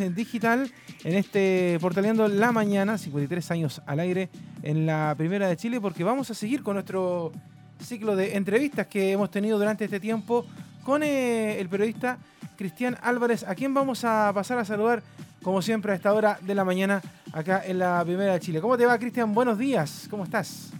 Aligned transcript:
en 0.00 0.12
digital 0.12 0.72
en 1.04 1.14
este 1.14 1.78
Portaleando 1.80 2.26
la 2.26 2.50
Mañana, 2.50 2.98
53 2.98 3.50
años 3.52 3.80
al 3.86 4.00
aire 4.00 4.28
en 4.64 4.86
la 4.86 5.14
Primera 5.16 5.46
de 5.46 5.56
Chile, 5.56 5.80
porque 5.80 6.02
vamos 6.02 6.28
a 6.32 6.34
seguir 6.34 6.64
con 6.64 6.74
nuestro 6.74 7.30
ciclo 7.80 8.16
de 8.16 8.34
entrevistas 8.36 8.88
que 8.88 9.12
hemos 9.12 9.30
tenido 9.30 9.56
durante 9.56 9.84
este 9.84 10.00
tiempo 10.00 10.46
con 10.82 11.04
eh, 11.04 11.60
el 11.60 11.68
periodista 11.68 12.18
Cristian 12.56 12.98
Álvarez, 13.02 13.44
a 13.44 13.54
quien 13.54 13.72
vamos 13.72 14.04
a 14.04 14.32
pasar 14.34 14.58
a 14.58 14.64
saludar, 14.64 15.00
como 15.44 15.62
siempre, 15.62 15.92
a 15.92 15.94
esta 15.94 16.12
hora 16.12 16.40
de 16.42 16.56
la 16.56 16.64
mañana 16.64 17.00
acá 17.32 17.62
en 17.64 17.78
la 17.78 18.02
Primera 18.04 18.32
de 18.32 18.40
Chile. 18.40 18.60
¿Cómo 18.60 18.76
te 18.76 18.86
va, 18.86 18.98
Cristian? 18.98 19.32
Buenos 19.32 19.58
días, 19.58 20.08
¿cómo 20.10 20.24
estás? 20.24 20.72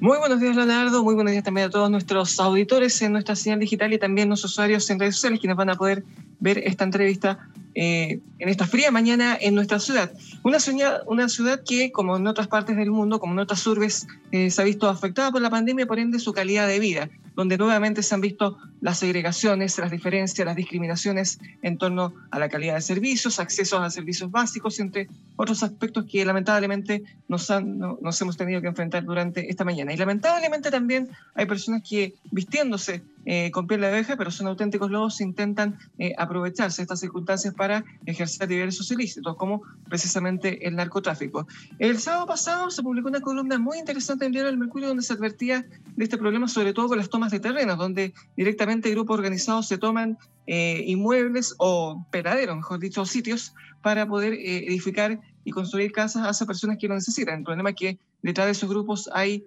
Muy 0.00 0.16
buenos 0.16 0.40
días, 0.40 0.56
Leonardo. 0.56 1.04
Muy 1.04 1.14
buenos 1.14 1.32
días 1.32 1.44
también 1.44 1.66
a 1.66 1.70
todos 1.70 1.90
nuestros 1.90 2.40
auditores 2.40 3.02
en 3.02 3.12
nuestra 3.12 3.36
señal 3.36 3.58
digital 3.58 3.92
y 3.92 3.98
también 3.98 4.28
nuestros 4.28 4.52
usuarios 4.52 4.88
en 4.88 4.98
redes 4.98 5.16
sociales, 5.16 5.38
quienes 5.38 5.58
van 5.58 5.68
a 5.68 5.74
poder 5.74 6.02
ver 6.40 6.58
esta 6.58 6.84
entrevista 6.84 7.38
eh, 7.74 8.18
en 8.40 8.48
esta 8.48 8.66
fría 8.66 8.90
mañana 8.90 9.38
en 9.40 9.54
nuestra 9.54 9.78
ciudad. 9.78 10.10
Una, 10.42 10.58
una 11.06 11.28
ciudad 11.28 11.62
que, 11.64 11.92
como 11.92 12.16
en 12.16 12.26
otras 12.26 12.48
partes 12.48 12.76
del 12.76 12.90
mundo, 12.90 13.20
como 13.20 13.34
en 13.34 13.38
otras 13.38 13.64
urbes, 13.66 14.08
eh, 14.32 14.50
se 14.50 14.60
ha 14.60 14.64
visto 14.64 14.88
afectada 14.88 15.30
por 15.30 15.40
la 15.40 15.50
pandemia, 15.50 15.86
por 15.86 15.98
ende 16.00 16.18
su 16.18 16.32
calidad 16.32 16.66
de 16.66 16.80
vida, 16.80 17.08
donde 17.36 17.58
nuevamente 17.58 18.02
se 18.02 18.14
han 18.14 18.20
visto 18.20 18.58
las 18.80 18.98
segregaciones, 18.98 19.78
las 19.78 19.90
diferencias, 19.90 20.44
las 20.44 20.56
discriminaciones 20.56 21.38
en 21.62 21.78
torno 21.78 22.12
a 22.30 22.38
la 22.38 22.48
calidad 22.48 22.74
de 22.74 22.80
servicios, 22.80 23.38
accesos 23.38 23.80
a 23.80 23.90
servicios 23.90 24.30
básicos, 24.30 24.80
entre 24.80 25.08
otros 25.36 25.62
aspectos 25.62 26.06
que 26.06 26.24
lamentablemente 26.24 27.02
nos, 27.28 27.50
han, 27.50 27.78
nos 27.78 28.20
hemos 28.20 28.36
tenido 28.36 28.60
que 28.60 28.68
enfrentar 28.68 29.04
durante 29.04 29.48
esta 29.48 29.64
mañana. 29.64 29.92
Y 29.92 29.96
lamentablemente 29.96 30.70
también 30.70 31.08
hay 31.34 31.46
personas 31.46 31.82
que 31.88 32.14
vistiéndose 32.30 33.02
eh, 33.26 33.50
con 33.50 33.66
piel 33.66 33.82
de 33.82 33.88
abeja, 33.88 34.16
pero 34.16 34.30
son 34.30 34.46
auténticos 34.46 34.90
lobos, 34.90 35.20
intentan 35.20 35.78
eh, 35.98 36.14
aprovecharse 36.16 36.78
de 36.78 36.84
estas 36.84 37.00
circunstancias 37.00 37.52
para 37.54 37.84
ejercer 38.06 38.48
diversos 38.48 38.90
ilícitos, 38.90 39.36
como 39.36 39.62
precisamente 39.88 40.66
el 40.66 40.74
narcotráfico. 40.76 41.46
El 41.78 41.98
sábado 41.98 42.26
pasado 42.26 42.70
se 42.70 42.82
publicó 42.82 43.08
una 43.08 43.20
columna 43.20 43.58
muy 43.58 43.78
interesante 43.78 44.24
en 44.24 44.32
Diario 44.32 44.50
del 44.50 44.58
Mercurio 44.58 44.88
donde 44.88 45.02
se 45.02 45.12
advertía 45.12 45.66
de 45.96 46.04
este 46.04 46.16
problema, 46.16 46.48
sobre 46.48 46.72
todo 46.72 46.88
con 46.88 46.96
las 46.96 47.10
tomas 47.10 47.30
de 47.30 47.40
terrenos, 47.40 47.76
donde 47.76 48.14
directamente 48.36 48.90
grupos 48.90 49.18
organizados 49.18 49.68
se 49.68 49.76
toman 49.76 50.16
eh, 50.46 50.82
inmuebles 50.86 51.54
o 51.58 52.06
peraderos, 52.10 52.56
mejor 52.56 52.80
dicho, 52.80 53.04
sitios 53.04 53.52
para 53.82 54.06
poder 54.06 54.32
edificar 54.32 55.20
y 55.44 55.50
construir 55.50 55.92
casas 55.92 56.26
a 56.26 56.30
esas 56.30 56.46
personas 56.46 56.78
que 56.78 56.88
lo 56.88 56.94
necesitan. 56.94 57.38
El 57.38 57.44
problema 57.44 57.70
es 57.70 57.76
que 57.76 57.98
detrás 58.22 58.46
de 58.46 58.52
esos 58.52 58.68
grupos 58.68 59.10
hay 59.12 59.44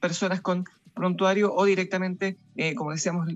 personas 0.00 0.40
con 0.40 0.64
prontuario 0.96 1.54
o 1.54 1.64
directamente, 1.66 2.38
eh, 2.56 2.74
como 2.74 2.90
decíamos, 2.90 3.28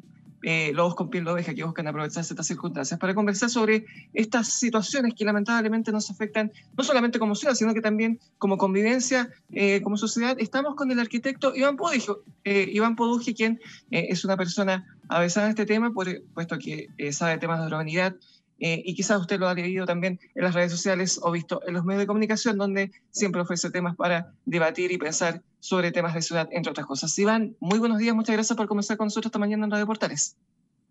eh, 0.42 0.72
lobos 0.72 0.94
con 0.94 1.10
piel 1.10 1.24
de 1.24 1.32
oveja 1.32 1.54
que 1.54 1.62
buscan 1.62 1.86
aprovecharse 1.86 2.32
estas 2.32 2.46
circunstancias 2.46 2.98
para 2.98 3.14
conversar 3.14 3.50
sobre 3.50 3.84
estas 4.14 4.54
situaciones 4.54 5.12
que 5.14 5.26
lamentablemente 5.26 5.92
nos 5.92 6.10
afectan 6.10 6.50
no 6.74 6.82
solamente 6.82 7.18
como 7.18 7.34
ciudad, 7.34 7.54
sino 7.54 7.74
que 7.74 7.82
también 7.82 8.18
como 8.38 8.56
convivencia, 8.56 9.28
eh, 9.52 9.82
como 9.82 9.98
sociedad. 9.98 10.36
Estamos 10.40 10.74
con 10.76 10.90
el 10.90 10.98
arquitecto 10.98 11.54
Iván 11.54 11.76
Poduje, 11.76 12.14
Iván 12.44 12.96
Poduje 12.96 13.34
quien 13.34 13.60
es 13.90 14.24
una 14.24 14.38
persona 14.38 14.86
avesada 15.08 15.46
en 15.46 15.50
este 15.50 15.66
tema, 15.66 15.92
por, 15.92 16.08
puesto 16.32 16.58
que 16.58 16.88
sabe 17.12 17.36
temas 17.36 17.60
de 17.60 17.66
urbanidad, 17.66 18.16
eh, 18.60 18.82
y 18.84 18.94
quizás 18.94 19.18
usted 19.18 19.40
lo 19.40 19.48
ha 19.48 19.54
leído 19.54 19.86
también 19.86 20.20
en 20.34 20.44
las 20.44 20.54
redes 20.54 20.70
sociales 20.70 21.18
o 21.22 21.32
visto 21.32 21.62
en 21.66 21.72
los 21.72 21.84
medios 21.84 22.02
de 22.02 22.06
comunicación, 22.06 22.58
donde 22.58 22.92
siempre 23.10 23.40
ofrece 23.40 23.70
temas 23.70 23.96
para 23.96 24.34
debatir 24.44 24.92
y 24.92 24.98
pensar 24.98 25.42
sobre 25.60 25.92
temas 25.92 26.14
de 26.14 26.22
ciudad, 26.22 26.48
entre 26.52 26.70
otras 26.70 26.86
cosas. 26.86 27.18
Iván, 27.18 27.56
muy 27.58 27.78
buenos 27.78 27.98
días, 27.98 28.14
muchas 28.14 28.36
gracias 28.36 28.56
por 28.56 28.68
comenzar 28.68 28.98
con 28.98 29.06
nosotros 29.06 29.30
esta 29.30 29.38
mañana 29.38 29.64
en 29.64 29.70
Radio 29.70 29.86
Portales. 29.86 30.36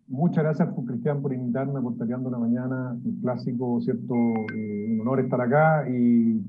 Muchas 0.08 0.42
gracias, 0.42 0.68
Cristian, 0.84 1.22
por 1.22 1.32
invitarme 1.32 1.78
a 1.78 1.82
Portaleando 1.82 2.30
la 2.30 2.38
Mañana, 2.38 2.98
un 3.04 3.20
clásico, 3.22 3.80
¿cierto? 3.80 4.14
Eh, 4.52 4.88
un 4.90 5.00
honor 5.02 5.20
estar 5.20 5.40
acá 5.40 5.88
y, 5.88 6.42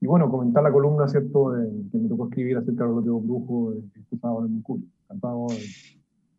y, 0.00 0.06
bueno, 0.06 0.28
comentar 0.28 0.64
la 0.64 0.72
columna, 0.72 1.06
¿cierto?, 1.06 1.52
que 1.92 1.98
me 1.98 2.08
tocó 2.08 2.26
escribir 2.26 2.56
acerca 2.56 2.84
de 2.84 2.90
los 2.90 3.04
Brujo 3.04 3.74
este 3.74 4.18
sábado 4.20 4.46
en 4.46 4.56
Mercurio. 4.56 4.86
Encantado 5.04 5.46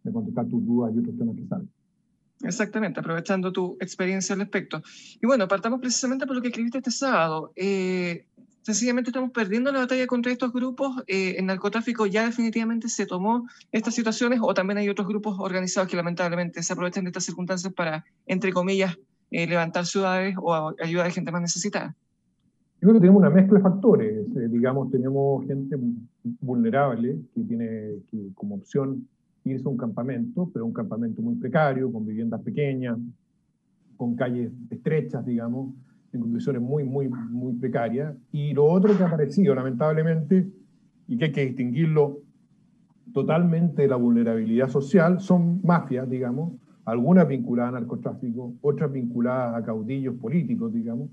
de 0.03 0.11
contestar 0.11 0.45
tus 0.47 0.65
dudas 0.65 0.93
y 0.93 0.99
otros 0.99 1.17
temas 1.17 1.37
que 1.37 1.47
salen. 1.47 1.69
Exactamente, 2.43 2.99
aprovechando 2.99 3.51
tu 3.51 3.77
experiencia 3.79 4.33
al 4.33 4.39
respecto. 4.39 4.81
Y 5.21 5.25
bueno, 5.25 5.47
partamos 5.47 5.79
precisamente 5.79 6.27
por 6.27 6.35
lo 6.35 6.41
que 6.41 6.49
escribiste 6.49 6.77
este 6.77 6.91
sábado. 6.91 7.51
Eh, 7.55 8.25
sencillamente 8.61 9.09
estamos 9.09 9.31
perdiendo 9.31 9.71
la 9.71 9.79
batalla 9.79 10.05
contra 10.05 10.31
estos 10.31 10.53
grupos. 10.53 11.03
Eh, 11.07 11.35
el 11.39 11.47
narcotráfico 11.47 12.05
ya 12.05 12.25
definitivamente 12.25 12.89
se 12.89 13.07
tomó 13.07 13.47
estas 13.71 13.95
situaciones 13.95 14.39
o 14.41 14.53
también 14.53 14.77
hay 14.77 14.89
otros 14.89 15.07
grupos 15.07 15.37
organizados 15.39 15.89
que 15.89 15.97
lamentablemente 15.97 16.61
se 16.61 16.73
aprovechan 16.73 17.05
de 17.05 17.09
estas 17.09 17.25
circunstancias 17.25 17.73
para, 17.73 18.05
entre 18.27 18.53
comillas, 18.53 18.97
eh, 19.31 19.47
levantar 19.47 19.85
ciudades 19.85 20.35
o 20.39 20.73
ayudar 20.79 21.07
a 21.07 21.11
gente 21.11 21.31
más 21.31 21.41
necesitada. 21.41 21.95
Yo 22.79 22.89
creo 22.89 22.93
que 22.93 22.99
tenemos 22.99 23.19
una 23.19 23.31
mezcla 23.31 23.57
de 23.57 23.63
factores. 23.63 24.51
digamos, 24.51 24.91
tenemos 24.91 25.43
gente 25.47 25.75
vulnerable 26.41 27.17
que 27.33 27.41
tiene 27.41 27.95
como 28.35 28.55
opción 28.55 29.07
irse 29.49 29.67
a 29.67 29.71
un 29.71 29.77
campamento, 29.77 30.49
pero 30.53 30.65
un 30.65 30.73
campamento 30.73 31.21
muy 31.21 31.35
precario, 31.35 31.91
con 31.91 32.05
viviendas 32.05 32.41
pequeñas, 32.41 32.97
con 33.95 34.15
calles 34.15 34.51
estrechas, 34.69 35.25
digamos, 35.25 35.73
en 36.13 36.21
condiciones 36.21 36.61
muy, 36.61 36.83
muy, 36.83 37.09
muy 37.09 37.53
precarias. 37.53 38.15
Y 38.31 38.53
lo 38.53 38.65
otro 38.65 38.95
que 38.97 39.03
ha 39.03 39.07
aparecido, 39.07 39.55
lamentablemente, 39.55 40.47
y 41.07 41.17
que 41.17 41.25
hay 41.25 41.31
que 41.31 41.45
distinguirlo 41.45 42.19
totalmente 43.13 43.83
de 43.83 43.87
la 43.87 43.95
vulnerabilidad 43.95 44.69
social, 44.69 45.19
son 45.19 45.61
mafias, 45.63 46.09
digamos, 46.09 46.53
algunas 46.85 47.27
vinculadas 47.27 47.73
a 47.73 47.79
narcotráfico, 47.79 48.53
otras 48.61 48.91
vinculadas 48.91 49.55
a 49.55 49.65
caudillos 49.65 50.15
políticos, 50.15 50.73
digamos, 50.73 51.09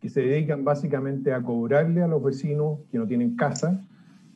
que 0.00 0.08
se 0.10 0.20
dedican 0.20 0.64
básicamente 0.64 1.32
a 1.32 1.42
cobrarle 1.42 2.02
a 2.02 2.08
los 2.08 2.22
vecinos 2.22 2.80
que 2.90 2.98
no 2.98 3.06
tienen 3.06 3.36
casa 3.36 3.82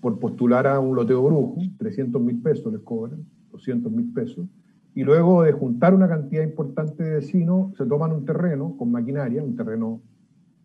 por 0.01 0.19
postular 0.19 0.67
a 0.67 0.81
un 0.81 0.97
loteo 0.97 1.23
brujo, 1.23 1.57
300 1.79 2.23
mil 2.23 2.41
pesos 2.41 2.73
les 2.73 2.81
cobran, 2.83 3.25
200 3.53 3.91
mil 3.93 4.13
pesos, 4.13 4.47
y 4.95 5.05
luego 5.05 5.43
de 5.43 5.53
juntar 5.53 5.95
una 5.95 6.09
cantidad 6.09 6.43
importante 6.43 7.05
de 7.05 7.15
vecinos, 7.17 7.77
se 7.77 7.87
toman 7.87 8.13
un 8.13 8.25
terreno 8.25 8.77
con 8.77 8.91
maquinaria, 8.91 9.43
un 9.43 9.55
terreno 9.55 10.01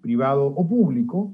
privado 0.01 0.47
o 0.47 0.67
público, 0.67 1.33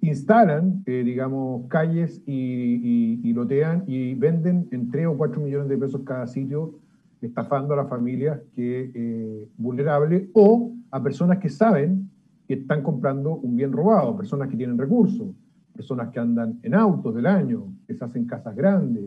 instalan, 0.00 0.82
eh, 0.86 1.02
digamos, 1.04 1.68
calles 1.68 2.22
y, 2.26 3.32
lotean 3.32 3.84
y 3.86 4.14
venden 4.14 4.68
en 4.72 4.90
3 4.90 5.06
o 5.06 5.16
4 5.16 5.40
millones 5.40 5.68
de 5.68 5.78
pesos 5.78 6.02
cada 6.04 6.26
sitio, 6.26 6.78
estafando 7.20 7.74
a 7.74 7.76
las 7.76 7.88
familias 7.88 8.40
que, 8.54 8.90
eh, 8.94 9.48
vulnerables 9.56 10.28
o 10.34 10.72
a 10.90 11.02
personas 11.02 11.38
que 11.38 11.48
saben 11.48 12.10
que 12.48 12.54
están 12.54 12.82
comprando 12.82 13.36
un 13.36 13.56
bien 13.56 13.72
robado, 13.72 14.16
personas 14.16 14.48
que 14.48 14.56
tienen 14.56 14.76
recursos, 14.76 15.28
personas 15.72 16.10
que 16.10 16.18
andan 16.18 16.58
en 16.62 16.74
autos 16.74 17.14
del 17.14 17.26
año, 17.26 17.72
que 17.86 17.94
se 17.94 18.04
hacen 18.04 18.26
casas 18.26 18.56
grandes, 18.56 19.04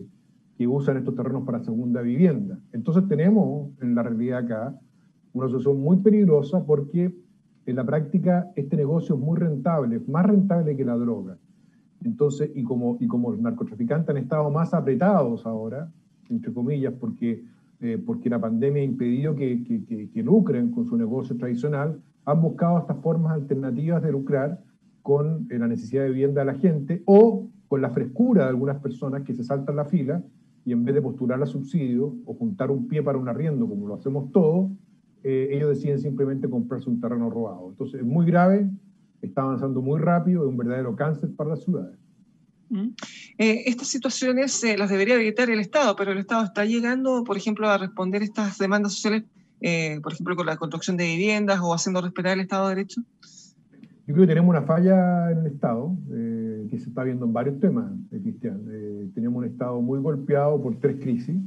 que 0.58 0.68
usan 0.68 0.98
estos 0.98 1.16
terrenos 1.16 1.44
para 1.44 1.60
segunda 1.60 2.02
vivienda. 2.02 2.60
Entonces 2.72 3.08
tenemos 3.08 3.72
en 3.82 3.96
la 3.96 4.04
realidad 4.04 4.40
acá 4.40 4.80
una 5.34 5.48
situación 5.48 5.82
muy 5.82 5.98
peligrosa 5.98 6.66
porque 6.66 7.14
en 7.66 7.76
la 7.76 7.86
práctica 7.86 8.52
este 8.56 8.78
negocio 8.78 9.16
es 9.16 9.22
muy 9.22 9.38
rentable, 9.38 10.02
más 10.08 10.26
rentable 10.26 10.78
que 10.78 10.86
la 10.86 10.96
droga. 10.96 11.38
Entonces, 12.04 12.52
y 12.54 12.64
como, 12.64 12.98
y 13.00 13.08
como 13.08 13.32
los 13.32 13.40
narcotraficantes 13.40 14.10
han 14.10 14.18
estado 14.18 14.50
más 14.52 14.74
apretados 14.74 15.46
ahora, 15.46 15.92
entre 16.30 16.54
comillas, 16.54 16.94
porque, 17.00 17.44
eh, 17.82 18.02
porque 18.06 18.30
la 18.30 18.40
pandemia 18.40 18.82
ha 18.82 18.86
impedido 18.86 19.36
que, 19.36 19.64
que, 19.64 20.10
que, 20.10 20.24
lucren 20.24 20.72
con 20.72 20.86
su 20.86 20.96
negocio 20.98 21.36
tradicional, 21.36 22.00
han 22.26 22.42
buscado 22.42 22.80
estas 22.80 22.98
formas 23.00 23.34
alternativas 23.34 24.04
de 24.04 24.12
lucrar 24.12 24.62
con 25.02 25.48
eh, 25.50 25.58
la 25.58 25.68
necesidad 25.68 26.04
de 26.04 26.10
vivienda 26.10 26.42
de 26.42 26.46
la 26.46 26.60
gente 26.60 27.02
o 27.06 27.48
con 27.68 27.82
la 27.82 27.90
frescura 27.90 28.44
de 28.44 28.50
algunas 28.50 28.80
personas 28.80 29.24
que 29.24 29.34
se 29.34 29.44
saltan 29.44 29.76
la 29.76 29.86
fila 29.86 30.24
y 30.66 30.72
en 30.72 30.84
vez 30.84 30.96
de 30.96 31.02
postular 31.02 31.42
a 31.42 31.46
subsidio 31.46 32.16
o 32.26 32.34
juntar 32.34 32.72
un 32.72 32.88
pie 32.88 33.04
para 33.04 33.18
un 33.18 33.30
arriendo, 33.30 33.70
como 33.70 33.88
lo 33.88 33.94
hacemos 33.94 34.32
todos, 34.32 34.72
eh, 35.24 35.50
ellos 35.52 35.70
deciden 35.70 36.00
simplemente 36.00 36.50
comprarse 36.50 36.90
un 36.90 37.00
terreno 37.00 37.30
robado. 37.30 37.70
Entonces 37.70 38.02
es 38.02 38.06
muy 38.06 38.26
grave, 38.26 38.68
está 39.22 39.44
avanzando 39.44 39.82
muy 39.82 40.00
rápido, 40.00 40.44
es 40.44 40.50
un 40.50 40.58
verdadero 40.58 40.96
cáncer 40.96 41.30
para 41.36 41.52
las 41.52 41.64
ciudades. 41.64 41.98
Mm. 42.70 42.90
Eh, 43.38 43.64
estas 43.68 43.88
situaciones 43.88 44.64
eh, 44.64 44.76
las 44.76 44.90
debería 44.90 45.16
evitar 45.16 45.50
el 45.52 45.60
Estado, 45.60 45.96
pero 45.96 46.12
el 46.12 46.18
Estado 46.18 46.44
está 46.44 46.66
llegando, 46.66 47.24
por 47.24 47.38
ejemplo, 47.38 47.70
a 47.70 47.78
responder 47.78 48.24
estas 48.24 48.58
demandas 48.58 48.94
sociales, 48.94 49.24
por 50.04 50.14
ejemplo, 50.14 50.36
con 50.36 50.46
la 50.46 50.58
construcción 50.58 50.98
de 50.98 51.06
viviendas 51.06 51.60
o 51.62 51.74
haciendo 51.74 52.02
respetar 52.02 52.34
el 52.34 52.42
Estado 52.42 52.70
de 52.70 52.76
Derecho. 52.76 53.02
Yo 54.08 54.14
creo 54.14 54.28
que 54.28 54.34
tenemos 54.34 54.50
una 54.52 54.62
falla 54.62 55.32
en 55.32 55.40
el 55.40 55.48
Estado, 55.48 55.98
eh, 56.12 56.45
que 56.70 56.80
se 56.80 56.90
está 56.90 57.04
viendo 57.04 57.26
en 57.26 57.34
varios 57.34 57.60
temas, 57.60 57.92
eh, 58.12 58.20
Cristian. 58.22 58.62
Eh, 58.70 59.10
tenemos 59.14 59.40
un 59.40 59.46
Estado 59.46 59.82
muy 59.82 60.00
golpeado 60.00 60.62
por 60.62 60.76
tres 60.80 60.98
crisis 61.00 61.38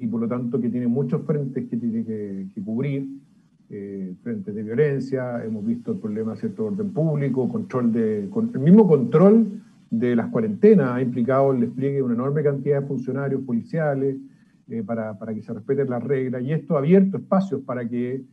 y 0.00 0.06
por 0.06 0.22
lo 0.22 0.28
tanto 0.28 0.58
que 0.58 0.70
tiene 0.70 0.86
muchos 0.86 1.20
frentes 1.26 1.68
que 1.68 1.76
tiene 1.76 2.02
que, 2.02 2.46
cubrir, 2.64 3.08
frentes 3.68 4.54
de 4.54 4.62
violencia, 4.62 5.44
hemos 5.44 5.66
visto 5.66 5.92
el 5.92 5.98
problema 5.98 6.32
de 6.32 6.38
cierto 6.38 6.64
orden 6.64 6.92
público, 6.94 7.46
control 7.46 7.92
de, 7.92 8.20
el 8.20 8.60
mismo 8.60 8.88
control 8.88 9.60
de 9.90 10.16
las 10.16 10.28
cuarentenas 10.28 10.92
ha 10.92 11.02
implicado 11.02 11.52
el 11.52 11.60
despliegue 11.60 11.96
de 11.96 12.02
una 12.02 12.14
enorme 12.14 12.42
cantidad 12.42 12.80
de 12.80 12.86
funcionarios 12.86 13.42
policiales 13.42 14.16
para, 14.86 15.18
para 15.18 15.34
que 15.34 15.42
se 15.42 15.52
respeten 15.52 15.90
las 15.90 16.02
reglas 16.02 16.42
y 16.42 16.52
esto 16.52 16.76
ha 16.76 16.78
abierto 16.78 17.18
espacios 17.18 17.60
para 17.60 17.86
que 17.86 18.24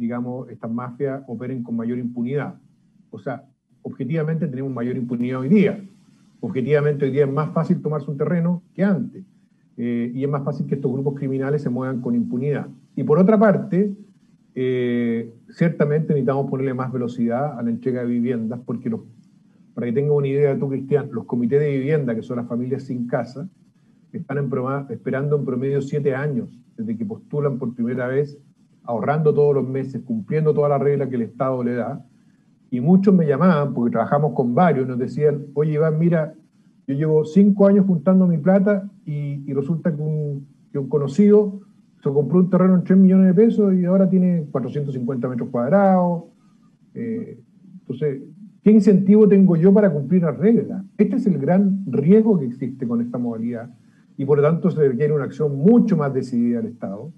digamos, 0.00 0.48
estas 0.48 0.70
mafias 0.70 1.22
operen 1.28 1.62
con 1.62 1.76
mayor 1.76 1.98
impunidad. 1.98 2.54
O 3.10 3.18
sea, 3.18 3.44
objetivamente 3.82 4.46
tenemos 4.46 4.72
mayor 4.72 4.96
impunidad 4.96 5.40
hoy 5.40 5.48
día. 5.48 5.80
Objetivamente 6.40 7.04
hoy 7.04 7.10
día 7.10 7.24
es 7.24 7.32
más 7.32 7.52
fácil 7.52 7.80
tomarse 7.82 8.10
un 8.10 8.16
terreno 8.16 8.62
que 8.74 8.84
antes. 8.84 9.24
Eh, 9.76 10.12
y 10.14 10.24
es 10.24 10.30
más 10.30 10.44
fácil 10.44 10.66
que 10.66 10.74
estos 10.74 10.92
grupos 10.92 11.14
criminales 11.14 11.62
se 11.62 11.70
muevan 11.70 12.00
con 12.00 12.14
impunidad. 12.14 12.66
Y 12.96 13.02
por 13.02 13.18
otra 13.18 13.38
parte, 13.38 13.92
eh, 14.54 15.32
ciertamente 15.48 16.08
necesitamos 16.08 16.50
ponerle 16.50 16.74
más 16.74 16.92
velocidad 16.92 17.58
a 17.58 17.62
la 17.62 17.70
entrega 17.70 18.02
de 18.02 18.08
viviendas, 18.08 18.60
porque 18.66 18.90
los, 18.90 19.00
para 19.74 19.86
que 19.86 19.92
tengan 19.92 20.12
una 20.12 20.28
idea 20.28 20.58
tú, 20.58 20.68
Cristian, 20.68 21.08
los 21.12 21.24
comités 21.24 21.60
de 21.60 21.70
vivienda, 21.70 22.14
que 22.14 22.22
son 22.22 22.36
las 22.36 22.46
familias 22.46 22.82
sin 22.82 23.06
casa, 23.06 23.48
están 24.12 24.50
esperando 24.90 25.36
en 25.36 25.44
promedio 25.44 25.80
siete 25.80 26.14
años 26.14 26.48
desde 26.76 26.96
que 26.96 27.04
postulan 27.04 27.58
por 27.58 27.74
primera 27.74 28.06
vez, 28.08 28.38
ahorrando 28.82 29.32
todos 29.32 29.54
los 29.54 29.68
meses, 29.68 30.02
cumpliendo 30.04 30.52
todas 30.52 30.70
las 30.70 30.80
reglas 30.80 31.08
que 31.08 31.16
el 31.16 31.22
Estado 31.22 31.62
le 31.62 31.74
da. 31.74 32.04
Y 32.70 32.80
muchos 32.80 33.14
me 33.14 33.26
llamaban, 33.26 33.74
porque 33.74 33.92
trabajamos 33.92 34.32
con 34.34 34.54
varios, 34.54 34.86
nos 34.86 34.98
decían, 34.98 35.46
oye 35.54 35.72
Iván, 35.72 35.98
mira, 35.98 36.34
yo 36.86 36.94
llevo 36.94 37.24
cinco 37.24 37.66
años 37.66 37.86
juntando 37.86 38.26
mi 38.26 38.38
plata 38.38 38.88
y, 39.04 39.52
resulta 39.52 39.94
que 39.94 40.02
un, 40.02 40.46
conocido 40.88 41.60
se 42.02 42.10
compró 42.10 42.38
un 42.38 42.50
terreno 42.50 42.76
en 42.76 42.84
3 42.84 42.98
millones 42.98 43.26
de 43.26 43.34
pesos 43.34 43.74
y 43.74 43.84
ahora 43.84 44.08
tiene 44.08 44.46
450 44.50 45.28
metros 45.28 45.48
cuadrados. 45.50 46.24
Eh, 46.94 47.38
entonces, 47.80 48.22
¿qué 48.62 48.70
incentivo 48.70 49.28
tengo 49.28 49.56
yo 49.56 49.72
para 49.72 49.92
cumplir 49.92 50.22
las 50.22 50.38
reglas? 50.38 50.82
Este 50.96 51.16
es 51.16 51.26
el 51.26 51.38
gran 51.38 51.84
riesgo 51.86 52.38
que 52.38 52.46
existe 52.46 52.86
con 52.86 53.00
esta 53.02 53.18
modalidad 53.18 53.70
y 54.16 54.24
por 54.24 54.38
lo 54.38 54.44
tanto 54.44 54.70
se 54.70 54.86
requiere 54.86 55.12
una 55.12 55.24
acción 55.24 55.56
mucho 55.56 55.96
más 55.96 56.12
decidida 56.12 56.60
del 56.60 56.72
Estado 56.72 57.12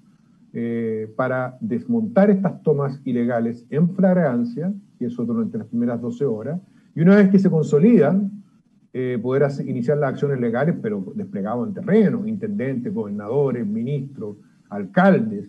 eh, 0.53 1.13
para 1.17 1.57
desmontar 1.61 2.31
estas 2.31 2.63
tomas 2.63 3.01
ilegales 3.05 3.67
en 3.71 3.91
flagrancia, 3.91 4.73
y 5.03 5.07
eso 5.07 5.25
durante 5.25 5.59
las 5.59 5.67
primeras 5.67 6.01
12 6.01 6.25
horas, 6.25 6.61
y 6.95 7.01
una 7.01 7.17
vez 7.17 7.31
que 7.31 7.39
se 7.39 7.51
consolidan, 7.51 8.43
eh, 8.95 9.19
poder 9.23 9.51
iniciar 9.67 9.99
las 9.99 10.11
acciones 10.11 10.39
legales, 10.39 10.77
pero 10.81 11.13
desplegado 11.15 11.67
en 11.67 11.73
terreno, 11.73 12.27
intendentes, 12.27 12.93
gobernadores, 12.93 13.67
ministros, 13.67 14.37
alcaldes, 14.69 15.49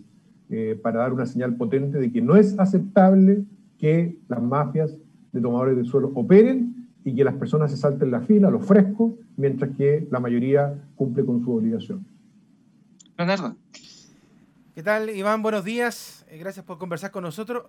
eh, 0.50 0.78
para 0.82 1.00
dar 1.00 1.12
una 1.12 1.26
señal 1.26 1.56
potente 1.56 1.98
de 1.98 2.10
que 2.10 2.22
no 2.22 2.36
es 2.36 2.58
aceptable 2.58 3.44
que 3.78 4.18
las 4.28 4.42
mafias 4.42 4.96
de 5.32 5.40
tomadores 5.40 5.76
de 5.76 5.84
suelo 5.84 6.10
operen 6.14 6.88
y 7.04 7.14
que 7.14 7.24
las 7.24 7.34
personas 7.34 7.70
se 7.70 7.76
salten 7.76 8.10
la 8.10 8.20
fila, 8.20 8.50
los 8.50 8.64
frescos, 8.64 9.12
mientras 9.36 9.76
que 9.76 10.06
la 10.10 10.20
mayoría 10.20 10.74
cumple 10.96 11.24
con 11.24 11.42
su 11.44 11.52
obligación. 11.52 12.06
Leonardo. 13.18 13.56
¿Qué 14.74 14.82
tal, 14.82 15.10
Iván? 15.10 15.42
Buenos 15.42 15.64
días. 15.64 16.24
Eh, 16.28 16.38
gracias 16.38 16.64
por 16.64 16.78
conversar 16.78 17.10
con 17.10 17.24
nosotros. 17.24 17.64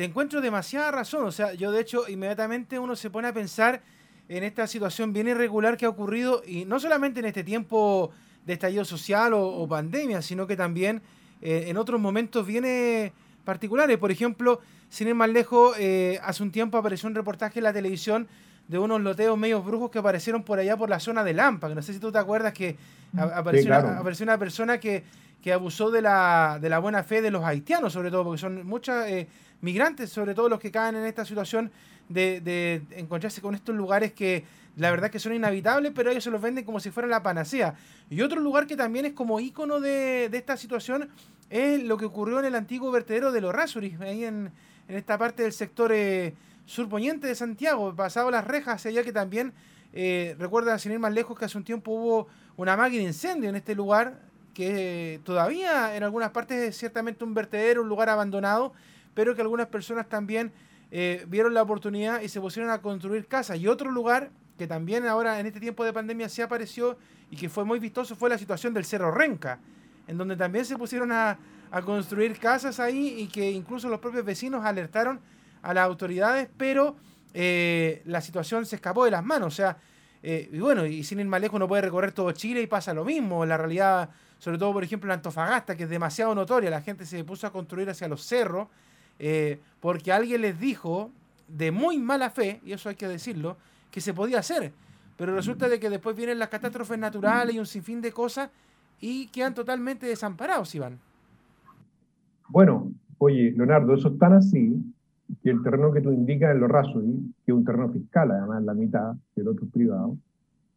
Te 0.00 0.06
encuentro 0.06 0.40
demasiada 0.40 0.90
razón. 0.90 1.26
O 1.26 1.30
sea, 1.30 1.52
yo 1.52 1.70
de 1.72 1.82
hecho 1.82 2.08
inmediatamente 2.08 2.78
uno 2.78 2.96
se 2.96 3.10
pone 3.10 3.28
a 3.28 3.34
pensar 3.34 3.82
en 4.30 4.44
esta 4.44 4.66
situación 4.66 5.12
bien 5.12 5.28
irregular 5.28 5.76
que 5.76 5.84
ha 5.84 5.90
ocurrido 5.90 6.42
y 6.46 6.64
no 6.64 6.80
solamente 6.80 7.20
en 7.20 7.26
este 7.26 7.44
tiempo 7.44 8.10
de 8.46 8.54
estallido 8.54 8.86
social 8.86 9.34
o, 9.34 9.68
pandemia, 9.68 10.22
sino 10.22 10.46
que 10.46 10.56
también 10.56 11.02
eh, 11.42 11.64
en 11.66 11.76
otros 11.76 12.00
momentos 12.00 12.46
viene 12.46 13.12
particulares. 13.44 13.98
Por 13.98 14.10
ejemplo, 14.10 14.60
sin 14.88 15.08
ir 15.08 15.14
más 15.14 15.28
lejos, 15.28 15.76
eh, 15.78 16.18
hace 16.22 16.44
un 16.44 16.50
tiempo 16.50 16.78
apareció 16.78 17.06
un 17.06 17.14
reportaje 17.14 17.58
en 17.58 17.64
la 17.64 17.72
televisión 17.74 18.26
de 18.68 18.78
unos 18.78 19.02
loteos 19.02 19.36
medios 19.36 19.62
brujos 19.62 19.90
que 19.90 19.98
aparecieron 19.98 20.44
por 20.44 20.58
allá 20.58 20.78
por 20.78 20.88
la 20.88 20.98
zona 20.98 21.24
de 21.24 21.34
Lampa, 21.34 21.68
que 21.68 21.74
no 21.74 21.82
sé 21.82 21.92
si 21.92 21.98
tú 21.98 22.10
te 22.10 22.16
acuerdas 22.16 22.54
que 22.54 22.78
apareció, 23.18 23.66
una, 23.66 23.98
apareció 23.98 24.24
una, 24.24 24.38
persona 24.38 24.80
que, 24.80 25.04
que 25.42 25.52
abusó 25.52 25.90
de 25.90 26.00
la, 26.00 26.58
de 26.58 26.70
la, 26.70 26.78
buena 26.78 27.02
fe 27.02 27.20
de 27.20 27.30
los 27.30 27.44
haitianos, 27.44 27.92
sobre 27.92 28.10
todo, 28.10 28.24
porque 28.24 28.40
son 28.40 28.66
muchos 28.66 28.94
eh, 29.06 29.28
migrantes, 29.60 30.10
sobre 30.10 30.34
todo 30.34 30.48
los 30.48 30.60
que 30.60 30.70
caen 30.70 30.96
en 30.96 31.04
esta 31.04 31.24
situación 31.24 31.70
de, 32.08 32.40
de, 32.40 32.82
encontrarse 32.96 33.40
con 33.40 33.54
estos 33.54 33.74
lugares 33.74 34.12
que 34.12 34.44
la 34.76 34.90
verdad 34.90 35.10
que 35.10 35.18
son 35.18 35.34
inhabitables, 35.34 35.92
pero 35.94 36.10
ellos 36.10 36.24
se 36.24 36.30
los 36.30 36.40
venden 36.40 36.64
como 36.64 36.80
si 36.80 36.90
fuera 36.90 37.08
la 37.08 37.22
panacea. 37.22 37.74
Y 38.08 38.22
otro 38.22 38.40
lugar 38.40 38.66
que 38.66 38.76
también 38.76 39.04
es 39.06 39.12
como 39.12 39.40
ícono 39.40 39.80
de, 39.80 40.28
de 40.28 40.38
esta 40.38 40.56
situación 40.56 41.08
es 41.50 41.82
lo 41.82 41.96
que 41.96 42.04
ocurrió 42.04 42.38
en 42.38 42.46
el 42.46 42.54
antiguo 42.54 42.90
vertedero 42.90 43.32
de 43.32 43.40
los 43.40 43.54
Rasuris, 43.54 44.00
ahí 44.00 44.24
en, 44.24 44.50
en 44.88 44.96
esta 44.96 45.18
parte 45.18 45.42
del 45.42 45.52
sector... 45.52 45.92
Eh, 45.92 46.34
surponiente 46.70 47.26
de 47.26 47.34
Santiago, 47.34 47.94
pasado 47.96 48.30
las 48.30 48.46
rejas, 48.46 48.86
allá 48.86 49.02
que 49.02 49.12
también, 49.12 49.52
eh, 49.92 50.36
recuerda, 50.38 50.78
sin 50.78 50.92
ir 50.92 51.00
más 51.00 51.12
lejos, 51.12 51.36
que 51.36 51.44
hace 51.44 51.58
un 51.58 51.64
tiempo 51.64 51.90
hubo 51.90 52.28
una 52.56 52.76
máquina 52.76 53.02
de 53.02 53.08
incendio 53.08 53.50
en 53.50 53.56
este 53.56 53.74
lugar, 53.74 54.20
que 54.54 55.20
todavía 55.24 55.96
en 55.96 56.04
algunas 56.04 56.30
partes 56.30 56.58
es 56.60 56.76
ciertamente 56.76 57.24
un 57.24 57.34
vertedero, 57.34 57.82
un 57.82 57.88
lugar 57.88 58.08
abandonado, 58.08 58.72
pero 59.14 59.34
que 59.34 59.42
algunas 59.42 59.66
personas 59.66 60.08
también 60.08 60.52
eh, 60.90 61.24
vieron 61.28 61.54
la 61.54 61.62
oportunidad 61.62 62.20
y 62.20 62.28
se 62.28 62.40
pusieron 62.40 62.70
a 62.70 62.80
construir 62.80 63.26
casas. 63.26 63.58
Y 63.58 63.68
otro 63.68 63.90
lugar 63.90 64.30
que 64.58 64.66
también 64.66 65.06
ahora 65.06 65.40
en 65.40 65.46
este 65.46 65.60
tiempo 65.60 65.84
de 65.84 65.92
pandemia 65.92 66.28
se 66.28 66.42
apareció 66.42 66.98
y 67.30 67.36
que 67.36 67.48
fue 67.48 67.64
muy 67.64 67.78
vistoso 67.78 68.16
fue 68.16 68.28
la 68.28 68.38
situación 68.38 68.74
del 68.74 68.84
Cerro 68.84 69.10
Renca, 69.10 69.58
en 70.06 70.18
donde 70.18 70.36
también 70.36 70.64
se 70.64 70.76
pusieron 70.76 71.12
a, 71.12 71.38
a 71.70 71.82
construir 71.82 72.38
casas 72.38 72.80
ahí 72.80 73.20
y 73.20 73.28
que 73.28 73.50
incluso 73.50 73.88
los 73.88 74.00
propios 74.00 74.24
vecinos 74.24 74.64
alertaron 74.64 75.20
a 75.62 75.74
las 75.74 75.84
autoridades, 75.84 76.48
pero 76.56 76.96
eh, 77.32 78.02
la 78.06 78.20
situación 78.20 78.66
se 78.66 78.76
escapó 78.76 79.04
de 79.04 79.12
las 79.12 79.24
manos. 79.24 79.48
O 79.48 79.56
sea, 79.56 79.76
eh, 80.22 80.48
y 80.52 80.58
bueno, 80.58 80.84
y 80.86 81.04
sin 81.04 81.20
ir 81.20 81.26
más 81.26 81.40
lejos 81.40 81.56
uno 81.56 81.68
puede 81.68 81.82
recorrer 81.82 82.12
todo 82.12 82.32
Chile 82.32 82.60
y 82.62 82.66
pasa 82.66 82.92
lo 82.92 83.04
mismo. 83.04 83.44
La 83.46 83.56
realidad, 83.56 84.10
sobre 84.38 84.58
todo, 84.58 84.72
por 84.72 84.84
ejemplo, 84.84 85.08
en 85.08 85.14
Antofagasta, 85.14 85.76
que 85.76 85.84
es 85.84 85.90
demasiado 85.90 86.34
notoria, 86.34 86.70
la 86.70 86.82
gente 86.82 87.06
se 87.06 87.22
puso 87.24 87.46
a 87.46 87.52
construir 87.52 87.88
hacia 87.90 88.08
los 88.08 88.24
cerros 88.24 88.68
eh, 89.20 89.60
porque 89.80 90.12
alguien 90.12 90.40
les 90.40 90.58
dijo, 90.58 91.10
de 91.46 91.70
muy 91.70 91.98
mala 91.98 92.30
fe, 92.30 92.60
y 92.64 92.72
eso 92.72 92.88
hay 92.88 92.96
que 92.96 93.06
decirlo, 93.06 93.56
que 93.90 94.00
se 94.00 94.14
podía 94.14 94.40
hacer. 94.40 94.72
Pero 95.16 95.34
resulta 95.34 95.68
de 95.68 95.78
que 95.78 95.90
después 95.90 96.16
vienen 96.16 96.38
las 96.38 96.48
catástrofes 96.48 96.98
naturales 96.98 97.54
y 97.54 97.58
un 97.58 97.66
sinfín 97.66 98.00
de 98.00 98.12
cosas 98.12 98.50
y 99.00 99.26
quedan 99.28 99.54
totalmente 99.54 100.06
desamparados, 100.06 100.74
Iván. 100.74 100.98
Bueno, 102.48 102.90
oye, 103.18 103.52
Leonardo, 103.52 103.94
eso 103.94 104.08
es 104.08 104.18
tan 104.18 104.32
así 104.32 104.74
que 105.42 105.50
el 105.50 105.62
terreno 105.62 105.92
que 105.92 106.00
tú 106.00 106.10
indicas 106.10 106.52
en 106.52 106.60
los 106.60 106.70
rasos, 106.70 107.02
que 107.44 107.52
es 107.52 107.54
un 107.56 107.64
terreno 107.64 107.90
fiscal, 107.90 108.30
además 108.30 108.62
la 108.64 108.74
mitad, 108.74 109.12
que 109.34 109.42
el 109.42 109.48
otro 109.48 109.66
es 109.66 109.72
privado, 109.72 110.16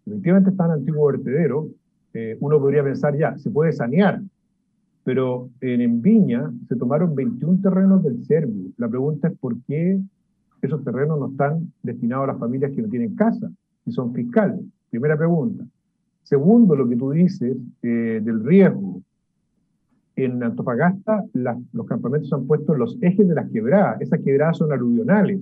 efectivamente 0.05 0.51
está 0.51 0.65
en 0.65 0.71
antiguo 0.71 1.07
vertedero, 1.07 1.69
eh, 2.13 2.37
uno 2.41 2.59
podría 2.59 2.83
pensar 2.83 3.17
ya, 3.17 3.37
se 3.37 3.49
puede 3.49 3.71
sanear, 3.71 4.21
pero 5.03 5.49
en, 5.61 6.01
Viña 6.01 6.51
se 6.67 6.75
tomaron 6.75 7.15
21 7.15 7.61
terrenos 7.61 8.03
del 8.03 8.23
Servio. 8.25 8.71
La 8.77 8.87
pregunta 8.87 9.27
es 9.27 9.37
por 9.37 9.59
qué 9.63 9.99
esos 10.61 10.83
terrenos 10.83 11.19
no 11.19 11.31
están 11.31 11.71
destinados 11.83 12.23
a 12.23 12.33
las 12.33 12.39
familias 12.39 12.71
que 12.71 12.81
no 12.81 12.87
tienen 12.87 13.15
casa, 13.15 13.51
y 13.85 13.91
son 13.91 14.13
fiscales. 14.13 14.61
Primera 14.89 15.17
pregunta. 15.17 15.65
Segundo, 16.23 16.75
lo 16.75 16.87
que 16.87 16.95
tú 16.95 17.11
dices 17.11 17.57
eh, 17.81 18.21
del 18.23 18.43
riesgo 18.43 19.01
en 20.15 20.41
Antofagasta 20.43 21.25
los 21.33 21.87
campamentos 21.87 22.29
se 22.29 22.35
han 22.35 22.45
puesto 22.45 22.73
en 22.73 22.79
los 22.79 22.97
ejes 23.01 23.27
de 23.27 23.35
las 23.35 23.49
quebradas. 23.49 23.99
Esas 23.99 24.21
quebradas 24.21 24.57
son 24.57 24.71
aluvionales. 24.71 25.41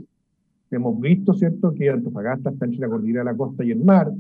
Hemos 0.72 1.00
visto, 1.00 1.34
¿cierto?, 1.34 1.74
que 1.74 1.89
Antofagasta 1.89 2.50
está 2.50 2.65
entre 2.65 2.80
la 2.80 2.88
cordillera 2.88 3.20
de 3.20 3.32
la 3.32 3.38
costa 3.38 3.63
y 3.63 3.72
el 3.72 3.84
mar, 3.84 4.12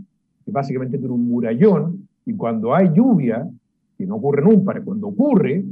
que 0.45 0.51
básicamente 0.51 0.97
tiene 0.97 1.13
un 1.13 1.27
murallón, 1.27 2.07
y 2.25 2.33
cuando 2.33 2.75
hay 2.75 2.91
lluvia, 2.93 3.49
que 4.01 4.07
no 4.07 4.15
ocurre 4.15 4.41
nunca, 4.41 4.81
cuando 4.81 5.09
ocurre, 5.09 5.63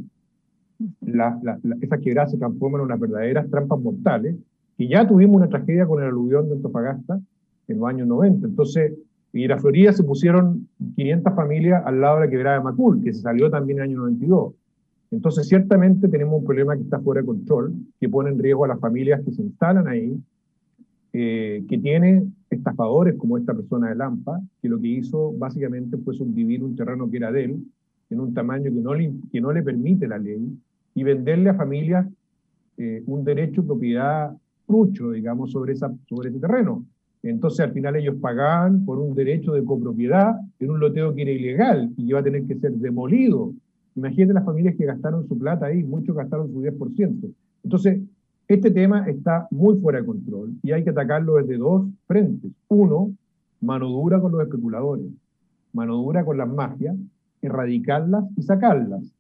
esas 1.81 1.99
quebradas 1.99 2.31
se 2.31 2.37
transforman 2.37 2.81
en 2.81 2.85
unas 2.85 2.99
verdaderas 2.99 3.49
trampas 3.49 3.79
mortales, 3.79 4.35
y 4.77 4.87
ya 4.87 5.07
tuvimos 5.07 5.37
una 5.37 5.49
tragedia 5.49 5.87
con 5.87 6.01
el 6.01 6.09
aluvión 6.09 6.47
de 6.47 6.55
Antofagasta 6.55 7.19
en 7.67 7.79
los 7.79 7.89
años 7.89 8.07
90. 8.07 8.47
Entonces, 8.47 8.93
en 9.33 9.47
la 9.47 9.57
Florida 9.57 9.91
se 9.93 10.03
pusieron 10.03 10.67
500 10.95 11.33
familias 11.33 11.83
al 11.85 11.99
lado 11.99 12.19
de 12.19 12.25
la 12.27 12.31
quebrada 12.31 12.57
de 12.59 12.63
Macul, 12.63 13.03
que 13.03 13.13
se 13.13 13.21
salió 13.21 13.49
también 13.49 13.79
en 13.79 13.83
el 13.85 13.89
año 13.89 13.97
92. 14.01 14.53
Entonces, 15.11 15.47
ciertamente 15.47 16.07
tenemos 16.07 16.39
un 16.39 16.45
problema 16.45 16.75
que 16.75 16.83
está 16.83 16.99
fuera 16.99 17.21
de 17.21 17.27
control, 17.27 17.73
que 17.99 18.07
pone 18.07 18.29
en 18.29 18.37
riesgo 18.37 18.65
a 18.65 18.67
las 18.67 18.79
familias 18.79 19.21
que 19.25 19.31
se 19.31 19.41
instalan 19.41 19.87
ahí, 19.87 20.15
eh, 21.13 21.65
que 21.67 21.77
tiene 21.79 22.27
estafadores 22.51 23.15
como 23.15 23.37
esta 23.39 23.55
persona 23.55 23.89
de 23.89 23.95
Lampa, 23.95 24.39
que 24.61 24.69
lo 24.69 24.79
que 24.79 24.87
hizo 24.87 25.33
básicamente 25.33 25.97
fue 25.97 26.13
subdividir 26.13 26.63
un 26.63 26.75
terreno 26.75 27.09
que 27.09 27.17
era 27.17 27.31
de 27.31 27.45
él, 27.45 27.63
en 28.09 28.19
un 28.19 28.33
tamaño 28.33 28.71
que 29.31 29.39
no 29.41 29.53
le, 29.53 29.63
permite 29.63 30.07
la 30.07 30.17
ley, 30.17 30.57
y 30.95 31.03
venderle 31.03 31.49
a 31.49 31.53
familias 31.53 32.07
eh, 32.77 33.03
un 33.05 33.23
derecho 33.23 33.61
de 33.61 33.67
propiedad 33.67 34.35
trucho, 34.67 35.11
digamos, 35.11 35.51
sobre, 35.51 35.73
esa, 35.73 35.93
sobre 36.07 36.29
ese 36.29 36.39
terreno. 36.39 36.85
Entonces, 37.21 37.59
al 37.61 37.73
final 37.73 37.95
ellos 37.95 38.15
pagaban 38.21 38.85
por 38.85 38.99
un 38.99 39.13
derecho 39.13 39.53
de 39.53 39.63
copropiedad 39.63 40.35
en 40.59 40.71
un 40.71 40.79
loteo 40.79 41.13
que 41.13 41.23
era 41.23 41.31
ilegal 41.31 41.91
y 41.97 42.09
iba 42.09 42.19
a 42.19 42.23
tener 42.23 42.45
que 42.45 42.55
ser 42.55 42.71
demolido 42.73 43.53
Imagínate 43.99 44.33
las 44.33 44.45
familias 44.45 44.75
que 44.77 44.85
gastaron 44.85 45.27
su 45.27 45.37
plata 45.37 45.65
ahí, 45.65 45.83
muchos 45.83 46.15
gastaron 46.15 46.51
su 46.51 46.61
10%. 46.61 47.33
Entonces, 47.65 47.99
este 48.47 48.71
tema 48.71 49.07
está 49.09 49.47
muy 49.51 49.77
fuera 49.79 49.99
de 49.99 50.05
control 50.05 50.53
y 50.63 50.71
hay 50.71 50.85
que 50.85 50.91
atacarlo 50.91 51.35
desde 51.35 51.57
dos 51.57 51.85
frentes. 52.07 52.51
Uno, 52.69 53.11
mano 53.59 53.89
dura 53.89 54.21
con 54.21 54.31
los 54.31 54.41
especuladores, 54.41 55.05
mano 55.73 55.97
dura 55.97 56.23
con 56.23 56.37
las 56.37 56.47
mafias, 56.47 56.95
erradicarlas 57.41 58.25
y 58.35 58.43
sacarlas. 58.43 59.13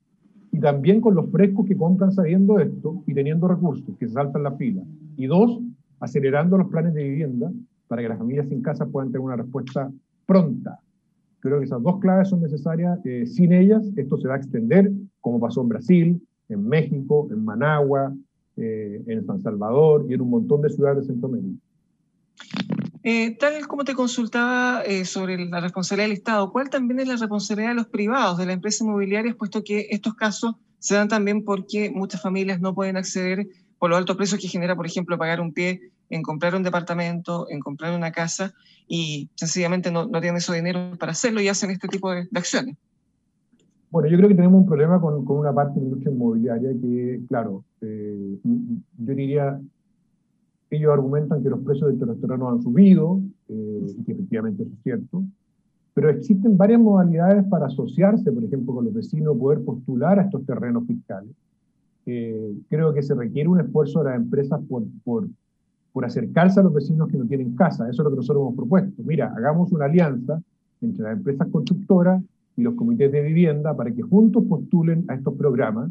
y 0.51 0.59
también 0.59 0.99
con 0.99 1.13
los 1.13 1.29
frescos 1.29 1.67
que 1.67 1.77
compran 1.77 2.11
sabiendo 2.11 2.59
esto 2.59 3.03
y 3.05 3.13
teniendo 3.13 3.47
recursos, 3.47 3.95
que 3.99 4.07
saltan 4.07 4.41
la 4.41 4.53
fila. 4.53 4.81
Y 5.15 5.27
dos, 5.27 5.59
acelerando 5.99 6.57
los 6.57 6.69
planes 6.69 6.95
de 6.95 7.03
vivienda 7.03 7.51
para 7.87 8.01
que 8.01 8.09
las 8.09 8.17
familias 8.17 8.47
sin 8.49 8.63
casa 8.63 8.87
puedan 8.87 9.11
tener 9.11 9.21
una 9.21 9.35
respuesta 9.35 9.91
pronta. 10.25 10.79
Creo 11.39 11.59
que 11.59 11.65
esas 11.65 11.83
dos 11.83 11.99
claves 11.99 12.29
son 12.29 12.41
necesarias. 12.41 12.99
Eh, 13.05 13.25
sin 13.27 13.53
ellas, 13.53 13.83
esto 13.95 14.17
se 14.17 14.27
va 14.27 14.35
a 14.35 14.37
extender, 14.37 14.91
como 15.21 15.39
pasó 15.39 15.61
en 15.61 15.69
Brasil, 15.69 16.21
en 16.49 16.67
México, 16.67 17.27
en 17.31 17.45
Managua, 17.45 18.13
eh, 18.57 19.03
en 19.07 19.25
San 19.25 19.39
Salvador 19.41 20.05
y 20.09 20.13
en 20.13 20.21
un 20.21 20.31
montón 20.31 20.61
de 20.61 20.69
ciudades 20.69 21.01
de 21.01 21.13
Centroamérica. 21.13 21.59
Eh, 23.03 23.37
tal 23.37 23.65
como 23.67 23.85
te 23.85 23.95
consultaba 23.95 24.81
eh, 24.81 25.05
sobre 25.05 25.37
la 25.45 25.61
responsabilidad 25.61 26.09
del 26.09 26.17
Estado, 26.17 26.51
¿cuál 26.51 26.69
también 26.69 26.99
es 26.99 27.07
la 27.07 27.15
responsabilidad 27.15 27.71
de 27.71 27.75
los 27.75 27.87
privados, 27.87 28.37
de 28.37 28.45
las 28.45 28.55
empresas 28.55 28.81
inmobiliarias, 28.81 29.35
puesto 29.35 29.63
que 29.63 29.87
estos 29.91 30.15
casos 30.15 30.55
se 30.79 30.95
dan 30.95 31.07
también 31.07 31.45
porque 31.45 31.91
muchas 31.91 32.21
familias 32.21 32.59
no 32.59 32.73
pueden 32.75 32.97
acceder 32.97 33.47
por 33.77 33.89
los 33.89 33.99
altos 33.99 34.17
precios 34.17 34.41
que 34.41 34.47
genera, 34.47 34.75
por 34.75 34.85
ejemplo, 34.85 35.17
pagar 35.17 35.39
un 35.39 35.53
pie 35.53 35.91
en 36.09 36.23
comprar 36.23 36.55
un 36.55 36.63
departamento, 36.63 37.47
en 37.49 37.59
comprar 37.59 37.95
una 37.95 38.11
casa, 38.11 38.53
y 38.87 39.29
sencillamente 39.35 39.91
no, 39.91 40.09
tienen 40.09 40.37
esos 40.37 40.55
dinero 40.55 40.91
para 40.99 41.11
hacerlo 41.11 41.39
y 41.39 41.47
hacen 41.47 41.69
este 41.69 41.87
tipo 41.87 42.11
de, 42.11 42.27
acciones? 42.33 42.75
Bueno, 43.91 44.09
yo 44.09 44.17
creo 44.17 44.29
que 44.29 44.35
tenemos 44.35 44.61
un 44.61 44.67
problema 44.67 44.99
con, 44.99 45.25
una 45.27 45.53
parte 45.53 45.75
de 45.75 45.81
la 45.81 45.85
industria 45.85 46.11
inmobiliaria 46.11 46.69
que, 46.81 47.21
claro, 47.27 47.63
eh, 47.81 48.37
yo 48.43 49.15
diría, 49.15 49.59
ellos 50.69 50.91
argumentan 50.91 51.41
que 51.41 51.49
los 51.49 51.59
precios 51.61 51.97
del 51.97 52.19
terreno 52.19 52.49
han 52.49 52.61
subido, 52.61 53.21
eh, 53.47 53.87
y 53.97 54.03
que 54.03 54.11
efectivamente 54.11 54.63
eso 54.63 54.71
es 54.71 54.83
cierto, 54.83 55.23
pero 55.93 56.09
existen 56.09 56.57
varias 56.57 56.79
modalidades 56.79 57.43
para 57.45 57.65
asociarse, 57.65 58.31
por 58.31 58.43
ejemplo, 58.43 58.75
con 58.75 58.85
los 58.85 58.93
vecinos, 58.93 59.37
poder 59.37 59.63
postular 59.63 60.19
a 60.19 60.23
estos 60.23 60.45
terrenos 60.45 60.85
fiscales. 60.85 61.31
Eh, 62.05 62.53
creo 62.69 62.93
que 62.93 63.03
se 63.03 63.13
requiere 63.15 63.49
un 63.49 63.59
esfuerzo 63.59 63.99
de 63.99 64.05
las 64.05 64.15
empresas 64.15 64.61
por, 64.69 64.83
por, 65.03 65.27
por 65.91 66.05
acercarse 66.05 66.59
a 66.59 66.63
los 66.63 66.73
vecinos 66.73 67.09
que 67.09 67.17
no 67.17 67.25
tienen 67.25 67.55
casa. 67.55 67.89
Eso 67.89 68.01
es 68.01 68.05
lo 68.05 68.11
que 68.11 68.15
nosotros 68.17 68.43
hemos 68.43 68.55
propuesto. 68.55 69.03
Mira, 69.03 69.33
hagamos 69.35 69.71
una 69.71 69.85
alianza 69.85 70.41
entre 70.81 71.03
las 71.03 71.17
empresas 71.17 71.47
constructoras 71.49 72.23
y 72.55 72.61
los 72.61 72.75
comités 72.75 73.11
de 73.11 73.21
vivienda 73.21 73.75
para 73.75 73.91
que 73.91 74.01
juntos 74.01 74.43
postulen 74.47 75.05
a 75.07 75.15
estos 75.15 75.33
programas 75.35 75.89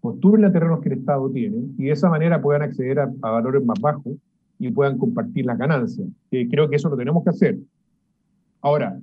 postulen 0.00 0.44
a 0.46 0.52
terrenos 0.52 0.80
que 0.80 0.88
el 0.88 0.98
Estado 0.98 1.30
tiene 1.30 1.58
y 1.78 1.84
de 1.84 1.92
esa 1.92 2.08
manera 2.08 2.40
puedan 2.40 2.62
acceder 2.62 3.00
a, 3.00 3.06
valores 3.20 3.64
más 3.64 3.78
bajos 3.80 4.16
y 4.58 4.70
puedan 4.70 4.98
compartir 4.98 5.46
las 5.46 5.58
ganancias. 5.58 6.08
creo 6.30 6.68
que 6.68 6.76
eso 6.76 6.88
lo 6.88 6.96
tenemos 6.96 7.24
que 7.24 7.30
hacer. 7.30 7.58
Ahora, 8.60 9.00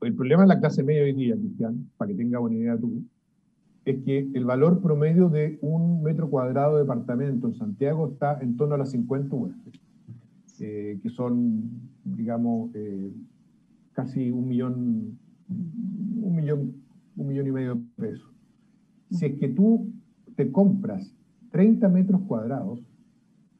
el 0.00 0.14
problema 0.14 0.42
en 0.42 0.48
la 0.48 0.60
clase 0.60 0.82
media 0.82 1.02
hoy 1.02 1.12
día, 1.12 1.36
Cristian, 1.36 1.90
para 1.96 2.10
que 2.10 2.16
tenga 2.16 2.40
una 2.40 2.54
idea 2.54 2.76
tú, 2.76 3.02
es 3.84 4.02
que 4.04 4.28
el 4.32 4.44
valor 4.44 4.80
promedio 4.80 5.28
de 5.28 5.58
un 5.60 6.02
metro 6.02 6.30
cuadrado 6.30 6.76
de 6.76 6.82
departamento 6.82 7.48
en 7.48 7.54
Santiago 7.54 8.08
está 8.08 8.38
en 8.40 8.56
torno 8.56 8.76
a 8.76 8.78
las 8.78 8.90
50 8.90 9.34
UF, 9.34 9.52
eh, 10.60 10.98
que 11.02 11.10
son, 11.10 11.68
digamos, 12.04 12.70
eh, 12.74 13.12
casi 13.92 14.30
un 14.30 14.46
millón, 14.46 15.18
un 15.48 16.36
millón, 16.36 16.74
un 17.16 17.26
millón 17.26 17.46
y 17.48 17.52
medio 17.52 17.74
de 17.74 17.80
pesos. 17.96 18.30
Si 19.10 19.26
es 19.26 19.38
que 19.38 19.48
tú 19.48 19.92
te 20.36 20.50
compras 20.50 21.12
30 21.50 21.88
metros 21.88 22.20
cuadrados, 22.22 22.80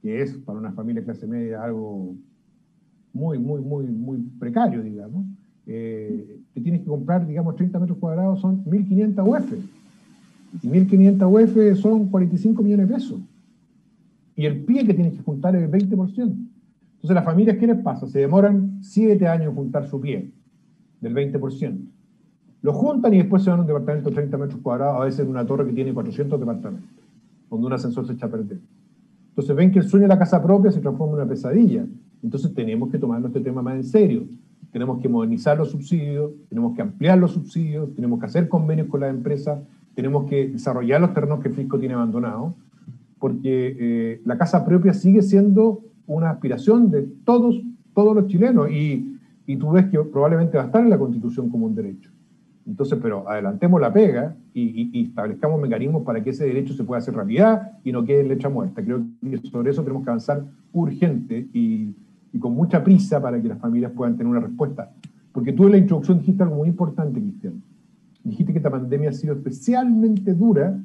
que 0.00 0.22
es 0.22 0.32
para 0.38 0.58
una 0.58 0.72
familia 0.72 1.04
clase 1.04 1.26
media 1.26 1.62
algo 1.62 2.14
muy, 3.12 3.38
muy, 3.38 3.60
muy, 3.60 3.84
muy 3.86 4.18
precario, 4.38 4.82
digamos, 4.82 5.26
eh, 5.66 6.40
te 6.54 6.60
tienes 6.60 6.80
que 6.80 6.86
comprar, 6.86 7.26
digamos, 7.26 7.56
30 7.56 7.78
metros 7.78 7.98
cuadrados 7.98 8.40
son 8.40 8.64
1.500 8.64 9.28
UF. 9.28 9.52
Y 10.62 10.68
1.500 10.68 11.74
UF 11.74 11.80
son 11.80 12.08
45 12.08 12.62
millones 12.62 12.88
de 12.88 12.94
pesos. 12.94 13.20
Y 14.34 14.46
el 14.46 14.64
pie 14.64 14.86
que 14.86 14.94
tienes 14.94 15.14
que 15.14 15.22
juntar 15.22 15.54
es 15.56 15.62
el 15.62 15.70
20%. 15.70 15.88
Entonces, 16.16 17.14
las 17.14 17.24
familias, 17.24 17.56
¿qué 17.58 17.66
les 17.66 17.78
pasa? 17.78 18.06
Se 18.06 18.20
demoran 18.20 18.78
7 18.82 19.26
años 19.26 19.54
juntar 19.54 19.88
su 19.88 20.00
pie 20.00 20.30
del 21.00 21.14
20%. 21.14 21.78
Lo 22.62 22.72
juntan 22.72 23.12
y 23.12 23.18
después 23.18 23.42
se 23.42 23.50
van 23.50 23.58
a 23.58 23.62
un 23.62 23.66
departamento 23.66 24.08
de 24.08 24.14
30 24.14 24.38
metros 24.38 24.60
cuadrados, 24.62 25.00
a 25.00 25.04
veces 25.04 25.20
en 25.20 25.28
una 25.28 25.44
torre 25.44 25.66
que 25.66 25.72
tiene 25.72 25.92
400 25.92 26.38
departamentos, 26.38 26.88
donde 27.50 27.66
un 27.66 27.72
ascensor 27.72 28.06
se 28.06 28.12
echa 28.12 28.26
a 28.26 28.30
perder. 28.30 28.60
Entonces 29.30 29.56
ven 29.56 29.72
que 29.72 29.80
el 29.80 29.88
sueño 29.88 30.04
de 30.04 30.08
la 30.08 30.18
casa 30.18 30.40
propia 30.42 30.70
se 30.70 30.80
transforma 30.80 31.14
en 31.14 31.20
una 31.22 31.28
pesadilla. 31.28 31.84
Entonces 32.22 32.54
tenemos 32.54 32.90
que 32.90 32.98
tomar 32.98 33.24
este 33.24 33.40
tema 33.40 33.62
más 33.62 33.74
en 33.74 33.84
serio. 33.84 34.24
Tenemos 34.70 35.00
que 35.00 35.08
modernizar 35.08 35.58
los 35.58 35.70
subsidios, 35.70 36.30
tenemos 36.48 36.74
que 36.76 36.82
ampliar 36.82 37.18
los 37.18 37.32
subsidios, 37.32 37.94
tenemos 37.94 38.20
que 38.20 38.26
hacer 38.26 38.48
convenios 38.48 38.86
con 38.86 39.00
las 39.00 39.10
empresas, 39.10 39.58
tenemos 39.94 40.26
que 40.30 40.48
desarrollar 40.48 41.00
los 41.00 41.12
terrenos 41.12 41.40
que 41.40 41.48
el 41.48 41.54
fisco 41.54 41.78
tiene 41.78 41.94
abandonados, 41.94 42.54
porque 43.18 43.76
eh, 43.78 44.20
la 44.24 44.38
casa 44.38 44.64
propia 44.64 44.94
sigue 44.94 45.22
siendo 45.22 45.80
una 46.06 46.30
aspiración 46.30 46.90
de 46.90 47.02
todos, 47.24 47.60
todos 47.92 48.14
los 48.14 48.28
chilenos 48.28 48.70
y, 48.70 49.18
y 49.46 49.56
tú 49.56 49.72
ves 49.72 49.86
que 49.86 49.98
probablemente 49.98 50.56
va 50.56 50.64
a 50.64 50.66
estar 50.66 50.82
en 50.82 50.90
la 50.90 50.98
Constitución 50.98 51.50
como 51.50 51.66
un 51.66 51.74
derecho. 51.74 52.10
Entonces, 52.66 52.98
pero 53.02 53.28
adelantemos 53.28 53.80
la 53.80 53.92
pega 53.92 54.36
y, 54.54 55.06
establezcamos 55.08 55.60
mecanismos 55.60 56.02
para 56.04 56.22
que 56.22 56.30
ese 56.30 56.46
derecho 56.46 56.74
se 56.74 56.84
pueda 56.84 56.98
hacer 56.98 57.14
realidad 57.14 57.72
y 57.82 57.92
no 57.92 58.04
quede 58.04 58.20
en 58.20 58.28
letra 58.28 58.48
muerta. 58.48 58.82
Creo 58.82 59.02
que 59.20 59.38
sobre 59.48 59.70
eso 59.70 59.82
tenemos 59.82 60.04
que 60.04 60.10
avanzar 60.10 60.44
urgente 60.72 61.48
y, 61.52 61.94
con 62.38 62.54
mucha 62.54 62.82
prisa 62.82 63.20
para 63.20 63.40
que 63.42 63.48
las 63.48 63.58
familias 63.58 63.92
puedan 63.92 64.16
tener 64.16 64.30
una 64.30 64.40
respuesta. 64.40 64.90
Porque 65.32 65.52
tú 65.52 65.66
en 65.66 65.72
la 65.72 65.78
introducción 65.78 66.18
dijiste 66.18 66.42
algo 66.42 66.56
muy 66.56 66.68
importante, 66.68 67.20
Cristian. 67.20 67.62
Dijiste 68.24 68.52
que 68.52 68.58
esta 68.58 68.70
pandemia 68.70 69.10
ha 69.10 69.12
sido 69.12 69.34
especialmente 69.34 70.32
dura 70.32 70.78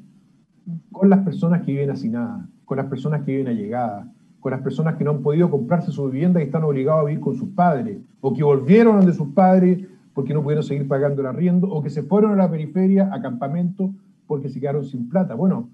con 0.92 1.08
las 1.08 1.20
personas 1.20 1.62
que 1.62 1.72
viven 1.72 1.90
hacinadas, 1.90 2.46
con 2.64 2.76
las 2.76 2.86
personas 2.86 3.22
que 3.22 3.32
viven 3.32 3.48
allegadas, 3.48 4.06
con 4.40 4.52
las 4.52 4.60
personas 4.60 4.96
que 4.96 5.04
no 5.04 5.12
han 5.12 5.22
podido 5.22 5.50
comprarse 5.50 5.90
su 5.90 6.10
vivienda 6.10 6.40
y 6.40 6.44
están 6.44 6.64
obligados 6.64 7.02
a 7.02 7.04
vivir 7.06 7.20
con 7.20 7.36
sus 7.36 7.48
padres, 7.50 7.98
o 8.20 8.34
que 8.34 8.42
volvieron 8.42 9.04
de 9.06 9.12
sus 9.14 9.28
padres 9.28 9.86
porque 10.18 10.34
no 10.34 10.42
pudieron 10.42 10.64
seguir 10.64 10.88
pagando 10.88 11.20
el 11.20 11.28
arriendo, 11.28 11.68
o 11.68 11.80
que 11.80 11.90
se 11.90 12.02
fueron 12.02 12.32
a 12.32 12.34
la 12.34 12.50
periferia, 12.50 13.08
a 13.12 13.22
campamento, 13.22 13.94
porque 14.26 14.48
se 14.48 14.58
quedaron 14.58 14.84
sin 14.84 15.08
plata. 15.08 15.34
Bueno, 15.34 15.70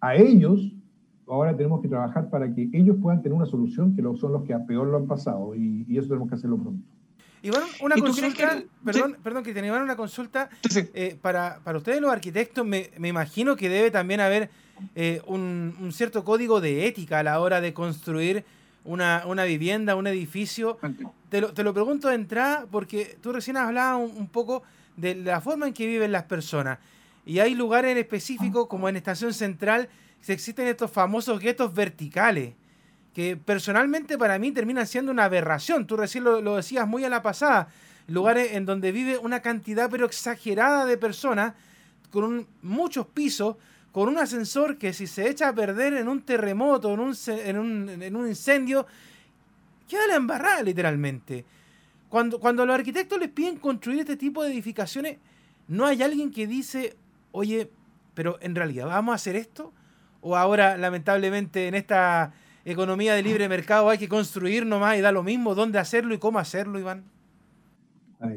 a 0.00 0.14
ellos 0.14 0.72
ahora 1.26 1.56
tenemos 1.56 1.82
que 1.82 1.88
trabajar 1.88 2.30
para 2.30 2.54
que 2.54 2.70
ellos 2.72 2.96
puedan 3.02 3.22
tener 3.22 3.36
una 3.36 3.44
solución, 3.44 3.96
que 3.96 4.02
son 4.20 4.34
los 4.34 4.44
que 4.44 4.54
a 4.54 4.64
peor 4.66 4.86
lo 4.86 4.98
han 4.98 5.08
pasado, 5.08 5.56
y, 5.56 5.84
eso 5.98 6.06
tenemos 6.06 6.28
que 6.28 6.36
hacerlo 6.36 6.58
pronto. 6.58 6.80
Iván, 7.42 7.64
una 7.82 7.96
consulta, 7.96 8.62
perdón, 8.84 9.16
perdón, 9.20 9.42
que 9.42 9.50
Iván, 9.50 9.82
una 9.82 9.96
consulta, 9.96 10.48
eh, 10.94 11.18
para, 11.20 11.58
para 11.64 11.78
ustedes 11.78 12.00
los 12.00 12.12
arquitectos, 12.12 12.64
me, 12.64 12.90
me, 13.00 13.08
imagino 13.08 13.56
que 13.56 13.68
debe 13.68 13.90
también 13.90 14.20
haber 14.20 14.48
eh, 14.94 15.22
un, 15.26 15.74
un, 15.80 15.90
cierto 15.90 16.22
código 16.22 16.60
de 16.60 16.86
ética 16.86 17.18
a 17.18 17.24
la 17.24 17.40
hora 17.40 17.60
de 17.60 17.74
construir 17.74 18.44
una, 18.84 19.24
una 19.26 19.44
vivienda, 19.44 19.96
un 19.96 20.06
edificio. 20.06 20.78
Te 21.28 21.40
lo, 21.40 21.52
te 21.52 21.62
lo, 21.62 21.72
pregunto 21.72 22.08
de 22.08 22.14
entrada 22.14 22.66
porque 22.70 23.16
tú 23.20 23.32
recién 23.32 23.56
hablabas 23.56 24.10
un, 24.14 24.28
poco 24.28 24.62
de 24.96 25.14
la 25.14 25.40
forma 25.40 25.66
en 25.66 25.74
que 25.74 25.86
viven 25.86 26.12
las 26.12 26.24
personas. 26.24 26.78
Y 27.24 27.38
hay 27.38 27.54
lugares 27.54 27.92
en 27.92 27.98
específico, 27.98 28.68
como 28.68 28.88
en 28.88 28.96
Estación 28.96 29.32
Central, 29.32 29.88
que 30.24 30.32
existen 30.32 30.66
estos 30.66 30.90
famosos 30.90 31.40
guetos 31.40 31.72
verticales, 31.72 32.54
que 33.14 33.36
personalmente 33.36 34.18
para 34.18 34.38
mí 34.38 34.50
terminan 34.52 34.86
siendo 34.86 35.12
una 35.12 35.24
aberración. 35.24 35.86
Tú 35.86 35.96
recién 35.96 36.24
lo, 36.24 36.40
lo 36.40 36.56
decías 36.56 36.86
muy 36.86 37.04
a 37.04 37.08
la 37.08 37.22
pasada. 37.22 37.68
Lugares 38.08 38.52
en 38.52 38.66
donde 38.66 38.90
vive 38.90 39.18
una 39.18 39.40
cantidad 39.40 39.88
pero 39.90 40.06
exagerada 40.06 40.84
de 40.86 40.96
personas, 40.96 41.54
con 42.10 42.46
muchos 42.60 43.06
pisos, 43.06 43.56
con 43.92 44.08
un 44.08 44.18
ascensor 44.18 44.78
que 44.78 44.92
si 44.94 45.06
se 45.06 45.28
echa 45.28 45.48
a 45.48 45.54
perder 45.54 45.94
en 45.94 46.08
un 46.08 46.22
terremoto, 46.22 46.92
en 46.94 47.00
un, 47.00 47.14
en 47.28 47.58
un, 47.58 47.88
en 48.02 48.16
un 48.16 48.26
incendio, 48.26 48.86
queda 49.86 50.06
la 50.08 50.16
embarrada 50.16 50.62
literalmente. 50.62 51.44
Cuando, 52.08 52.40
cuando 52.40 52.64
los 52.64 52.74
arquitectos 52.74 53.18
les 53.20 53.28
piden 53.28 53.58
construir 53.58 54.00
este 54.00 54.16
tipo 54.16 54.42
de 54.42 54.50
edificaciones, 54.50 55.18
no 55.68 55.86
hay 55.86 56.02
alguien 56.02 56.30
que 56.30 56.46
dice, 56.46 56.96
oye, 57.32 57.70
pero 58.14 58.38
en 58.40 58.54
realidad, 58.54 58.86
¿vamos 58.86 59.12
a 59.12 59.16
hacer 59.16 59.36
esto? 59.36 59.72
O 60.22 60.36
ahora, 60.36 60.76
lamentablemente, 60.78 61.68
en 61.68 61.74
esta 61.74 62.32
economía 62.64 63.14
de 63.14 63.22
libre 63.22 63.48
mercado 63.48 63.90
hay 63.90 63.98
que 63.98 64.08
construir 64.08 64.64
nomás 64.64 64.96
y 64.96 65.00
da 65.00 65.12
lo 65.12 65.22
mismo 65.22 65.54
dónde 65.54 65.78
hacerlo 65.78 66.14
y 66.14 66.18
cómo 66.18 66.38
hacerlo, 66.38 66.78
Iván. 66.78 67.04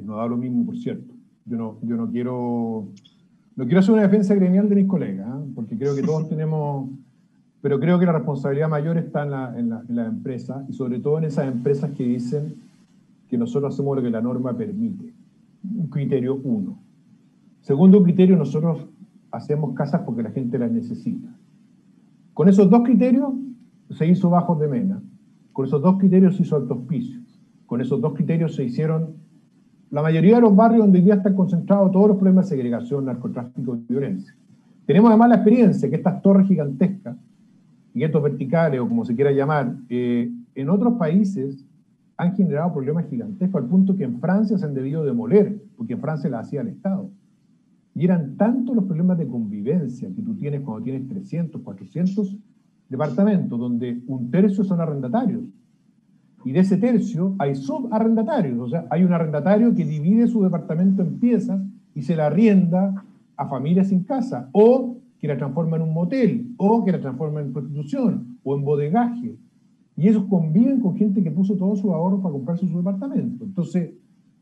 no 0.03 0.17
da 0.17 0.27
lo 0.27 0.35
mismo, 0.35 0.65
por 0.65 0.77
cierto. 0.77 1.13
Yo 1.45 1.57
no, 1.57 1.77
yo 1.83 1.95
no 1.95 2.09
quiero 2.09 2.88
no 3.55 3.65
quiero 3.65 3.79
hacer 3.79 3.93
una 3.93 4.03
defensa 4.03 4.35
gremial 4.35 4.67
de 4.67 4.75
mis 4.75 4.88
colegas, 4.88 5.27
¿eh? 5.27 5.51
porque 5.55 5.77
creo 5.77 5.95
que 5.95 6.03
todos 6.03 6.27
tenemos, 6.29 6.89
pero 7.62 7.79
creo 7.79 7.97
que 7.97 8.05
la 8.05 8.12
responsabilidad 8.12 8.69
mayor 8.69 8.97
está 8.97 9.24
en 9.24 9.31
la, 9.31 9.59
en, 9.59 9.95
la, 9.95 10.05
empresa 10.05 10.65
y 10.67 10.74
sobre 10.74 11.00
todo 11.00 11.17
en 11.17 11.25
esas 11.25 11.47
empresas 11.47 11.91
que 11.91 12.03
dicen 12.03 12.55
que 13.29 13.38
nosotros 13.38 13.74
hacemos 13.74 13.95
lo 13.95 14.03
que 14.03 14.09
la 14.09 14.21
norma 14.21 14.55
permite. 14.55 15.13
Un 15.63 15.88
criterio 15.88 16.35
uno. 16.35 16.77
Segundo 17.62 18.03
criterio, 18.03 18.35
nosotros 18.35 18.85
hacemos 19.31 19.74
casas 19.74 20.01
porque 20.05 20.21
la 20.21 20.31
gente 20.31 20.59
las 20.59 20.71
necesita. 20.71 21.35
Con 22.33 22.50
esos 22.50 22.69
dos 22.69 22.83
criterios 22.83 23.33
se 23.89 24.05
hizo 24.05 24.29
Bajos 24.29 24.59
de 24.59 24.67
Mena. 24.67 25.01
Con 25.53 25.65
esos 25.65 25.81
dos 25.81 25.97
criterios 25.97 26.35
se 26.35 26.43
hizo 26.43 26.57
Altos 26.57 26.79
Pisos. 26.88 27.39
Con 27.65 27.81
esos 27.81 28.00
dos 28.01 28.13
criterios 28.13 28.53
se 28.53 28.65
hicieron 28.65 29.15
la 29.92 30.01
mayoría 30.01 30.36
de 30.36 30.42
los 30.42 30.56
barrios 30.56 30.82
donde 30.82 31.04
ya 31.04 31.15
están 31.15 31.36
concentrados 31.36 31.92
todos 31.92 32.10
los 32.10 32.18
problemas 32.18 32.46
de 32.46 32.56
segregación, 32.56 33.06
narcotráfico 33.06 33.77
y 33.77 33.94
violencia. 33.94 34.36
Tenemos 34.86 35.10
además 35.10 35.30
la 35.30 35.36
experiencia 35.36 35.89
que 35.89 35.96
estas 35.96 36.22
torres 36.22 36.48
gigantescas, 36.48 37.15
guetos 37.94 38.22
verticales 38.22 38.80
o 38.80 38.88
como 38.88 39.06
se 39.06 39.15
quiera 39.15 39.32
llamar, 39.32 39.75
eh, 39.89 40.32
en 40.54 40.70
otros 40.70 40.94
países 40.96 41.65
han 42.18 42.36
generado 42.36 42.74
problemas 42.74 43.10
gigantescos, 43.10 43.62
al 43.62 43.68
punto 43.68 43.96
que 43.96 44.04
en 44.04 44.20
Francia 44.20 44.58
se 44.58 44.65
han 44.65 44.74
debido 44.74 45.04
demoler, 45.04 45.62
porque 45.75 45.94
en 45.94 46.01
Francia 46.01 46.30
la 46.30 46.39
hacía 46.39 46.62
el 46.62 46.70
Estado. 46.70 47.10
Y 47.94 48.06
eran 48.06 48.36
tantos 48.38 48.75
los 48.75 48.86
problemas 48.86 49.18
de 49.18 49.27
convivencia 49.27 50.10
que 50.13 50.22
tú 50.22 50.36
tienes 50.36 50.62
cuando 50.62 50.84
tienes 50.84 51.08
300, 51.08 51.62
400 51.62 52.38
departamentos, 52.89 53.60
donde 53.60 54.01
un 54.08 54.30
tercio 54.30 54.63
son 54.63 54.80
arrendatarios. 54.80 55.44
Y 56.46 56.52
de 56.52 56.60
ese 56.60 56.78
tercio 56.78 57.36
hay 57.40 57.56
subarrendatarios, 57.56 58.60
o 58.60 58.70
sea, 58.70 58.88
hay 58.92 59.04
un 59.04 59.12
arrendatario 59.12 59.74
que 59.74 59.84
divide 59.84 60.28
su 60.28 60.44
departamento 60.44 61.02
en 61.02 61.20
piezas 61.20 61.60
y 61.96 62.04
se 62.04 62.16
la 62.16 62.28
arrienda 62.28 63.04
a 63.36 63.48
familias 63.48 63.90
sin 63.90 64.04
casa, 64.04 64.50
o 64.54 64.98
que 65.20 65.28
la 65.28 65.38
transforma 65.38 65.78
en 65.78 65.82
un 65.82 65.94
motel, 65.94 66.54
o 66.58 66.86
que 66.86 66.92
la 66.92 67.02
transforma 67.02 67.42
en 67.42 67.52
prostitución, 67.52 68.38
o 68.44 68.56
en 68.56 68.64
bodegaje. 68.64 69.36
Y 69.98 70.08
ellos 70.08 70.25
conviven 70.30 70.82
con 70.82 70.96
gente 70.96 71.24
que 71.24 71.32
puso 71.32 71.56
todo 71.56 71.75
su 71.75 71.92
ahorro 71.94 72.22
para 72.22 72.34
comprarse 72.34 72.68
su 72.68 72.78
departamento. 72.78 73.44
Entonces, 73.44 73.92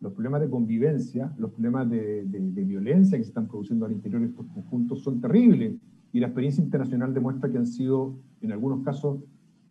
los 0.01 0.11
problemas 0.11 0.41
de 0.41 0.49
convivencia, 0.49 1.33
los 1.37 1.51
problemas 1.51 1.89
de, 1.89 2.25
violencia 2.65 3.17
que 3.17 3.23
se 3.23 3.29
están 3.29 3.47
produciendo 3.47 3.85
al 3.85 3.93
interior 3.93 4.21
de 4.21 4.27
estos 4.27 4.45
conjuntos 4.47 5.01
son 5.01 5.21
terribles. 5.21 5.75
Y 6.11 6.19
la 6.19 6.27
experiencia 6.27 6.63
internacional 6.63 7.13
demuestra 7.13 7.49
que 7.49 7.57
han 7.57 7.67
sido, 7.67 8.15
en 8.41 8.51
algunos 8.51 8.83
casos, 8.83 9.19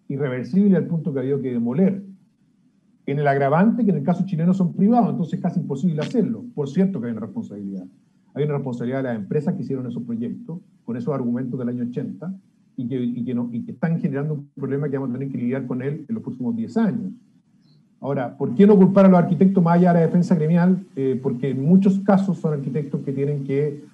irreversibles 0.08 0.74
al 0.74 0.86
punto 0.86 1.12
que 1.12 1.18
ha 1.18 1.22
habido 1.22 1.42
que 1.42 1.52
demoler. 1.52 2.02
En 3.06 3.18
el 3.18 3.26
agravante, 3.26 3.84
que 3.84 3.90
en 3.90 3.98
el 3.98 4.04
caso 4.04 4.24
chileno 4.24 4.54
son 4.54 4.74
privados, 4.74 5.10
entonces 5.10 5.34
es 5.34 5.40
casi 5.40 5.60
imposible 5.60 6.00
hacerlo. 6.00 6.44
Por 6.54 6.68
cierto 6.68 7.00
que 7.00 7.06
hay 7.06 7.12
una 7.12 7.22
responsabilidad. 7.22 7.84
Hay 8.34 8.44
una 8.44 8.54
responsabilidad 8.54 8.98
de 8.98 9.02
las 9.04 9.16
empresas 9.16 9.54
que 9.54 9.62
hicieron 9.62 9.86
esos 9.86 10.02
proyectos, 10.04 10.60
con 10.84 10.96
esos 10.96 11.12
argumentos 11.12 11.58
del 11.58 11.68
año 11.68 11.84
80, 11.84 12.34
y 12.76 12.88
que, 12.88 13.02
y 13.02 13.24
que, 13.24 13.34
no, 13.34 13.48
y 13.52 13.62
que 13.64 13.72
están 13.72 14.00
generando 14.00 14.34
un 14.34 14.48
problema 14.54 14.88
que 14.88 14.96
vamos 14.96 15.10
a 15.10 15.18
tener 15.18 15.30
que 15.30 15.38
lidiar 15.38 15.66
con 15.66 15.82
él 15.82 16.06
en 16.08 16.14
los 16.14 16.22
próximos 16.22 16.56
10 16.56 16.76
años. 16.78 17.12
Ahora, 18.00 18.36
¿por 18.36 18.54
qué 18.54 18.66
no 18.66 18.76
culpar 18.76 19.06
a 19.06 19.08
los 19.08 19.18
arquitectos 19.18 19.62
más 19.62 19.74
allá 19.74 19.92
de 19.92 20.00
la 20.00 20.06
defensa 20.06 20.34
gremial? 20.34 20.84
Eh, 20.96 21.20
porque 21.22 21.50
en 21.50 21.64
muchos 21.64 22.00
casos 22.00 22.38
son 22.38 22.54
arquitectos 22.54 23.00
que 23.02 23.12
tienen 23.12 23.44
que, 23.44 23.84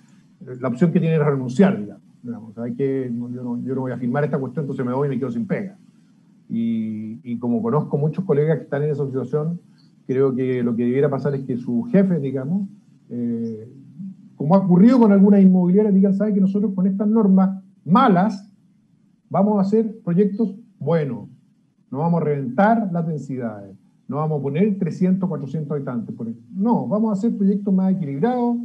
la 0.61 0.69
opción 0.69 0.93
que 0.93 1.01
tienen 1.01 1.21
es 1.21 1.27
renunciar, 1.27 1.79
digamos. 1.79 2.57
hay 2.59 2.75
que, 2.75 3.11
yo, 3.13 3.43
no, 3.43 3.63
yo, 3.63 3.75
no, 3.75 3.81
voy 3.83 3.93
a 3.93 3.99
firmar 3.99 4.25
esta 4.25 4.39
cuestión, 4.39 4.65
entonces 4.65 4.87
me 4.87 4.95
voy 4.95 5.09
y 5.09 5.11
me 5.11 5.19
quedo 5.19 5.31
sin 5.31 5.47
pega. 5.47 5.77
Y, 6.49 7.21
y, 7.23 7.39
como 7.39 7.61
conozco 7.63 7.99
muchos 7.99 8.25
colegas 8.25 8.57
que 8.59 8.65
están 8.65 8.83
en 8.83 8.91
esa 8.91 9.05
situación, 9.05 9.61
creo 10.07 10.35
que 10.35 10.63
lo 10.63 10.75
que 10.75 10.85
debiera 10.85 11.11
pasar 11.11 11.35
es 11.35 11.43
que 11.43 11.59
sus 11.59 11.91
jefes, 11.91 12.23
digamos, 12.23 12.69
eh, 13.11 13.71
como 14.37 14.55
ha 14.55 14.59
ocurrido 14.59 14.99
con 14.99 15.13
algunas 15.13 15.43
inmobiliarias, 15.43 15.95
digan, 15.95 16.15
¿sabe 16.15 16.33
que 16.33 16.41
nosotros 16.41 16.73
con 16.75 16.87
estas 16.87 17.09
normas 17.09 17.63
malas 17.85 18.51
vamos 19.29 19.59
a 19.59 19.63
hacer 19.63 20.01
proyectos 20.03 20.55
buenos, 20.79 21.29
no 21.91 21.99
vamos 21.99 22.23
a 22.23 22.25
reventar 22.25 22.89
las 22.93 23.07
densidades, 23.07 23.77
no 24.07 24.17
vamos 24.17 24.41
a 24.41 24.43
poner 24.43 24.79
300, 24.79 25.29
400 25.29 25.71
habitantes. 25.71 26.15
No, 26.55 26.87
vamos 26.87 27.11
a 27.11 27.13
hacer 27.13 27.37
proyectos 27.37 27.73
más 27.75 27.93
equilibrados 27.93 28.57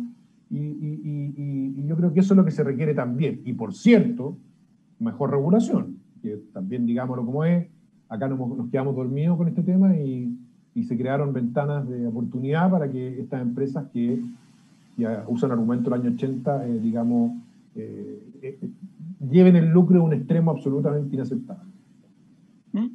y, 0.49 1.85
yo 1.85 1.97
creo 1.97 2.13
que 2.13 2.21
eso 2.21 2.33
es 2.33 2.37
lo 2.37 2.45
que 2.45 2.51
se 2.51 2.63
requiere 2.63 2.93
también. 2.93 3.41
Y 3.43 3.53
por 3.53 3.73
cierto, 3.73 4.37
mejor 4.99 5.31
regulación, 5.31 5.97
que 6.23 6.39
también 6.53 6.85
digámoslo 6.85 7.25
como 7.25 7.43
es, 7.43 7.67
acá 8.09 8.27
nos, 8.27 8.69
quedamos 8.71 8.95
dormidos 8.95 9.37
con 9.37 9.47
este 9.47 9.61
tema 9.61 9.95
y, 9.95 10.39
se 10.87 10.97
crearon 10.97 11.31
ventanas 11.33 11.87
de 11.87 12.07
oportunidad 12.07 12.71
para 12.71 12.89
que 12.89 13.19
estas 13.19 13.43
empresas 13.43 13.85
que 13.93 14.19
ya 14.97 15.23
usan 15.27 15.51
argumento 15.51 15.91
del 15.91 16.01
año 16.01 16.15
80, 16.15 16.65
eh, 16.65 16.79
digamos, 16.79 17.31
eh, 17.75 18.23
eh, 18.41 18.57
lleven 19.29 19.55
el 19.55 19.69
lucro 19.69 20.01
a 20.01 20.03
un 20.03 20.13
extremo 20.13 20.49
absolutamente 20.49 21.15
inaceptable. 21.15 21.72
¿Mm? 22.73 22.87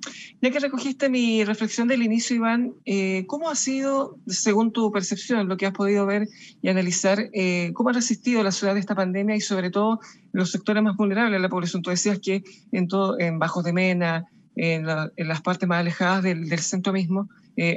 Ya 0.43 0.51
que 0.51 0.59
recogiste 0.59 1.09
mi 1.09 1.45
reflexión 1.45 1.87
del 1.87 2.03
inicio, 2.03 2.35
Iván, 2.35 2.75
eh, 2.85 3.25
¿cómo 3.29 3.49
ha 3.49 3.55
sido, 3.55 4.19
según 4.27 4.73
tu 4.73 4.91
percepción, 4.91 5.49
lo 5.49 5.57
que 5.57 5.67
has 5.67 5.73
podido 5.73 6.05
ver 6.05 6.29
y 6.61 6.69
analizar, 6.69 7.31
eh, 7.33 7.71
cómo 7.75 7.91
ha 7.91 7.93
resistido 7.93 8.43
la 8.43 8.51
ciudad 8.51 8.75
de 8.75 8.81
esta 8.81 8.97
pandemia 8.97 9.37
y 9.37 9.41
sobre 9.41 9.71
todo 9.71 10.01
los 10.33 10.51
sectores 10.51 10.83
más 10.83 10.97
vulnerables 10.97 11.33
de 11.33 11.39
la 11.39 11.49
población? 11.49 11.83
Tú 11.83 11.91
decías 11.91 12.19
que 12.19 12.43
en, 12.73 12.89
todo, 12.89 13.21
en 13.21 13.39
Bajos 13.39 13.63
de 13.63 13.73
Mena, 13.73 14.27
en, 14.57 14.85
las 14.85 15.41
partes 15.43 15.69
más 15.69 15.79
alejadas 15.79 16.25
del, 16.25 16.49
del 16.49 16.59
centro 16.59 16.93
mismo, 16.93 17.29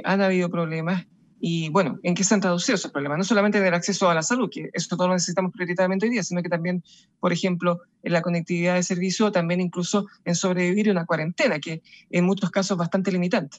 han 0.04 0.20
habido 0.20 0.48
problemas 0.48 1.06
y 1.44 1.70
bueno, 1.70 1.98
¿en 2.04 2.14
qué 2.14 2.22
se 2.22 2.34
han 2.34 2.40
traducido 2.40 2.76
esos 2.76 2.92
problemas? 2.92 3.18
No 3.18 3.24
solamente 3.24 3.58
en 3.58 3.66
el 3.66 3.74
acceso 3.74 4.08
a 4.08 4.14
la 4.14 4.22
salud, 4.22 4.48
que 4.48 4.70
eso 4.72 4.96
todo 4.96 5.08
lo 5.08 5.14
necesitamos 5.14 5.50
prioritariamente 5.50 6.06
hoy 6.06 6.12
día, 6.12 6.22
sino 6.22 6.40
que 6.40 6.48
también, 6.48 6.84
por 7.18 7.32
ejemplo, 7.32 7.80
en 8.04 8.12
la 8.12 8.22
conectividad 8.22 8.76
de 8.76 8.84
servicio, 8.84 9.32
también 9.32 9.60
incluso 9.60 10.06
en 10.24 10.36
sobrevivir 10.36 10.88
una 10.88 11.04
cuarentena, 11.04 11.58
que 11.58 11.82
en 12.10 12.24
muchos 12.24 12.48
casos 12.52 12.76
es 12.76 12.78
bastante 12.78 13.10
limitante. 13.10 13.56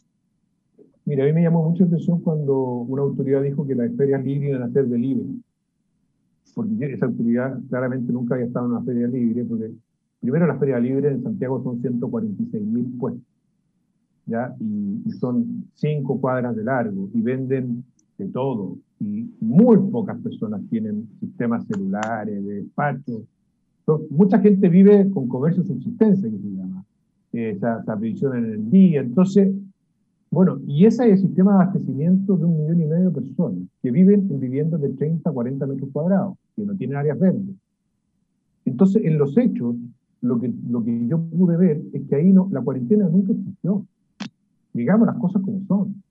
Mira, 1.04 1.26
a 1.26 1.28
mí 1.28 1.34
me 1.34 1.42
llamó 1.42 1.70
mucho 1.70 1.84
la 1.84 1.88
atención 1.88 2.22
cuando 2.22 2.56
una 2.58 3.02
autoridad 3.02 3.42
dijo 3.42 3.68
que 3.68 3.76
las 3.76 3.94
ferias 3.98 4.24
libres 4.24 4.52
iban 4.52 4.64
a 4.64 4.72
ser 4.72 4.86
de 4.86 4.98
libre. 4.98 5.26
Porque 6.56 6.86
esa 6.86 7.08
autoridad 7.08 7.60
claramente 7.70 8.14
nunca 8.14 8.36
había 8.36 8.48
estado 8.48 8.68
en 8.68 8.72
una 8.72 8.84
feria 8.86 9.08
libre, 9.08 9.44
porque 9.44 9.72
primero 10.22 10.48
las 10.48 10.58
ferias 10.58 10.82
libres 10.82 11.12
en 11.12 11.24
Santiago 11.24 11.62
son 11.62 11.82
146 11.82 12.64
mil 12.64 12.98
puestos. 12.98 13.33
¿Ya? 14.26 14.56
Y, 14.60 15.12
son 15.20 15.66
cinco 15.74 16.20
cuadras 16.20 16.56
de 16.56 16.64
largo 16.64 17.10
y 17.14 17.22
venden 17.22 17.84
de 18.18 18.28
todo. 18.28 18.78
Y 19.00 19.30
muy 19.40 19.78
pocas 19.92 20.20
personas 20.22 20.62
tienen 20.70 21.08
sistemas 21.20 21.66
celulares, 21.68 22.46
de 22.46 22.54
despacho. 22.62 23.24
mucha 24.10 24.40
gente 24.40 24.70
vive 24.70 25.10
con 25.12 25.28
comercio 25.28 25.64
subsistencia, 25.64 26.30
que 26.30 26.38
se 26.38 26.50
llama. 26.50 26.86
Esa, 27.34 27.84
previsión 27.84 28.38
en 28.38 28.46
el 28.46 28.70
día. 28.70 29.02
Entonces, 29.02 29.52
bueno, 30.30 30.60
y 30.68 30.86
ese 30.86 31.06
es 31.06 31.22
el 31.22 31.28
sistema 31.28 31.52
de 31.52 31.64
abastecimiento 31.64 32.38
de 32.38 32.46
un 32.46 32.58
millón 32.58 32.82
y 32.82 32.86
medio 32.86 33.10
de 33.10 33.22
personas 33.22 33.60
que 33.82 33.92
viven 33.92 34.28
en 34.30 34.40
viviendas 34.40 34.82
de 34.82 34.90
30, 34.90 35.32
40 35.32 35.66
metros 35.66 35.90
cuadrados, 35.92 36.38
que 36.56 36.64
no 36.64 36.76
tienen 36.76 36.98
áreas 36.98 37.20
verdes. 37.20 37.56
Entonces, 38.66 39.04
en 39.04 39.18
los 39.18 39.38
hechos, 39.38 39.76
lo 40.22 40.40
que, 40.40 40.52
lo 40.70 40.84
que 40.84 41.08
yo 41.08 41.20
pude 41.20 41.58
ver 41.58 41.82
es 41.92 42.04
que 42.08 42.16
ahí 42.16 42.32
no, 42.32 42.50
la 42.52 42.62
cuarentena 42.62 43.08
nunca 43.10 43.34
existió. 43.34 43.86
Digamos 44.74 45.08
las 45.08 45.18
cosas 45.18 45.42
como 45.42 45.64
son. 45.68 46.04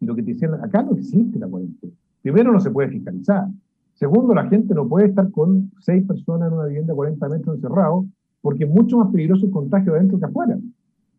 Y 0.00 0.06
lo 0.06 0.14
que 0.14 0.22
te 0.22 0.32
decían, 0.32 0.54
acá 0.54 0.82
no 0.82 0.92
existe 0.92 1.38
la 1.38 1.46
cuarentena. 1.46 1.92
Primero, 2.22 2.52
no 2.52 2.60
se 2.60 2.70
puede 2.70 2.88
fiscalizar. 2.88 3.48
Segundo, 3.94 4.34
la 4.34 4.48
gente 4.48 4.74
no 4.74 4.88
puede 4.88 5.06
estar 5.06 5.30
con 5.30 5.70
seis 5.78 6.04
personas 6.04 6.48
en 6.48 6.54
una 6.54 6.66
vivienda 6.66 6.92
de 6.92 6.96
40 6.96 7.28
metros 7.28 7.56
encerrado, 7.56 8.06
porque 8.42 8.64
es 8.64 8.70
mucho 8.70 8.98
más 8.98 9.10
peligroso 9.10 9.46
el 9.46 9.52
contagio 9.52 9.94
adentro 9.94 10.18
que 10.18 10.24
afuera. 10.24 10.58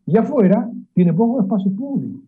Y 0.06 0.16
afuera 0.16 0.70
tiene 0.94 1.12
poco 1.12 1.40
espacio 1.40 1.70
público. 1.72 2.20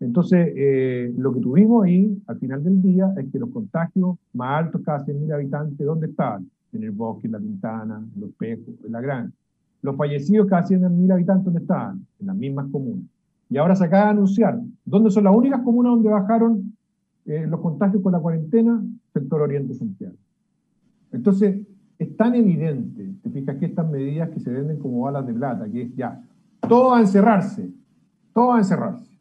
Entonces, 0.00 0.52
eh, 0.56 1.14
lo 1.16 1.32
que 1.32 1.40
tuvimos 1.40 1.84
ahí 1.84 2.20
al 2.26 2.38
final 2.38 2.64
del 2.64 2.82
día 2.82 3.14
es 3.16 3.30
que 3.30 3.38
los 3.38 3.50
contagios 3.50 4.16
más 4.32 4.64
altos, 4.64 4.80
cada 4.84 5.04
100.000 5.04 5.32
habitantes, 5.32 5.86
¿dónde 5.86 6.08
estaban? 6.08 6.50
En 6.72 6.82
el 6.82 6.90
bosque, 6.90 7.28
en 7.28 7.32
la 7.32 7.38
ventana, 7.38 8.02
en 8.14 8.20
los 8.20 8.30
pejos, 8.32 8.74
en 8.84 8.92
la 8.92 9.00
granja. 9.00 9.32
Los 9.82 9.96
fallecidos, 9.96 10.48
cada 10.48 10.64
100.000 10.64 11.12
habitantes, 11.12 11.44
¿dónde 11.44 11.60
estaban? 11.60 12.04
En 12.18 12.26
las 12.26 12.36
mismas 12.36 12.66
comunas. 12.72 13.04
Y 13.52 13.58
ahora 13.58 13.76
se 13.76 13.84
acaba 13.84 14.04
de 14.04 14.10
anunciar, 14.12 14.58
¿dónde 14.82 15.10
son 15.10 15.24
las 15.24 15.36
únicas 15.36 15.60
comunas 15.60 15.92
donde 15.92 16.08
bajaron 16.08 16.74
eh, 17.26 17.46
los 17.46 17.60
contagios 17.60 18.02
con 18.02 18.12
la 18.12 18.18
cuarentena? 18.18 18.82
Sector 19.12 19.42
Oriente 19.42 19.74
Santiago. 19.74 20.16
Entonces, 21.12 21.60
es 21.98 22.16
tan 22.16 22.34
evidente, 22.34 23.12
te 23.22 23.28
fijas 23.28 23.56
que 23.58 23.66
estas 23.66 23.90
medidas 23.90 24.30
que 24.30 24.40
se 24.40 24.50
venden 24.50 24.78
como 24.78 25.02
balas 25.02 25.26
de 25.26 25.34
plata, 25.34 25.70
que 25.70 25.82
es 25.82 25.94
ya, 25.94 26.24
todo 26.66 26.94
a 26.94 27.00
encerrarse, 27.00 27.70
todo 28.32 28.54
a 28.54 28.58
encerrarse. 28.58 29.12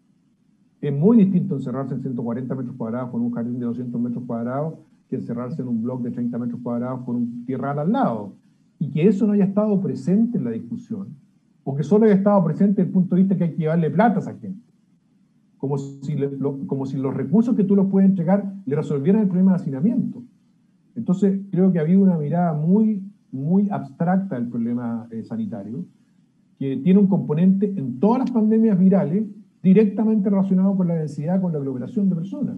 Es 0.80 0.94
muy 0.94 1.18
distinto 1.18 1.56
encerrarse 1.56 1.96
en 1.96 2.02
140 2.02 2.56
metros 2.56 2.76
cuadrados 2.78 3.10
con 3.10 3.20
un 3.20 3.32
jardín 3.32 3.60
de 3.60 3.66
200 3.66 4.00
metros 4.00 4.24
cuadrados 4.26 4.76
que 5.10 5.18
encerrarse 5.18 5.62
en 5.62 5.68
un 5.68 5.84
blog 5.84 6.04
de 6.04 6.12
30 6.12 6.38
metros 6.38 6.62
cuadrados 6.64 7.02
con 7.02 7.18
un 7.18 7.46
tierral 7.46 7.80
al 7.80 7.92
lado. 7.92 8.32
Y 8.80 8.92
que 8.92 9.10
eso 9.10 9.28
no 9.28 9.34
haya 9.34 9.44
estado 9.44 9.82
presente 9.82 10.38
en 10.38 10.46
la 10.46 10.52
discusión 10.52 11.21
porque 11.64 11.84
solo 11.84 12.06
haya 12.06 12.16
estado 12.16 12.44
presente 12.44 12.82
el 12.82 12.90
punto 12.90 13.16
de 13.16 13.22
vista 13.22 13.38
que 13.38 13.44
hay 13.44 13.52
que 13.52 13.58
llevarle 13.58 13.90
plata 13.90 14.18
a 14.18 14.20
esa 14.20 14.36
gente. 14.36 14.62
Como 15.58 15.78
si, 15.78 16.16
como 16.66 16.86
si 16.86 16.98
los 16.98 17.14
recursos 17.14 17.56
que 17.56 17.64
tú 17.64 17.76
los 17.76 17.88
puedes 17.88 18.10
entregar 18.10 18.52
le 18.66 18.76
resolvieran 18.76 19.22
el 19.22 19.28
problema 19.28 19.52
de 19.52 19.58
hacinamiento. 19.58 20.24
Entonces, 20.96 21.40
creo 21.52 21.72
que 21.72 21.80
ha 21.80 21.84
habido 21.84 22.02
una 22.02 22.18
mirada 22.18 22.54
muy, 22.54 23.04
muy 23.32 23.70
abstracta 23.70 24.36
del 24.36 24.48
problema 24.48 25.08
eh, 25.12 25.24
sanitario, 25.24 25.86
que 26.58 26.78
tiene 26.78 27.00
un 27.00 27.08
componente 27.08 27.72
en 27.78 28.00
todas 28.00 28.20
las 28.20 28.32
pandemias 28.32 28.78
virales 28.78 29.24
directamente 29.62 30.30
relacionado 30.30 30.76
con 30.76 30.88
la 30.88 30.96
densidad, 30.96 31.40
con 31.40 31.52
la 31.52 31.60
aglomeración 31.60 32.10
de 32.10 32.16
personas. 32.16 32.58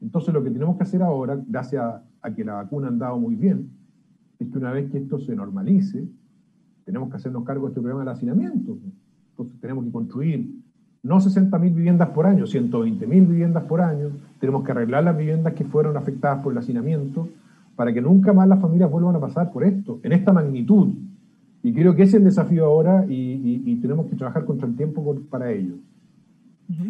Entonces, 0.00 0.32
lo 0.32 0.44
que 0.44 0.50
tenemos 0.50 0.76
que 0.76 0.82
hacer 0.82 1.02
ahora, 1.02 1.40
gracias 1.48 2.02
a 2.20 2.34
que 2.34 2.44
la 2.44 2.54
vacuna 2.54 2.86
ha 2.86 2.90
andado 2.90 3.18
muy 3.18 3.34
bien, 3.34 3.70
es 4.38 4.48
que 4.48 4.58
una 4.58 4.72
vez 4.72 4.90
que 4.90 4.98
esto 4.98 5.18
se 5.18 5.34
normalice, 5.34 6.06
tenemos 6.88 7.10
que 7.10 7.16
hacernos 7.16 7.44
cargo 7.44 7.66
de 7.66 7.72
este 7.72 7.82
problema 7.82 8.00
del 8.00 8.08
hacinamiento. 8.08 8.78
Entonces 9.32 9.60
tenemos 9.60 9.84
que 9.84 9.92
construir 9.92 10.54
no 11.02 11.16
60.000 11.16 11.60
viviendas 11.60 12.08
por 12.08 12.24
año, 12.24 12.46
120.000 12.46 13.06
viviendas 13.28 13.64
por 13.64 13.82
año. 13.82 14.12
Tenemos 14.40 14.64
que 14.64 14.72
arreglar 14.72 15.04
las 15.04 15.14
viviendas 15.14 15.52
que 15.52 15.64
fueron 15.64 15.98
afectadas 15.98 16.42
por 16.42 16.52
el 16.52 16.58
hacinamiento, 16.58 17.28
para 17.76 17.92
que 17.92 18.00
nunca 18.00 18.32
más 18.32 18.48
las 18.48 18.58
familias 18.58 18.90
vuelvan 18.90 19.14
a 19.16 19.20
pasar 19.20 19.52
por 19.52 19.64
esto, 19.64 20.00
en 20.02 20.12
esta 20.12 20.32
magnitud. 20.32 20.94
Y 21.62 21.74
creo 21.74 21.94
que 21.94 22.04
ese 22.04 22.16
es 22.16 22.22
el 22.22 22.24
desafío 22.24 22.64
ahora 22.64 23.04
y, 23.06 23.78
tenemos 23.82 24.06
que 24.06 24.16
trabajar 24.16 24.46
contra 24.46 24.66
el 24.66 24.74
tiempo 24.74 25.14
para 25.28 25.52
ello. 25.52 25.74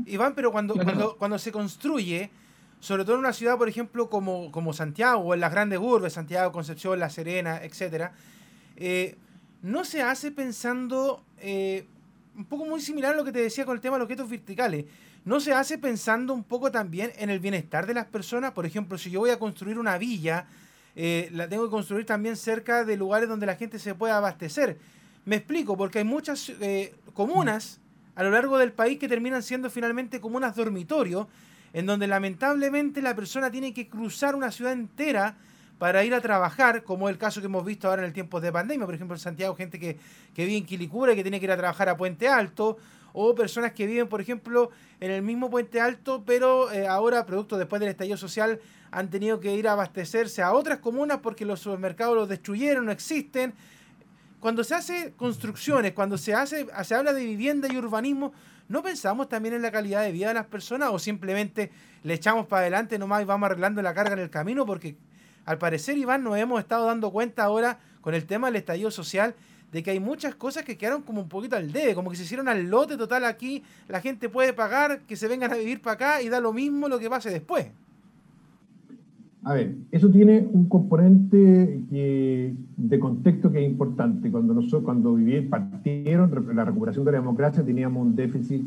Iván, 0.07 0.33
pero 0.37 0.53
cuando, 0.53 0.75
cuando, 0.75 1.17
cuando 1.19 1.39
se 1.39 1.51
construye, 1.51 2.31
sobre 2.79 3.05
todo 3.05 3.17
en 3.17 3.21
una 3.21 3.33
ciudad, 3.33 3.59
por 3.59 3.69
ejemplo, 3.69 4.09
como, 4.09 4.53
como 4.53 4.73
Santiago, 4.73 5.23
o 5.23 5.35
en 5.35 5.41
las 5.41 5.51
grandes 5.51 5.81
urbes, 5.81 6.13
Santiago, 6.13 6.53
Concepción, 6.53 7.01
La 7.01 7.11
Serena, 7.11 7.59
etc., 7.65 8.13
eh, 8.77 9.17
no 9.63 9.85
se 9.85 10.03
hace 10.03 10.31
pensando, 10.31 11.25
eh, 11.41 11.85
un 12.37 12.45
poco 12.45 12.65
muy 12.65 12.81
similar 12.81 13.15
a 13.15 13.17
lo 13.17 13.25
que 13.25 13.33
te 13.33 13.41
decía 13.41 13.65
con 13.65 13.75
el 13.75 13.81
tema 13.81 13.97
de 13.97 14.01
los 14.01 14.09
guetos 14.09 14.29
verticales, 14.29 14.85
no 15.25 15.41
se 15.41 15.53
hace 15.53 15.79
pensando 15.79 16.33
un 16.33 16.45
poco 16.45 16.71
también 16.71 17.13
en 17.17 17.29
el 17.31 17.41
bienestar 17.41 17.87
de 17.87 17.95
las 17.95 18.07
personas. 18.07 18.53
Por 18.53 18.65
ejemplo, 18.67 18.97
si 18.97 19.11
yo 19.11 19.21
voy 19.21 19.31
a 19.31 19.39
construir 19.39 19.79
una 19.79 19.99
villa, 19.99 20.47
eh, 20.97 21.29
la 21.33 21.49
tengo 21.49 21.65
que 21.65 21.71
construir 21.71 22.07
también 22.07 22.37
cerca 22.37 22.85
de 22.85 22.97
lugares 22.97 23.29
donde 23.29 23.47
la 23.47 23.57
gente 23.57 23.79
se 23.79 23.95
pueda 23.95 24.17
abastecer. 24.17 24.79
Me 25.25 25.37
explico, 25.37 25.77
porque 25.77 25.99
hay 25.99 26.05
muchas 26.05 26.53
comunas 27.13 27.81
a 28.15 28.23
lo 28.23 28.31
largo 28.31 28.59
del 28.59 28.73
país 28.73 28.99
que 28.99 29.07
terminan 29.07 29.43
siendo 29.43 29.69
finalmente 29.69 30.21
comunas 30.21 30.57
dormitorio, 30.57 31.29
en 31.73 31.85
donde 31.85 32.07
lamentablemente 32.07 33.03
la 33.03 33.15
persona 33.15 33.51
tiene 33.51 33.75
que 33.75 33.89
cruzar 33.89 34.35
una 34.35 34.51
ciudad 34.51 34.73
entera 34.73 35.37
para 35.79 36.05
ir 36.05 36.13
a 36.15 36.21
trabajar, 36.21 36.83
como 36.83 37.09
el 37.09 37.19
caso 37.19 37.41
que 37.41 37.47
hemos 37.47 37.65
visto 37.65 37.89
ahora 37.89 38.03
en 38.03 38.09
el 38.09 38.13
tiempo 38.13 38.41
de 38.41 38.51
pandemia, 38.53 38.85
por 38.85 38.95
ejemplo 38.95 39.15
en 39.15 39.21
Santiago, 39.21 39.55
gente 39.55 39.79
que, 39.79 39.97
vive 40.37 40.57
en 40.57 40.67
Quilicura 40.67 41.13
y 41.13 41.17
que 41.17 41.23
tiene 41.23 41.39
que 41.39 41.47
ir 41.47 41.53
a 41.53 41.57
trabajar 41.57 41.89
a 41.89 41.97
Puente 41.97 42.29
Alto, 42.29 42.77
o 43.13 43.35
personas 43.35 43.73
que 43.73 43.87
viven, 43.87 44.09
por 44.09 44.21
ejemplo, 44.21 44.71
en 45.01 45.11
el 45.11 45.23
mismo 45.23 45.51
Puente 45.51 45.81
Alto, 45.81 46.23
pero 46.27 46.71
eh, 46.71 46.87
ahora, 46.87 47.25
producto 47.25 47.57
después 47.57 47.81
del 47.81 47.89
estallido 47.89 48.17
social, 48.17 48.61
han 48.91 49.09
tenido 49.09 49.41
que 49.41 49.55
ir 49.55 49.69
a 49.69 49.73
abastecerse 49.73 50.43
a 50.43 50.53
otras 50.53 50.79
comunas 50.79 51.19
porque 51.19 51.45
los 51.45 51.61
supermercados 51.61 52.15
los 52.15 52.29
destruyeron, 52.29 52.87
no 52.87 52.93
existen. 52.93 53.55
Cuando 54.41 54.63
se 54.63 54.75
hace 54.75 55.15
construcciones, 55.17 55.93
cuando 55.93 56.17
se 56.19 56.35
hace, 56.35 56.67
se 56.85 56.95
habla 56.95 57.13
de 57.13 57.25
vivienda 57.25 57.69
y 57.71 57.77
urbanismo, 57.77 58.33
¿no 58.69 58.83
pensamos 58.83 59.29
también 59.29 59.55
en 59.55 59.63
la 59.63 59.73
calidad 59.73 60.03
de 60.03 60.13
vida 60.13 60.29
de 60.29 60.35
las 60.35 60.47
personas 60.47 60.91
o 60.93 60.99
simplemente 60.99 61.71
le 62.05 62.15
echamos 62.15 62.47
para 62.47 62.63
adelante 62.63 62.99
nomás 62.99 63.23
y 63.23 63.25
vamos 63.25 63.47
arreglando 63.47 63.83
la 63.83 63.95
carga 63.95 64.13
en 64.13 64.21
el 64.21 64.31
camino? 64.31 64.65
Porque 64.65 64.97
al 65.49 65.57
parecer, 65.57 65.97
Iván, 65.97 66.23
nos 66.25 66.37
hemos 66.37 66.61
estado 66.61 66.85
dando 66.85 67.11
cuenta 67.11 67.43
ahora 67.43 67.79
con 68.03 68.13
el 68.13 68.27
tema 68.27 68.49
del 68.49 68.57
estallido 68.57 68.91
social 68.91 69.35
de 69.73 69.83
que 69.83 69.93
hay 69.93 69.99
muchas 69.99 70.35
cosas 70.35 70.63
que 70.63 70.77
quedaron 70.77 71.01
como 71.01 71.23
un 71.23 71.29
poquito 71.31 71.57
al 71.57 71.73
debe, 71.73 71.95
como 71.95 72.11
que 72.11 72.17
se 72.17 72.25
hicieron 72.25 72.49
al 72.49 72.69
lote 72.69 72.99
total 72.99 73.25
aquí, 73.25 73.63
la 73.89 74.03
gente 74.03 74.29
puede 74.29 74.53
pagar, 74.53 75.01
que 75.07 75.17
se 75.17 75.27
vengan 75.27 75.51
a 75.51 75.57
vivir 75.57 75.81
para 75.81 75.95
acá 75.95 76.23
y 76.23 76.29
da 76.29 76.39
lo 76.39 76.53
mismo 76.53 76.87
lo 76.87 76.99
que 76.99 77.09
pase 77.09 77.31
después. 77.31 77.67
A 79.43 79.55
ver, 79.55 79.75
eso 79.91 80.11
tiene 80.11 80.47
un 80.53 80.69
componente 80.69 81.81
de 81.89 82.99
contexto 83.01 83.51
que 83.51 83.65
es 83.65 83.71
importante. 83.71 84.31
Cuando 84.31 84.53
nosotros, 84.53 84.83
cuando 84.83 85.15
vivieron, 85.15 85.49
partieron 85.49 86.55
la 86.55 86.67
recuperación 86.67 87.07
de 87.07 87.13
la 87.13 87.19
democracia, 87.21 87.65
teníamos 87.65 88.05
un 88.05 88.15
déficit 88.15 88.67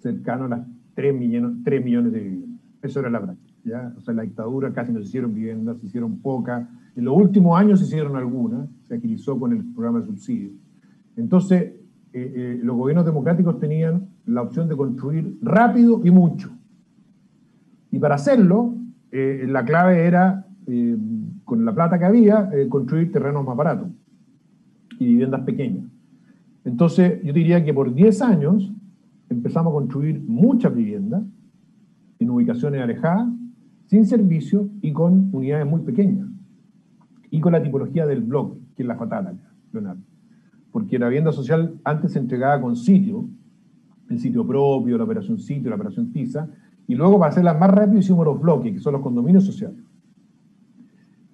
cercano 0.00 0.46
a 0.46 0.48
las 0.48 0.60
3 0.94 1.14
millones, 1.14 1.58
3 1.64 1.84
millones 1.84 2.12
de 2.12 2.20
viviendas. 2.20 2.60
Eso 2.80 3.00
era 3.00 3.10
la 3.10 3.20
práctica. 3.20 3.53
O 3.96 4.00
sea, 4.00 4.14
la 4.14 4.22
dictadura 4.22 4.72
casi 4.72 4.92
no 4.92 4.98
se 5.00 5.06
hicieron 5.06 5.34
viviendas, 5.34 5.78
se 5.78 5.86
hicieron 5.86 6.18
pocas. 6.18 6.68
En 6.94 7.04
los 7.04 7.16
últimos 7.16 7.58
años 7.58 7.78
se 7.78 7.86
hicieron 7.86 8.14
algunas, 8.14 8.68
se 8.82 8.96
agilizó 8.96 9.38
con 9.38 9.52
el 9.52 9.64
programa 9.72 10.00
de 10.00 10.06
subsidios. 10.06 10.52
Entonces, 11.16 11.62
eh, 12.12 12.32
eh, 12.36 12.60
los 12.62 12.76
gobiernos 12.76 13.06
democráticos 13.06 13.58
tenían 13.58 14.08
la 14.26 14.42
opción 14.42 14.68
de 14.68 14.76
construir 14.76 15.38
rápido 15.40 16.00
y 16.04 16.10
mucho. 16.10 16.50
Y 17.90 17.98
para 17.98 18.16
hacerlo, 18.16 18.74
eh, 19.10 19.46
la 19.48 19.64
clave 19.64 20.04
era, 20.04 20.46
con 21.44 21.64
la 21.64 21.74
plata 21.74 21.98
que 21.98 22.06
había, 22.06 22.50
construir 22.70 23.12
terrenos 23.12 23.44
más 23.44 23.54
baratos 23.54 23.88
y 24.98 25.06
viviendas 25.06 25.42
pequeñas. 25.42 25.84
Entonces, 26.64 27.22
yo 27.22 27.34
diría 27.34 27.62
que 27.62 27.74
por 27.74 27.92
10 27.92 28.22
años 28.22 28.72
empezamos 29.28 29.72
a 29.72 29.74
construir 29.74 30.22
muchas 30.26 30.74
viviendas 30.74 31.22
en 32.18 32.30
ubicaciones 32.30 32.80
alejadas 32.80 33.28
sin 33.86 34.06
servicio 34.06 34.68
y 34.80 34.92
con 34.92 35.28
unidades 35.32 35.66
muy 35.66 35.80
pequeñas. 35.80 36.28
Y 37.30 37.40
con 37.40 37.52
la 37.52 37.62
tipología 37.62 38.06
del 38.06 38.22
blog, 38.22 38.56
que 38.76 38.82
es 38.82 38.86
la 38.86 38.96
fatal 38.96 39.38
Leonardo. 39.72 40.02
Porque 40.70 40.98
la 40.98 41.08
vivienda 41.08 41.32
social 41.32 41.74
antes 41.84 42.12
se 42.12 42.18
entregaba 42.18 42.60
con 42.60 42.76
sitio, 42.76 43.28
el 44.08 44.18
sitio 44.18 44.46
propio, 44.46 44.98
la 44.98 45.04
operación 45.04 45.38
sitio, 45.38 45.70
la 45.70 45.76
operación 45.76 46.12
TISA, 46.12 46.48
y 46.86 46.94
luego 46.94 47.18
para 47.18 47.30
hacerla 47.30 47.54
más 47.54 47.70
rápido 47.70 47.98
hicimos 47.98 48.24
los 48.24 48.40
bloques, 48.40 48.72
que 48.72 48.80
son 48.80 48.92
los 48.92 49.02
condominios 49.02 49.44
sociales. 49.44 49.82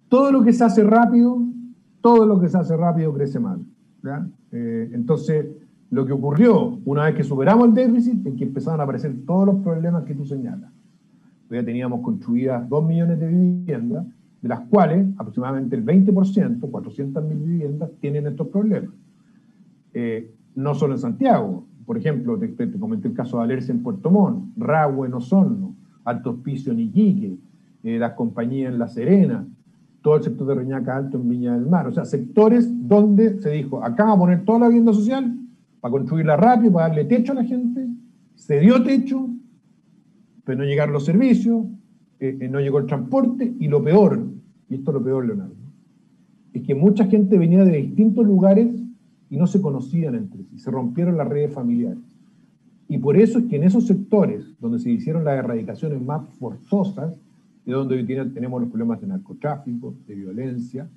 Todo 0.09 0.33
lo 0.33 0.43
que 0.43 0.53
se 0.53 0.65
hace 0.65 0.85
rápido, 0.85 1.43
todo 2.01 2.27
lo 2.27 2.41
que 2.41 2.49
se 2.49 2.59
hace 2.59 2.77
rápido 2.77 3.13
crece 3.13 3.41
mal. 3.41 3.65
Eh, 4.53 4.91
entonces, 4.93 5.47
lo 5.91 6.07
que 6.07 6.13
ocurrió 6.13 6.81
una 6.85 7.05
vez 7.05 7.15
que 7.15 7.25
superamos 7.25 7.69
el 7.69 7.75
déficit 7.75 8.27
es 8.27 8.35
que 8.35 8.45
empezaron 8.45 8.81
a 8.81 8.85
aparecer 8.85 9.15
todos 9.27 9.47
los 9.47 9.57
problemas 9.57 10.05
que 10.05 10.15
tú 10.15 10.25
señalas 10.25 10.71
ya 11.55 11.65
teníamos 11.65 12.01
construidas 12.01 12.69
2 12.69 12.87
millones 12.87 13.19
de 13.19 13.29
viviendas, 13.29 14.07
de 14.41 14.49
las 14.49 14.61
cuales 14.69 15.07
aproximadamente 15.19 15.77
el 15.77 15.85
20%, 15.85 16.61
400.000 16.61 17.45
viviendas, 17.45 17.91
tienen 18.01 18.27
estos 18.27 18.49
problemas. 18.49 18.91
Eh, 19.93 20.33
no 20.55 20.75
solo 20.75 20.95
en 20.95 21.01
Santiago, 21.01 21.65
por 21.85 21.99
ejemplo, 21.99 22.39
te, 22.39 22.71
comenté 22.79 23.09
el 23.09 23.15
caso 23.15 23.39
de 23.39 23.45
Alerce 23.45 23.73
en 23.73 23.83
Puerto 23.83 24.11
Montt, 24.11 24.57
Rahue 24.57 25.09
en 25.09 25.15
Osorno, 25.15 25.75
Alto 26.05 26.31
Hospicio 26.31 26.73
en 26.73 26.81
Iquique, 26.81 27.37
eh, 27.83 27.99
las 27.99 28.13
compañías 28.13 28.73
en 28.73 28.79
La 28.79 28.89
Serena, 28.89 29.47
todo 30.03 30.17
el 30.17 30.23
sector 30.23 30.47
de 30.47 30.55
Reñaca 30.55 30.97
Alto 30.97 31.17
en 31.17 31.29
Viña 31.29 31.55
del 31.55 31.67
Mar. 31.67 31.87
O 31.87 31.93
sea, 31.93 32.05
sectores 32.05 32.69
donde 32.89 33.41
se 33.41 33.51
dijo, 33.51 33.83
acá 33.83 34.05
vamos 34.05 34.17
a 34.17 34.21
poner 34.21 34.45
toda 34.45 34.61
la 34.61 34.69
vivienda 34.69 34.93
social 34.93 35.37
para 35.81 35.93
construirla 35.93 36.37
rápido, 36.37 36.73
para 36.73 36.89
darle 36.89 37.05
techo 37.05 37.33
a 37.33 37.37
la 37.37 37.45
gente, 37.45 37.89
se 38.35 38.61
dio 38.61 38.83
techo, 38.83 39.30
no 40.57 40.65
llegaron 40.65 40.93
los 40.93 41.05
servicios, 41.05 41.67
eh, 42.19 42.37
eh, 42.41 42.49
no 42.49 42.61
llegó 42.61 42.79
el 42.79 42.87
transporte 42.87 43.53
y 43.59 43.69
lo 43.69 43.83
peor, 43.83 44.21
y 44.69 44.75
esto 44.75 44.91
es 44.91 44.95
lo 44.95 45.03
peor, 45.03 45.27
Leonardo, 45.27 45.55
es 46.53 46.63
que 46.63 46.75
mucha 46.75 47.07
gente 47.07 47.39
venía 47.39 47.65
de 47.65 47.77
distintos 47.79 48.27
lugares 48.27 48.69
y 49.31 49.37
no 49.37 49.47
se 49.47 49.61
conocían 49.61 50.15
entre 50.15 50.43
sí, 50.45 50.59
se 50.59 50.71
rompieron 50.71 51.17
las 51.17 51.29
redes 51.29 51.53
familiares. 51.53 51.99
Y 52.89 52.99
por 52.99 53.17
eso 53.17 53.39
es 53.39 53.45
que 53.47 53.57
en 53.57 53.63
esos 53.63 53.87
sectores 53.87 54.45
donde 54.61 54.81
se 54.81 54.91
hicieron 54.91 55.25
las 55.25 55.39
erradicaciones 55.39 56.03
más 56.03 56.29
forzosas, 56.41 57.15
es 57.65 57.73
donde 57.73 57.95
hoy 57.95 58.05
tenemos 58.05 58.61
los 58.61 58.71
problemas 58.71 59.01
de 59.01 59.07
narcotráfico, 59.07 59.95
de 60.09 60.15
violencia, 60.15 60.89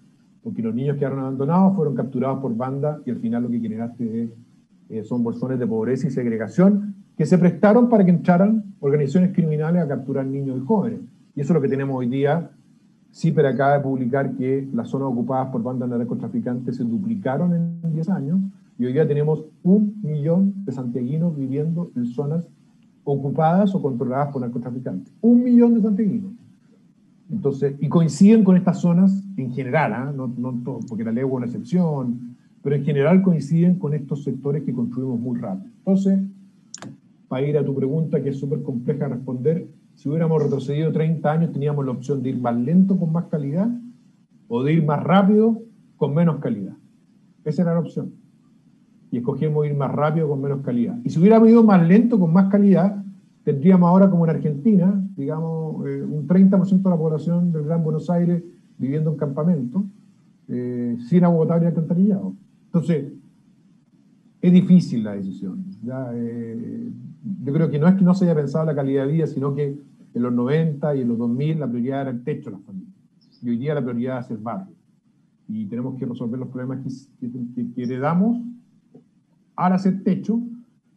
porque 0.41 0.63
los 0.63 0.73
niños 0.73 0.97
quedaron 0.97 1.19
abandonados, 1.19 1.75
fueron 1.75 1.95
capturados 1.95 2.39
por 2.39 2.55
bandas 2.55 2.99
y 3.05 3.11
al 3.11 3.17
final 3.17 3.43
lo 3.43 3.49
que 3.49 3.59
generaste 3.59 4.29
eh, 4.89 5.03
son 5.03 5.23
bolsones 5.23 5.59
de 5.59 5.67
pobreza 5.67 6.07
y 6.07 6.11
segregación 6.11 6.95
que 7.17 7.25
se 7.25 7.37
prestaron 7.37 7.89
para 7.89 8.03
que 8.03 8.11
entraran 8.11 8.63
organizaciones 8.79 9.33
criminales 9.33 9.83
a 9.83 9.87
capturar 9.87 10.25
niños 10.25 10.57
y 10.61 10.65
jóvenes. 10.65 10.99
Y 11.35 11.41
eso 11.41 11.53
es 11.53 11.55
lo 11.55 11.61
que 11.61 11.69
tenemos 11.69 11.95
hoy 11.95 12.07
día. 12.07 12.49
CIPER 13.11 13.45
acaba 13.45 13.77
de 13.77 13.79
publicar 13.81 14.35
que 14.35 14.67
las 14.73 14.89
zonas 14.89 15.09
ocupadas 15.09 15.49
por 15.49 15.61
bandas 15.61 15.89
de 15.89 15.97
narcotraficantes 15.99 16.77
se 16.77 16.83
duplicaron 16.83 17.53
en 17.53 17.93
10 17.93 18.09
años 18.09 18.39
y 18.79 18.85
hoy 18.85 18.93
día 18.93 19.07
tenemos 19.07 19.45
un 19.61 19.99
millón 20.01 20.65
de 20.65 20.71
santiaguinos 20.71 21.35
viviendo 21.37 21.91
en 21.95 22.07
zonas 22.07 22.47
ocupadas 23.03 23.75
o 23.75 23.81
controladas 23.81 24.31
por 24.31 24.41
narcotraficantes. 24.41 25.13
Un 25.21 25.43
millón 25.43 25.75
de 25.75 25.81
santiaguinos. 25.81 26.31
Entonces, 27.31 27.75
y 27.79 27.87
coinciden 27.87 28.43
con 28.43 28.57
estas 28.57 28.81
zonas 28.81 29.23
en 29.37 29.51
general, 29.51 29.93
¿ah? 29.93 30.13
no, 30.15 30.27
no 30.35 30.53
todo, 30.63 30.79
porque 30.87 31.03
la 31.03 31.11
ley 31.11 31.23
es 31.23 31.31
una 31.31 31.45
excepción, 31.45 32.35
pero 32.61 32.75
en 32.75 32.83
general 32.83 33.21
coinciden 33.21 33.77
con 33.77 33.93
estos 33.93 34.23
sectores 34.23 34.63
que 34.63 34.73
construimos 34.73 35.19
muy 35.19 35.39
rápido. 35.39 35.71
Entonces, 35.79 36.19
para 37.33 37.47
ir 37.47 37.57
a 37.57 37.65
tu 37.65 37.73
pregunta, 37.73 38.21
que 38.21 38.29
es 38.29 38.37
súper 38.37 38.61
compleja 38.61 39.05
de 39.07 39.15
responder, 39.15 39.67
si 39.95 40.07
hubiéramos 40.07 40.43
retrocedido 40.43 40.91
30 40.91 41.31
años, 41.31 41.51
teníamos 41.51 41.83
la 41.83 41.89
opción 41.89 42.21
de 42.21 42.29
ir 42.29 42.39
más 42.39 42.55
lento 42.55 42.95
con 42.95 43.11
más 43.11 43.25
calidad 43.25 43.71
o 44.47 44.61
de 44.61 44.73
ir 44.73 44.85
más 44.85 45.01
rápido 45.01 45.59
con 45.97 46.13
menos 46.13 46.37
calidad. 46.37 46.75
Esa 47.43 47.63
era 47.63 47.73
la 47.73 47.79
opción. 47.79 48.11
Y 49.09 49.17
escogimos 49.17 49.65
ir 49.65 49.73
más 49.73 49.91
rápido 49.91 50.29
con 50.29 50.43
menos 50.43 50.61
calidad. 50.61 50.95
Y 51.03 51.09
si 51.09 51.19
hubiéramos 51.19 51.49
ido 51.49 51.63
más 51.63 51.87
lento 51.87 52.19
con 52.19 52.31
más 52.31 52.51
calidad, 52.51 53.03
tendríamos 53.43 53.89
ahora 53.89 54.11
como 54.11 54.25
en 54.25 54.29
Argentina, 54.29 55.03
digamos, 55.17 55.87
eh, 55.87 56.03
un 56.03 56.27
30% 56.27 56.83
de 56.83 56.89
la 56.91 56.97
población 56.97 57.51
del 57.51 57.63
Gran 57.63 57.83
Buenos 57.83 58.11
Aires 58.11 58.43
viviendo 58.77 59.09
en 59.09 59.17
campamento, 59.17 59.83
eh, 60.49 60.97
sin 61.09 61.23
agua 61.23 61.45
potable 61.45 61.65
y 61.65 61.69
alcantarillado. 61.69 62.35
Entonces, 62.65 63.05
es 64.43 64.51
difícil 64.51 65.03
la 65.05 65.13
decisión. 65.13 65.63
¿ya? 65.81 66.11
Eh, 66.13 66.91
yo 67.23 67.53
creo 67.53 67.69
que 67.69 67.79
no 67.79 67.87
es 67.87 67.95
que 67.95 68.03
no 68.03 68.13
se 68.13 68.25
haya 68.25 68.35
pensado 68.35 68.65
la 68.65 68.75
calidad 68.75 69.05
de 69.05 69.11
vida, 69.11 69.27
sino 69.27 69.55
que 69.55 69.77
en 70.13 70.21
los 70.21 70.33
90 70.33 70.95
y 70.95 71.01
en 71.01 71.07
los 71.07 71.17
2000 71.17 71.59
la 71.59 71.67
prioridad 71.67 72.01
era 72.01 72.11
el 72.11 72.23
techo 72.23 72.49
de 72.49 72.57
las 72.57 72.65
familias. 72.65 72.93
Y 73.41 73.49
hoy 73.49 73.57
día 73.57 73.73
la 73.73 73.81
prioridad 73.81 74.19
es 74.19 74.31
el 74.31 74.37
barrio. 74.37 74.75
Y 75.47 75.65
tenemos 75.65 75.97
que 75.99 76.05
resolver 76.05 76.39
los 76.39 76.49
problemas 76.49 76.79
que, 77.19 77.83
heredamos 77.83 78.37
al 79.55 79.73
hacer 79.73 80.03
techo, 80.03 80.39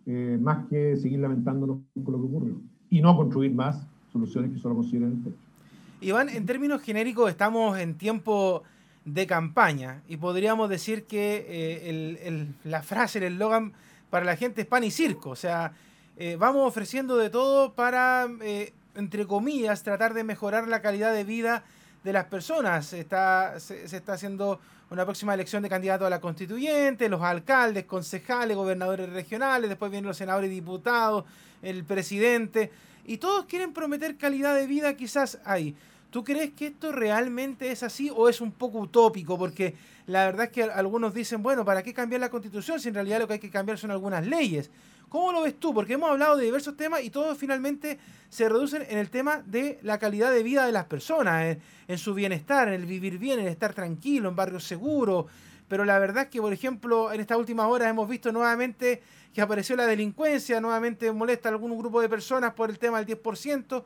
eh, 0.06 0.38
más 0.40 0.66
que 0.68 0.96
seguir 0.96 1.20
lamentándonos 1.20 1.78
por 2.04 2.12
lo 2.12 2.20
que 2.20 2.26
ocurrió. 2.26 2.60
Y 2.90 3.00
no 3.00 3.16
construir 3.16 3.52
más 3.52 3.86
soluciones 4.12 4.52
que 4.52 4.58
solo 4.58 4.76
consideren 4.76 5.12
el 5.12 5.24
techo. 5.24 5.36
Iván, 6.00 6.28
en 6.28 6.46
términos 6.46 6.82
genéricos 6.82 7.30
estamos 7.30 7.78
en 7.78 7.96
tiempo 7.96 8.62
de 9.04 9.26
campaña 9.26 10.02
y 10.08 10.16
podríamos 10.16 10.68
decir 10.68 11.04
que 11.04 11.46
eh, 11.48 12.48
la 12.64 12.82
frase, 12.82 13.18
el 13.18 13.34
eslogan 13.34 13.72
para 14.10 14.24
la 14.24 14.36
gente 14.36 14.62
es 14.62 14.66
pan 14.66 14.84
y 14.84 14.90
circo. 14.90 15.30
O 15.30 15.36
sea, 15.36 15.72
eh, 16.18 16.36
vamos 16.38 16.66
ofreciendo 16.66 17.16
de 17.16 17.28
todo 17.28 17.74
para, 17.74 18.26
eh, 18.40 18.72
entre 18.94 19.26
comillas, 19.26 19.82
tratar 19.82 20.14
de 20.14 20.24
mejorar 20.24 20.66
la 20.66 20.80
calidad 20.80 21.12
de 21.12 21.24
vida 21.24 21.64
de 22.04 22.12
las 22.14 22.24
personas. 22.24 22.94
Está, 22.94 23.60
se, 23.60 23.84
está 23.84 24.14
haciendo 24.14 24.58
una 24.90 25.04
próxima 25.04 25.34
elección 25.34 25.62
de 25.62 25.68
candidatos 25.68 26.06
a 26.06 26.10
la 26.10 26.20
constituyente, 26.20 27.08
los 27.10 27.20
alcaldes, 27.20 27.84
concejales, 27.84 28.56
gobernadores 28.56 29.10
regionales, 29.10 29.68
después 29.68 29.90
vienen 29.90 30.08
los 30.08 30.16
senadores 30.16 30.50
y 30.50 30.54
diputados, 30.54 31.24
el 31.60 31.84
presidente, 31.84 32.70
y 33.04 33.18
todos 33.18 33.44
quieren 33.44 33.72
prometer 33.72 34.16
calidad 34.16 34.54
de 34.54 34.66
vida 34.66 34.94
quizás 34.94 35.38
ahí. 35.44 35.76
¿Tú 36.10 36.24
crees 36.24 36.52
que 36.52 36.68
esto 36.68 36.92
realmente 36.92 37.70
es 37.72 37.82
así 37.82 38.10
o 38.14 38.28
es 38.28 38.40
un 38.40 38.52
poco 38.52 38.78
utópico? 38.78 39.36
Porque 39.36 39.74
la 40.06 40.24
verdad 40.24 40.46
es 40.46 40.52
que 40.52 40.62
algunos 40.62 41.12
dicen, 41.12 41.42
bueno, 41.42 41.64
¿para 41.64 41.82
qué 41.82 41.92
cambiar 41.92 42.20
la 42.20 42.30
constitución 42.30 42.80
si 42.80 42.88
en 42.88 42.94
realidad 42.94 43.18
lo 43.18 43.26
que 43.26 43.34
hay 43.34 43.38
que 43.38 43.50
cambiar 43.50 43.76
son 43.76 43.90
algunas 43.90 44.26
leyes? 44.26 44.70
¿Cómo 45.08 45.32
lo 45.32 45.42
ves 45.42 45.58
tú? 45.58 45.72
Porque 45.72 45.94
hemos 45.94 46.10
hablado 46.10 46.36
de 46.36 46.44
diversos 46.44 46.76
temas 46.76 47.02
y 47.02 47.10
todos 47.10 47.38
finalmente 47.38 47.98
se 48.28 48.48
reducen 48.48 48.84
en 48.88 48.98
el 48.98 49.08
tema 49.08 49.42
de 49.46 49.78
la 49.82 49.98
calidad 49.98 50.32
de 50.32 50.42
vida 50.42 50.66
de 50.66 50.72
las 50.72 50.86
personas, 50.86 51.56
en, 51.86 51.98
su 51.98 52.12
bienestar, 52.12 52.68
en 52.68 52.74
el 52.74 52.86
vivir 52.86 53.18
bien, 53.18 53.38
en 53.38 53.46
estar 53.46 53.72
tranquilo, 53.72 54.28
en 54.28 54.36
barrios 54.36 54.64
seguros. 54.64 55.26
Pero 55.68 55.84
la 55.84 55.98
verdad 55.98 56.24
es 56.24 56.30
que, 56.30 56.40
por 56.40 56.52
ejemplo, 56.52 57.12
en 57.12 57.20
estas 57.20 57.38
últimas 57.38 57.66
horas 57.66 57.88
hemos 57.88 58.08
visto 58.08 58.32
nuevamente 58.32 59.02
que 59.32 59.40
apareció 59.40 59.76
la 59.76 59.86
delincuencia, 59.86 60.60
nuevamente 60.60 61.10
molesta 61.12 61.48
a 61.48 61.52
algún 61.52 61.76
grupo 61.78 62.00
de 62.00 62.08
personas 62.08 62.54
por 62.54 62.70
el 62.70 62.78
tema 62.78 63.02
del 63.02 63.18
10%. 63.20 63.84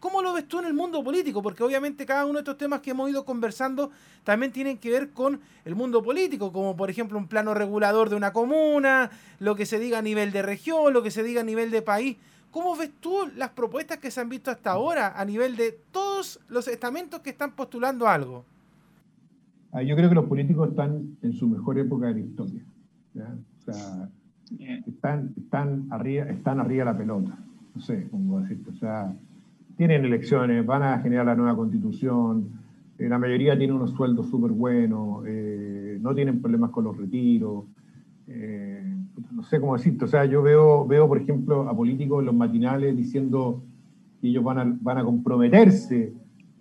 ¿Cómo 0.00 0.22
lo 0.22 0.32
ves 0.32 0.46
tú 0.46 0.60
en 0.60 0.66
el 0.66 0.74
mundo 0.74 1.02
político? 1.02 1.42
Porque 1.42 1.64
obviamente 1.64 2.06
cada 2.06 2.24
uno 2.24 2.34
de 2.34 2.40
estos 2.40 2.56
temas 2.56 2.80
que 2.80 2.90
hemos 2.90 3.10
ido 3.10 3.24
conversando 3.24 3.90
también 4.22 4.52
tienen 4.52 4.78
que 4.78 4.90
ver 4.90 5.10
con 5.10 5.40
el 5.64 5.74
mundo 5.74 6.02
político, 6.02 6.52
como 6.52 6.76
por 6.76 6.88
ejemplo 6.88 7.18
un 7.18 7.26
plano 7.26 7.52
regulador 7.54 8.08
de 8.08 8.16
una 8.16 8.32
comuna, 8.32 9.10
lo 9.40 9.56
que 9.56 9.66
se 9.66 9.78
diga 9.78 9.98
a 9.98 10.02
nivel 10.02 10.30
de 10.30 10.42
región, 10.42 10.92
lo 10.92 11.02
que 11.02 11.10
se 11.10 11.22
diga 11.22 11.40
a 11.40 11.44
nivel 11.44 11.70
de 11.70 11.82
país. 11.82 12.16
¿Cómo 12.50 12.76
ves 12.76 12.90
tú 13.00 13.28
las 13.36 13.50
propuestas 13.50 13.98
que 13.98 14.10
se 14.10 14.20
han 14.20 14.28
visto 14.28 14.50
hasta 14.50 14.70
ahora 14.70 15.18
a 15.20 15.24
nivel 15.24 15.56
de 15.56 15.78
todos 15.90 16.40
los 16.48 16.66
estamentos 16.68 17.20
que 17.20 17.30
están 17.30 17.52
postulando 17.52 18.08
algo? 18.08 18.44
Ah, 19.72 19.82
yo 19.82 19.96
creo 19.96 20.08
que 20.08 20.14
los 20.14 20.26
políticos 20.26 20.70
están 20.70 21.16
en 21.22 21.32
su 21.34 21.46
mejor 21.46 21.78
época 21.78 22.06
de 22.06 22.14
la 22.14 22.20
historia. 22.20 22.62
O 23.14 23.64
sea, 23.64 24.08
están, 24.86 25.34
están, 25.36 25.88
arriba, 25.90 26.24
están 26.26 26.60
arriba 26.60 26.84
de 26.84 26.92
la 26.92 26.96
pelota. 26.96 27.38
No 27.74 27.82
sé 27.82 28.08
cómo 28.10 28.40
decirte. 28.40 28.70
O 28.70 28.76
sea, 28.76 29.14
tienen 29.78 30.04
elecciones, 30.04 30.66
van 30.66 30.82
a 30.82 30.98
generar 30.98 31.24
la 31.24 31.36
nueva 31.36 31.54
constitución, 31.54 32.48
eh, 32.98 33.08
la 33.08 33.16
mayoría 33.16 33.56
tiene 33.56 33.72
unos 33.72 33.92
sueldos 33.92 34.28
súper 34.28 34.50
buenos, 34.50 35.22
eh, 35.24 35.98
no 36.00 36.12
tienen 36.16 36.42
problemas 36.42 36.70
con 36.70 36.82
los 36.82 36.96
retiros, 36.96 37.64
eh, 38.26 38.82
no 39.30 39.44
sé 39.44 39.60
cómo 39.60 39.76
decirte, 39.76 40.04
o 40.04 40.08
sea, 40.08 40.24
yo 40.24 40.42
veo, 40.42 40.84
veo, 40.84 41.06
por 41.06 41.18
ejemplo, 41.18 41.68
a 41.68 41.76
políticos 41.76 42.18
en 42.18 42.26
los 42.26 42.34
matinales 42.34 42.96
diciendo 42.96 43.62
que 44.20 44.26
ellos 44.26 44.42
van 44.42 44.58
a, 44.58 44.76
van 44.80 44.98
a 44.98 45.04
comprometerse 45.04 46.12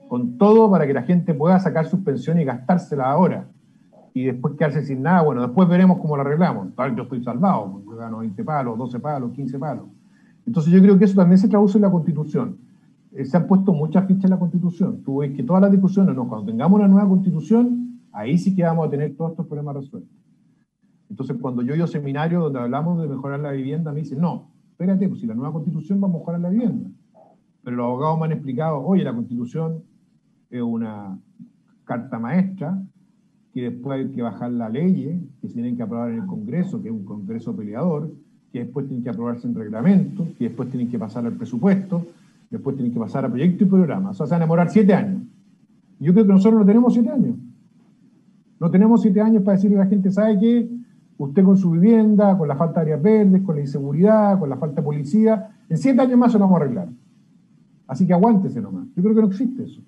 con 0.08 0.38
todo 0.38 0.70
para 0.70 0.86
que 0.86 0.94
la 0.94 1.02
gente 1.02 1.34
pueda 1.34 1.60
sacar 1.60 1.88
sus 1.88 2.02
pensiones 2.02 2.44
y 2.44 2.46
gastársela 2.46 3.10
ahora. 3.10 3.48
Y 4.14 4.26
después 4.26 4.54
quedarse 4.54 4.84
sin 4.84 5.02
nada, 5.02 5.24
bueno, 5.24 5.42
después 5.42 5.68
veremos 5.68 5.98
cómo 5.98 6.16
lo 6.18 6.22
arreglamos. 6.22 6.76
Tal, 6.76 6.96
yo 6.96 7.04
estoy 7.04 7.24
salvado, 7.24 7.82
yo 7.84 7.96
gano 7.96 8.20
20 8.20 8.44
palos, 8.44 8.78
12 8.78 9.00
palos, 9.00 9.32
15 9.32 9.58
palos. 9.58 9.86
Entonces 10.46 10.72
yo 10.72 10.80
creo 10.82 11.00
que 11.00 11.06
eso 11.06 11.16
también 11.16 11.40
se 11.40 11.48
traduce 11.48 11.80
en 11.80 11.82
la 11.82 11.92
Constitución. 11.92 12.67
Eh, 13.18 13.26
se 13.26 13.36
han 13.36 13.48
puesto 13.48 13.74
muchas 13.74 14.06
fichas 14.06 14.26
en 14.26 14.30
la 14.30 14.38
Constitución. 14.38 15.02
Tú 15.04 15.18
ves 15.18 15.36
que 15.36 15.42
todas 15.42 15.64
las 15.64 15.72
discusiones, 15.72 16.16
no, 16.16 16.30
cuando 16.30 16.46
tengamos 16.46 16.80
una 16.80 16.88
nueva 16.88 17.10
Constitución, 17.10 18.00
ahí 18.12 18.38
sí 18.38 18.56
que 18.56 18.62
vamos 18.62 18.88
a 18.88 18.92
tener 18.92 19.16
todos 19.16 19.32
estos 19.32 19.48
problemas 19.48 19.78
resueltos. 19.78 20.16
Entonces, 21.10 21.36
cuando 21.42 21.64
yo 21.64 21.74
ido 21.74 21.88
seminario 21.88 22.42
donde 22.42 22.60
hablamos 22.60 23.02
de 23.02 23.08
mejorar 23.08 23.40
la 23.40 23.52
vivienda, 23.54 23.92
me 23.92 24.02
dicen, 24.02 24.22
no, 24.22 24.52
espérate, 24.70 25.10
pues 25.10 25.22
si 25.22 25.26
la 25.26 25.34
nueva 25.34 25.52
Constitución 25.52 26.00
va 26.04 26.08
a 26.08 26.12
mejorar 26.12 26.42
la 26.42 26.50
vivienda. 26.50 26.92
Pero 27.64 27.78
los 27.78 27.86
abogados 27.86 28.20
me 28.20 28.26
han 28.26 28.34
explicado, 28.34 28.86
oye, 28.86 29.04
la 29.04 29.16
Constitución 29.16 29.84
es 30.52 30.62
una 30.62 31.20
carta 31.86 32.20
maestra, 32.20 32.80
que 33.52 33.72
después 33.72 34.00
hay 34.00 34.12
que 34.12 34.22
bajar 34.22 34.52
la 34.52 34.70
ley, 34.70 35.28
que 35.42 35.48
se 35.48 35.56
tienen 35.56 35.76
que 35.76 35.82
aprobar 35.82 36.12
en 36.12 36.20
el 36.20 36.28
Congreso, 36.28 36.84
que 36.84 36.90
es 36.90 36.94
un 36.94 37.04
Congreso 37.04 37.56
peleador, 37.56 38.12
que 38.52 38.60
después 38.60 38.86
tienen 38.86 39.04
que 39.04 39.10
aprobarse 39.10 39.48
en 39.48 39.56
reglamento, 39.56 40.28
que 40.38 40.50
después 40.50 40.70
tienen 40.70 40.92
que 40.92 41.00
pasar 41.00 41.26
al 41.26 41.34
presupuesto, 41.34 42.06
Después 42.50 42.76
tienen 42.76 42.94
que 42.94 43.00
pasar 43.00 43.26
a 43.26 43.30
proyectos 43.30 43.68
y 43.68 43.70
programas. 43.70 44.12
O 44.12 44.18
sea, 44.18 44.28
se 44.28 44.32
van 44.32 44.42
a 44.42 44.46
demorar 44.46 44.70
siete 44.70 44.94
años. 44.94 45.22
Yo 46.00 46.14
creo 46.14 46.26
que 46.26 46.34
nosotros 46.34 46.60
no 46.60 46.66
tenemos 46.66 46.94
siete 46.94 47.10
años. 47.10 47.36
No 48.60 48.72
tenemos 48.72 49.02
siete 49.02 49.22
años 49.22 49.44
para 49.44 49.56
decirle 49.56 49.78
a 49.78 49.82
la 49.82 49.88
gente, 49.88 50.12
¿sabe 50.12 50.40
qué? 50.40 50.70
Usted 51.18 51.44
con 51.44 51.58
su 51.58 51.72
vivienda, 51.72 52.38
con 52.38 52.48
la 52.48 52.56
falta 52.56 52.80
de 52.80 52.94
áreas 52.94 53.02
verdes, 53.02 53.42
con 53.42 53.56
la 53.56 53.62
inseguridad, 53.62 54.40
con 54.40 54.50
la 54.50 54.58
falta 54.58 54.82
de 54.82 54.86
policía, 54.86 55.50
en 55.70 55.78
siete 55.78 56.02
años 56.02 56.18
más 56.18 56.32
se 56.32 56.38
lo 56.38 56.46
vamos 56.46 56.62
a 56.62 56.64
arreglar. 56.64 56.90
Así 57.88 58.06
que 58.06 58.14
aguántese 58.14 58.62
nomás. 58.62 58.88
Yo 58.96 59.04
creo 59.04 59.16
que 59.16 59.22
no 59.22 59.28
existe 59.28 59.64
eso. 59.64 59.82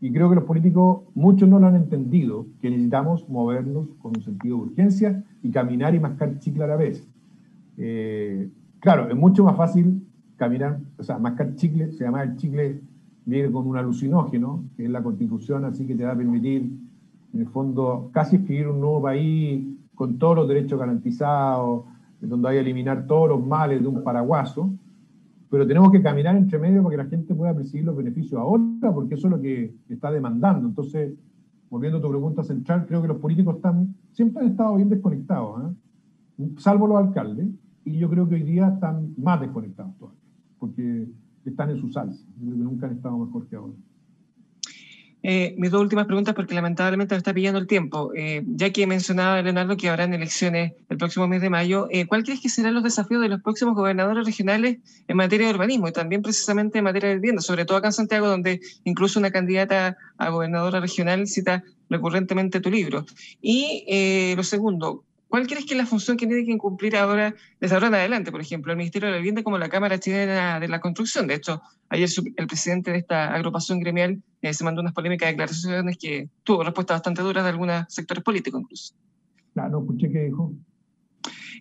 Y 0.00 0.12
creo 0.12 0.28
que 0.28 0.34
los 0.34 0.44
políticos, 0.44 1.02
muchos 1.14 1.48
no 1.48 1.58
lo 1.58 1.66
han 1.66 1.76
entendido, 1.76 2.46
que 2.60 2.70
necesitamos 2.70 3.28
movernos 3.28 3.88
con 4.00 4.12
un 4.16 4.22
sentido 4.22 4.56
de 4.56 4.62
urgencia 4.62 5.24
y 5.42 5.50
caminar 5.50 5.94
y 5.94 6.00
mascar 6.00 6.38
chicle 6.38 6.64
a 6.64 6.66
la 6.66 6.76
vez. 6.76 7.06
Eh, 7.78 8.50
claro, 8.80 9.08
es 9.08 9.16
mucho 9.16 9.44
más 9.44 9.56
fácil 9.56 10.05
caminar, 10.36 10.78
o 10.98 11.02
sea, 11.02 11.18
mascar 11.18 11.54
chicle, 11.54 11.92
se 11.92 12.04
llama 12.04 12.22
el 12.22 12.36
chicle, 12.36 12.80
viene 13.24 13.50
con 13.50 13.66
un 13.66 13.76
alucinógeno, 13.76 14.64
que 14.76 14.84
es 14.84 14.90
la 14.90 15.02
constitución, 15.02 15.64
así 15.64 15.86
que 15.86 15.94
te 15.94 16.04
va 16.04 16.12
a 16.12 16.16
permitir, 16.16 16.70
en 17.32 17.40
el 17.40 17.48
fondo, 17.48 18.10
casi 18.12 18.36
escribir 18.36 18.68
un 18.68 18.80
nuevo 18.80 19.02
país 19.02 19.66
con 19.94 20.18
todos 20.18 20.36
los 20.36 20.48
derechos 20.48 20.78
garantizados, 20.78 21.84
donde 22.20 22.48
hay 22.48 22.56
que 22.56 22.60
eliminar 22.60 23.06
todos 23.06 23.28
los 23.28 23.44
males 23.44 23.80
de 23.80 23.88
un 23.88 24.02
paraguaso, 24.02 24.70
pero 25.50 25.66
tenemos 25.66 25.90
que 25.90 26.02
caminar 26.02 26.36
entre 26.36 26.58
medio 26.58 26.82
para 26.82 26.96
que 26.96 27.02
la 27.02 27.08
gente 27.08 27.34
pueda 27.34 27.54
percibir 27.54 27.84
los 27.84 27.96
beneficios 27.96 28.40
ahora, 28.40 28.92
porque 28.92 29.14
eso 29.14 29.28
es 29.28 29.30
lo 29.32 29.40
que 29.40 29.74
está 29.88 30.10
demandando. 30.10 30.68
Entonces, 30.68 31.14
volviendo 31.70 31.98
a 31.98 32.02
tu 32.02 32.08
pregunta 32.08 32.42
central, 32.42 32.84
creo 32.86 33.00
que 33.00 33.08
los 33.08 33.18
políticos 33.18 33.56
están, 33.56 33.94
siempre 34.12 34.42
han 34.42 34.50
estado 34.50 34.76
bien 34.76 34.88
desconectados, 34.88 35.62
¿eh? 35.64 36.48
salvo 36.58 36.86
los 36.86 36.98
alcaldes, 36.98 37.48
y 37.84 37.98
yo 37.98 38.10
creo 38.10 38.28
que 38.28 38.34
hoy 38.34 38.42
día 38.42 38.68
están 38.68 39.14
más 39.16 39.40
desconectados 39.40 39.96
todavía 39.96 40.25
porque 40.66 41.06
están 41.44 41.70
en 41.70 41.80
su 41.80 41.90
salsa. 41.92 42.22
Nunca 42.38 42.86
han 42.86 42.96
estado 42.96 43.18
mejor 43.18 43.48
que 43.48 43.56
ahora. 43.56 43.74
Eh, 45.28 45.56
mis 45.58 45.72
dos 45.72 45.80
últimas 45.80 46.06
preguntas, 46.06 46.36
porque 46.36 46.54
lamentablemente 46.54 47.14
me 47.14 47.18
está 47.18 47.34
pillando 47.34 47.58
el 47.58 47.66
tiempo. 47.66 48.12
Eh, 48.14 48.44
ya 48.46 48.70
que 48.70 48.86
mencionaba 48.86 49.42
Leonardo 49.42 49.76
que 49.76 49.88
habrán 49.88 50.14
elecciones 50.14 50.74
el 50.88 50.98
próximo 50.98 51.26
mes 51.26 51.40
de 51.40 51.50
mayo, 51.50 51.88
eh, 51.90 52.06
¿cuál 52.06 52.22
crees 52.22 52.40
que 52.40 52.48
serán 52.48 52.74
los 52.74 52.84
desafíos 52.84 53.20
de 53.22 53.28
los 53.28 53.42
próximos 53.42 53.74
gobernadores 53.74 54.24
regionales 54.24 54.78
en 55.08 55.16
materia 55.16 55.48
de 55.48 55.54
urbanismo 55.54 55.88
y 55.88 55.92
también 55.92 56.22
precisamente 56.22 56.78
en 56.78 56.84
materia 56.84 57.08
de 57.08 57.16
vivienda, 57.16 57.42
sobre 57.42 57.64
todo 57.64 57.78
acá 57.78 57.88
en 57.88 57.92
Santiago, 57.92 58.28
donde 58.28 58.60
incluso 58.84 59.18
una 59.18 59.32
candidata 59.32 59.96
a 60.16 60.30
gobernadora 60.30 60.78
regional 60.78 61.26
cita 61.26 61.64
recurrentemente 61.90 62.60
tu 62.60 62.70
libro? 62.70 63.04
Y 63.42 64.34
lo 64.36 64.44
segundo, 64.44 65.05
¿Cuál 65.36 65.46
crees 65.46 65.66
que 65.66 65.74
es 65.74 65.78
la 65.78 65.84
función 65.84 66.16
que 66.16 66.26
tiene 66.26 66.46
que 66.46 66.56
cumplir 66.56 66.96
ahora, 66.96 67.34
desde 67.60 67.74
ahora 67.74 67.88
en 67.88 67.94
adelante, 67.96 68.32
por 68.32 68.40
ejemplo, 68.40 68.72
el 68.72 68.78
Ministerio 68.78 69.08
de 69.08 69.12
la 69.12 69.18
Vivienda 69.18 69.42
como 69.42 69.58
la 69.58 69.68
Cámara 69.68 70.00
Chilena 70.00 70.58
de 70.58 70.66
la 70.66 70.80
Construcción? 70.80 71.26
De 71.26 71.34
hecho, 71.34 71.60
ayer 71.90 72.08
el 72.36 72.46
presidente 72.46 72.90
de 72.90 72.96
esta 72.96 73.34
agrupación 73.34 73.78
gremial 73.78 74.22
eh, 74.40 74.54
se 74.54 74.64
mandó 74.64 74.80
unas 74.80 74.94
polémicas 74.94 75.28
declaraciones 75.28 75.98
que 75.98 76.30
tuvo 76.42 76.64
respuestas 76.64 76.94
bastante 76.94 77.20
duras 77.20 77.44
de 77.44 77.50
algunos 77.50 77.84
sectores 77.90 78.24
políticos 78.24 78.62
incluso. 78.62 78.94
Claro, 79.52 79.80
escuché 79.80 80.10
qué 80.10 80.20
dijo. 80.20 80.54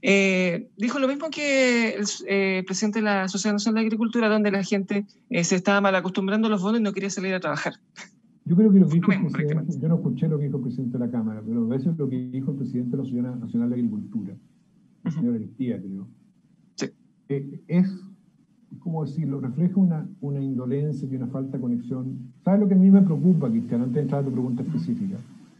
Eh, 0.02 0.70
dijo 0.78 0.98
lo 1.00 1.10
mismo 1.10 1.30
que 1.30 1.96
el 1.96 2.06
eh, 2.30 2.64
presidente 2.66 3.00
de 3.00 3.04
la 3.04 3.28
Sociedad 3.28 3.56
Nacional 3.56 3.84
de 3.84 3.88
Agricultura, 3.88 4.30
donde 4.30 4.52
la 4.52 4.64
gente 4.64 5.06
se 5.30 5.56
estaba 5.58 5.82
mal 5.82 5.96
acostumbrando 5.96 6.48
a 6.48 6.50
los 6.50 6.62
bonos 6.62 6.80
y 6.80 6.84
no 6.84 6.94
quería 6.94 7.10
salir 7.10 7.34
a 7.34 7.42
trabajar. 7.42 7.74
Yo 8.48 8.56
creo 8.56 8.72
que 8.72 8.80
lo 8.80 8.88
que 8.88 8.96
dijo 8.96 9.12
el 9.12 9.22
presidente, 9.26 9.80
yo 9.80 9.90
no 9.90 9.96
escuché 9.96 10.28
lo 10.28 10.38
que 10.38 10.46
dijo 10.46 10.58
el 10.58 10.64
presidente 10.64 11.00
de 11.00 11.06
la 11.06 11.12
Cámara, 11.12 11.42
pero 11.44 11.64
a 11.64 11.68
veces 11.68 11.98
lo 11.98 12.08
que 12.08 12.30
dijo 12.30 12.52
el 12.52 12.58
presidente 12.58 12.92
de 12.92 12.98
la 12.98 13.04
Sociedad 13.04 13.36
Nacional 13.36 13.70
de 13.70 13.76
Agricultura, 13.76 14.36
el 15.04 15.12
señor 15.12 15.36
Aristía, 15.36 15.82
creo, 15.82 16.08
sí. 16.76 16.86
eh, 17.30 17.64
es, 17.68 17.92
¿cómo 18.80 19.04
decirlo? 19.04 19.40
Refleja 19.40 19.80
una, 19.80 20.08
una 20.22 20.40
indolencia 20.40 21.08
y 21.12 21.16
una 21.16 21.26
falta 21.28 21.58
de 21.58 21.62
conexión. 21.62 22.20
¿Sabes 22.44 22.60
lo 22.60 22.68
que 22.68 22.76
a 22.76 22.78
mí 22.78 22.92
me 22.92 23.02
preocupa, 23.02 23.50
Cristian, 23.50 23.82
antes 23.82 23.96
de 23.96 24.02
entrar 24.02 24.22
a 24.22 24.26
tu 24.26 24.32
pregunta 24.32 24.62
específica? 24.62 25.18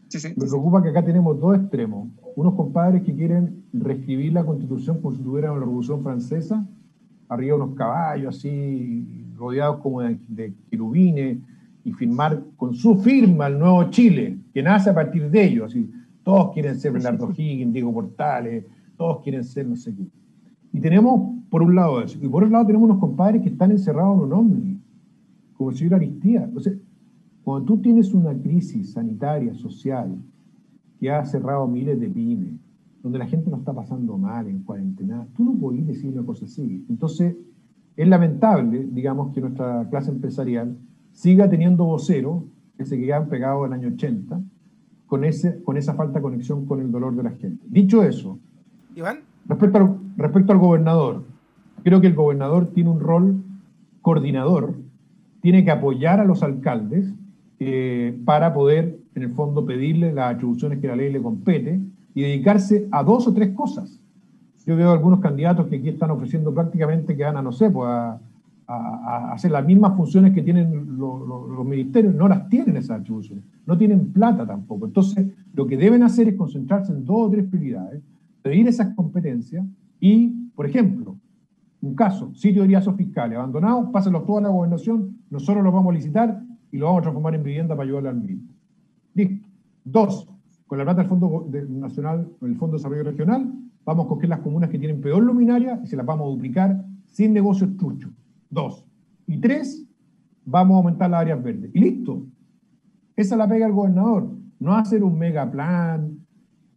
Sí, 0.10 0.20
sí, 0.20 0.28
me 0.38 0.46
preocupa 0.46 0.84
que 0.84 0.90
acá 0.90 1.04
tenemos 1.04 1.40
dos 1.40 1.58
extremos. 1.58 2.08
Unos 2.36 2.54
compadres 2.54 3.02
que 3.02 3.16
quieren 3.16 3.64
reescribir 3.74 4.34
la 4.34 4.46
constitución 4.46 5.02
como 5.02 5.16
si 5.16 5.24
tuvieran 5.24 5.54
la 5.54 5.62
revolución 5.62 6.04
francesa, 6.04 6.68
arriba 7.30 7.56
unos 7.56 7.74
caballos 7.74 8.36
así, 8.36 9.08
rodeados 9.36 9.80
como 9.80 10.02
de, 10.02 10.20
de 10.28 10.54
querubines, 10.70 11.40
y 11.86 11.94
firmar 11.94 12.44
con 12.58 12.74
su 12.74 12.96
firma 12.96 13.46
el 13.48 13.60
nuevo 13.60 13.84
Chile, 13.92 14.40
que 14.52 14.64
nace 14.64 14.90
a 14.90 14.94
partir 14.96 15.30
de 15.30 15.46
ellos. 15.46 15.72
Así, 15.72 15.90
todos 16.24 16.52
quieren 16.52 16.76
ser 16.78 16.92
Bernardo 16.92 17.30
Higgins, 17.32 17.72
Diego 17.72 17.94
Portales, 17.94 18.66
todos 18.98 19.22
quieren 19.22 19.44
ser 19.44 19.68
no 19.68 19.76
sé 19.76 19.94
qué. 19.96 20.08
Y 20.74 20.80
tenemos, 20.82 21.44
por 21.50 21.62
un 21.62 21.76
lado, 21.76 22.02
eso. 22.02 22.18
Y 22.20 22.28
por 22.28 22.44
otro 22.44 22.52
lado, 22.52 22.66
tenemos 22.66 22.90
unos 22.90 23.00
compadres 23.00 23.44
que 23.44 23.50
están 23.50 23.70
encerrados 23.70 24.18
en 24.18 24.24
un 24.24 24.34
hombre, 24.34 24.78
como 25.54 25.70
el 25.70 25.76
señor 25.78 25.94
Aristía. 25.94 26.50
Sea, 26.58 26.74
Cuando 27.44 27.66
tú 27.66 27.82
tienes 27.82 28.14
una 28.16 28.34
crisis 28.34 28.94
sanitaria, 28.94 29.54
social, 29.54 30.18
que 31.00 31.12
ha 31.12 31.24
cerrado 31.24 31.68
miles 31.68 32.00
de 32.00 32.10
pymes, 32.10 32.56
donde 33.04 33.20
la 33.20 33.28
gente 33.28 33.52
no 33.52 33.58
está 33.58 33.74
pasando 33.74 34.18
mal 34.18 34.48
en 34.48 34.64
cuarentena, 34.64 35.28
tú 35.36 35.46
no 35.46 35.54
podés 35.54 35.86
decir 35.86 36.12
una 36.12 36.26
cosa 36.26 36.46
así. 36.46 36.84
Entonces, 36.90 37.36
es 37.96 38.08
lamentable, 38.08 38.88
digamos, 38.92 39.32
que 39.34 39.42
nuestra 39.42 39.88
clase 39.88 40.10
empresarial 40.10 40.76
siga 41.16 41.50
teniendo 41.50 41.86
voceros 41.86 42.44
que 42.78 42.86
se 42.86 43.00
quedan 43.00 43.30
pegados 43.30 43.66
el 43.66 43.74
año 43.74 43.88
80 43.88 44.40
con, 45.08 45.24
ese, 45.24 45.64
con 45.64 45.78
esa 45.78 45.96
falta 45.96 46.20
de 46.20 46.22
conexión 46.22 46.66
con 46.66 46.82
el 46.82 46.92
dolor 46.92 47.16
de 47.16 47.24
la 47.24 47.32
gente. 47.32 47.66
Dicho 47.68 48.04
eso, 48.04 48.38
Iván. 48.96 49.22
Respecto 49.48 49.78
al, 49.78 49.98
respecto 50.18 50.52
al 50.52 50.60
gobernador, 50.60 51.24
creo 51.84 52.02
que 52.02 52.08
el 52.08 52.16
gobernador 52.16 52.72
tiene 52.74 52.90
un 52.90 53.00
rol 53.00 53.44
coordinador, 54.02 54.76
tiene 55.42 55.64
que 55.64 55.72
apoyar 55.72 56.20
a 56.20 56.26
los 56.26 56.44
alcaldes 56.44 57.14
eh, 57.60 58.20
para 58.26 58.54
poder, 58.54 59.00
en 59.16 59.24
el 59.24 59.32
fondo, 59.32 59.66
pedirle 59.66 60.12
las 60.12 60.36
atribuciones 60.36 60.80
que 60.80 60.88
la 60.88 60.96
ley 60.96 61.12
le 61.12 61.22
compete 61.22 61.80
y 62.14 62.22
dedicarse 62.24 62.88
a 62.92 63.04
dos 63.04 63.28
o 63.28 63.34
tres 63.34 63.54
cosas. 63.56 64.00
Yo 64.66 64.76
veo 64.76 64.92
algunos 64.92 65.20
candidatos 65.20 65.68
que 65.68 65.78
aquí 65.78 65.90
están 65.90 66.10
ofreciendo 66.10 66.54
prácticamente 66.54 67.16
que 67.16 67.24
van 67.24 67.38
a, 67.38 67.42
no 67.42 67.52
sé, 67.52 67.70
pues 67.70 67.88
a, 67.88 68.20
hacer 68.68 69.52
las 69.52 69.66
mismas 69.66 69.96
funciones 69.96 70.34
que 70.34 70.42
tienen 70.42 70.98
los 70.98 71.66
ministerios, 71.66 72.16
no 72.16 72.28
las 72.28 72.50
tienen 72.50 72.78
esas 72.78 73.02
atribuciones, 73.02 73.44
no 73.66 73.78
tienen 73.78 74.12
plata 74.12 74.46
tampoco. 74.46 74.88
Entonces, 74.88 75.28
lo 75.54 75.68
que 75.68 75.78
deben 75.78 76.04
hacer 76.04 76.28
es 76.28 76.36
concentrarse 76.36 76.92
en 76.92 77.06
dos 77.06 77.28
o 77.28 77.30
tres 77.30 77.46
prioridades, 77.46 78.02
pedir 78.42 78.68
esas 78.68 78.94
competencias 78.96 79.66
y, 80.00 80.28
por 80.56 80.66
ejemplo, 80.66 81.16
un 81.82 81.96
caso, 81.96 82.34
sitio 82.34 82.64
de 82.64 82.70
riazos 82.70 82.96
fiscales 82.96 83.38
abandonados, 83.38 83.90
pásenlos 83.92 84.26
toda 84.26 84.42
la 84.42 84.50
gobernación, 84.50 85.18
nosotros 85.30 85.64
los 85.64 85.74
vamos 85.74 85.92
a 85.92 85.96
licitar 85.96 86.42
y 86.72 86.78
los 86.78 86.88
vamos 86.88 87.00
a 87.00 87.04
transformar 87.04 87.36
en 87.36 87.44
vivienda 87.44 87.76
para 87.76 87.86
ayudarle 87.86 88.10
al 88.10 88.22
mismo. 88.22 88.50
Listo. 89.14 89.48
Dos, 89.84 90.28
con 90.66 90.80
la 90.80 90.84
plata 90.84 91.02
del 91.02 91.10
Fondo 91.10 91.48
Nacional, 91.70 92.28
el 92.42 92.56
Fondo 92.56 92.76
de 92.76 92.80
Desarrollo 92.80 93.04
Regional, 93.04 93.54
vamos 93.86 94.06
a 94.06 94.10
coger 94.10 94.30
las 94.30 94.40
comunas 94.40 94.72
que 94.72 94.80
tienen 94.80 95.00
peor 95.00 95.22
luminaria 95.22 95.80
y 95.84 95.88
se 95.88 95.96
las 95.96 96.06
vamos 96.06 96.26
a 96.26 96.30
duplicar 96.32 96.84
sin 97.06 97.34
negocios 97.34 97.78
truchos. 97.78 98.12
Dos. 98.50 98.86
Y 99.28 99.38
tres, 99.38 99.86
vamos 100.46 100.76
a 100.76 100.78
aumentar 100.78 101.10
las 101.10 101.22
áreas 101.22 101.44
verdes. 101.44 101.72
Y 101.74 101.80
listo. 101.80 102.26
Esa 103.16 103.36
la 103.36 103.48
pega 103.48 103.66
el 103.66 103.74
gobernador. 103.74 104.30
No 104.60 104.74
hacer 104.74 105.04
un 105.04 105.18
mega 105.18 105.50
plan, 105.50 106.20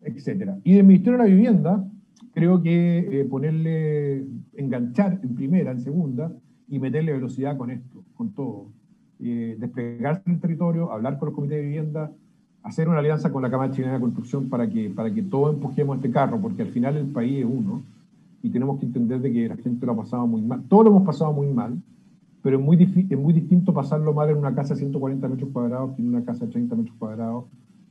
etc. 0.03 0.53
Y 0.65 0.75
del 0.75 0.87
Ministerio 0.87 1.19
de 1.19 1.25
la 1.25 1.31
Vivienda, 1.31 1.89
creo 2.33 2.63
que 2.63 3.21
eh, 3.21 3.25
ponerle, 3.25 4.27
enganchar 4.55 5.21
en 5.23 5.35
primera, 5.35 5.73
en 5.73 5.81
segunda, 5.81 6.33
y 6.69 6.79
meterle 6.79 7.13
velocidad 7.13 7.57
con 7.57 7.71
esto, 7.71 8.05
con 8.15 8.33
todo. 8.35 8.67
Eh, 9.21 9.57
desplegarse 9.59 10.23
en 10.27 10.35
el 10.35 10.41
territorio, 10.41 10.93
hablar 10.93 11.19
con 11.19 11.27
los 11.27 11.35
comités 11.35 11.59
de 11.59 11.65
vivienda, 11.65 12.13
hacer 12.63 12.89
una 12.89 12.99
alianza 12.99 13.33
con 13.33 13.43
la 13.43 13.51
Cámara 13.51 13.73
Chilena 13.73 13.95
de 13.95 14.01
Construcción 14.01 14.49
para 14.49 14.69
que, 14.69 14.91
para 14.91 15.13
que 15.13 15.23
todos 15.23 15.55
empujemos 15.55 15.97
este 15.97 16.11
carro, 16.11 16.41
porque 16.41 16.63
al 16.63 16.69
final 16.69 16.97
el 16.97 17.07
país 17.07 17.39
es 17.39 17.45
uno 17.45 17.83
y 18.43 18.51
tenemos 18.51 18.79
que 18.79 18.87
entender 18.87 19.21
de 19.21 19.33
que 19.33 19.49
la 19.49 19.57
gente 19.57 19.85
lo 19.87 19.93
ha 19.93 19.97
pasado 19.97 20.27
muy 20.27 20.43
mal. 20.43 20.63
Todos 20.69 20.85
lo 20.85 20.91
hemos 20.91 21.07
pasado 21.07 21.33
muy 21.33 21.49
mal, 21.49 21.81
pero 22.43 22.59
es 22.59 22.65
muy, 22.65 23.07
es 23.11 23.19
muy 23.19 23.33
distinto 23.33 23.73
pasarlo 23.73 24.13
mal 24.13 24.31
en 24.31 24.39
una 24.39 24.55
casa 24.55 24.75
de 24.75 24.81
140 24.81 25.29
metros 25.29 25.51
cuadrados 25.53 25.95
que 25.97 26.03
en 26.03 26.09
una 26.09 26.25
casa 26.25 26.47
de 26.47 26.53
30 26.53 26.77
metros 26.77 26.97
cuadrados, 26.99 27.45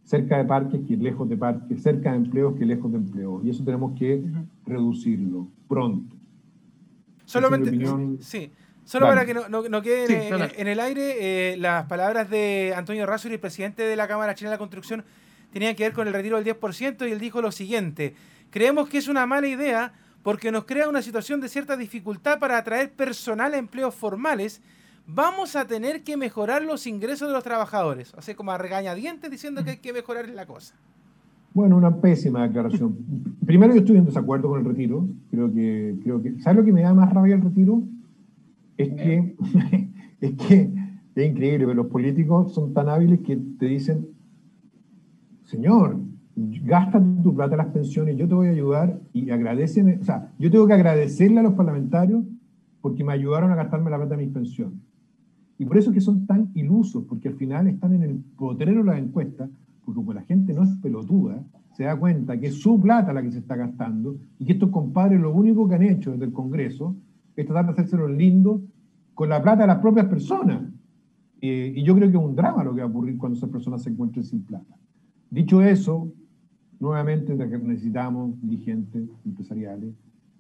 cerca 0.04 0.38
de 0.38 0.46
parques 0.46 0.82
que 0.88 0.96
lejos 0.96 1.28
de 1.28 1.38
parques, 1.38 1.82
cerca 1.82 2.12
de 2.12 2.18
empleos 2.18 2.56
que 2.56 2.66
lejos 2.66 2.92
de 2.92 2.98
empleos. 2.98 3.44
Y 3.44 3.50
eso 3.50 3.64
tenemos 3.64 3.98
que 3.98 4.24
reducirlo 4.66 5.48
pronto. 5.68 6.16
Solamente, 7.26 7.72
sí, 8.20 8.50
Solo 8.88 9.08
para 9.08 9.26
que 9.26 9.34
no, 9.34 9.50
no, 9.50 9.82
queden 9.82 10.50
en, 10.56 10.68
el 10.70 10.80
aire, 10.80 11.52
eh, 11.52 11.58
las 11.58 11.88
palabras 11.88 12.30
de 12.30 12.74
Antonio 12.74 13.06
el 13.06 13.40
presidente 13.40 13.84
de 13.84 13.98
la 13.98 14.08
Cámara 14.08 14.34
Chilena 14.34 14.52
de 14.52 14.56
la 14.56 14.60
Construcción, 14.60 15.04
tenían 15.52 15.76
que 15.76 15.84
ver 15.84 15.92
con 15.92 16.08
el 16.08 16.14
retiro 16.14 16.42
del 16.42 16.58
10% 16.58 17.06
y 17.06 17.12
él 17.12 17.20
dijo 17.20 17.42
lo 17.42 17.52
siguiente, 17.52 18.16
creemos 18.50 18.88
que 18.88 18.98
es 18.98 19.10
una 19.10 19.26
mala 19.26 19.46
idea 19.46 19.92
porque 20.28 20.52
nos 20.52 20.66
crea 20.66 20.90
una 20.90 21.02
situación 21.02 21.40
de 21.40 21.48
cierta 21.48 21.78
dificultad 21.78 22.38
para 22.38 22.58
atraer 22.58 22.92
personal 22.92 23.54
a 23.54 23.58
empleos 23.58 23.96
formales, 23.96 24.62
vamos 25.08 25.56
a 25.56 25.66
tener 25.66 26.04
que 26.04 26.18
mejorar 26.18 26.64
los 26.64 26.86
ingresos 26.86 27.30
de 27.30 27.34
los 27.34 27.46
trabajadores. 27.46 28.14
O 28.14 28.22
sea, 28.22 28.36
como 28.36 28.52
a 28.52 28.58
regañadientes 28.58 29.32
diciendo 29.32 29.64
que 29.64 29.70
hay 29.70 29.78
que 29.78 29.94
mejorar 29.94 30.28
la 30.28 30.46
cosa. 30.46 30.76
Bueno, 31.54 31.78
una 31.78 31.96
pésima 32.02 32.46
declaración. 32.46 32.98
Primero 33.46 33.74
yo 33.74 33.80
estoy 33.80 33.96
en 33.96 34.06
desacuerdo 34.06 34.50
con 34.50 34.60
el 34.60 34.66
retiro. 34.66 35.08
Creo 35.32 35.54
que, 35.54 35.96
creo 36.04 36.22
que, 36.22 36.38
¿sabes 36.42 36.60
lo 36.60 36.66
que 36.66 36.74
me 36.74 36.82
da 36.82 36.94
más 36.94 37.10
rabia 37.14 37.36
el 37.36 37.42
retiro? 37.44 37.84
es 38.78 38.90
que, 38.90 39.34
es 40.20 40.34
que 40.34 40.70
es 41.16 41.26
increíble, 41.26 41.68
pero 41.68 41.74
los 41.74 41.88
políticos 41.88 42.54
son 42.54 42.74
tan 42.74 42.90
hábiles 42.90 43.22
que 43.22 43.38
te 43.58 43.66
dicen, 43.66 44.10
señor, 45.46 45.96
gasta 46.64 47.04
tu 47.24 47.34
plata 47.34 47.56
en 47.56 47.58
las 47.58 47.74
pensiones, 47.74 48.16
yo 48.16 48.28
te 48.28 48.36
voy 48.36 48.48
a 48.48 48.52
ayudar 48.52 49.00
y 49.12 49.32
agradeceme, 49.32 49.98
o 50.00 50.04
sea, 50.04 50.32
yo 50.38 50.52
tengo 50.52 50.68
que 50.68 50.74
agradecerle 50.74 51.40
a 51.40 51.44
los 51.44 51.54
parlamentarios 51.54 52.24
porque 52.80 53.04
me 53.04 53.14
ayudaron 53.14 53.52
a 53.52 53.56
gastarme 53.56 53.90
la 53.90 53.98
plata 53.98 54.16
de 54.16 54.26
mis 54.26 54.34
pensiones. 54.34 54.80
Y 55.58 55.66
por 55.66 55.78
eso 55.78 55.90
es 55.90 55.96
que 55.96 56.02
son 56.02 56.28
tan 56.28 56.52
ilusos, 56.54 57.04
porque 57.06 57.30
al 57.30 57.34
final 57.36 57.68
están 57.68 57.94
en 57.96 58.04
el 58.04 58.18
potrero 58.38 58.84
de 58.84 58.86
las 58.86 59.00
encuestas, 59.00 59.50
porque 59.84 59.96
como 59.96 60.14
la 60.14 60.22
gente 60.22 60.54
no 60.54 60.64
es 60.64 60.70
pelotuda, 60.82 61.44
se 61.74 61.86
da 61.86 61.96
cuenta 61.96 62.40
que 62.40 62.48
es 62.48 62.62
su 62.62 62.80
plata 62.80 63.14
la 63.14 63.24
que 63.24 63.32
se 63.32 63.40
está 63.40 63.56
gastando 63.56 64.18
y 64.38 64.46
que 64.46 64.54
estos 64.54 64.70
compadres 64.70 65.20
lo 65.20 65.34
único 65.34 65.68
que 65.68 65.76
han 65.76 65.84
hecho 65.84 66.12
desde 66.12 66.26
el 66.26 66.34
Congreso 66.34 66.96
es 67.36 67.46
tratar 67.46 67.66
de 67.66 67.72
hacérselo 67.72 68.08
lindo 68.08 68.62
con 69.16 69.30
la 69.30 69.42
plata 69.42 69.62
de 69.62 69.68
las 69.68 69.80
propias 69.80 70.06
personas. 70.06 70.62
Eh, 71.42 71.74
y 71.76 71.84
yo 71.84 71.96
creo 71.96 72.12
que 72.12 72.18
es 72.18 72.24
un 72.24 72.36
drama 72.36 72.64
lo 72.64 72.76
que 72.76 72.82
va 72.82 72.88
a 72.88 72.90
ocurrir 72.90 73.18
cuando 73.18 73.38
esas 73.38 73.50
personas 73.50 73.82
se 73.82 73.90
encuentren 73.90 74.24
sin 74.24 74.44
plata. 74.44 74.76
Dicho 75.30 75.62
eso, 75.62 76.12
nuevamente 76.80 77.36
necesitamos 77.36 78.40
dirigentes 78.42 79.10
empresariales 79.26 79.94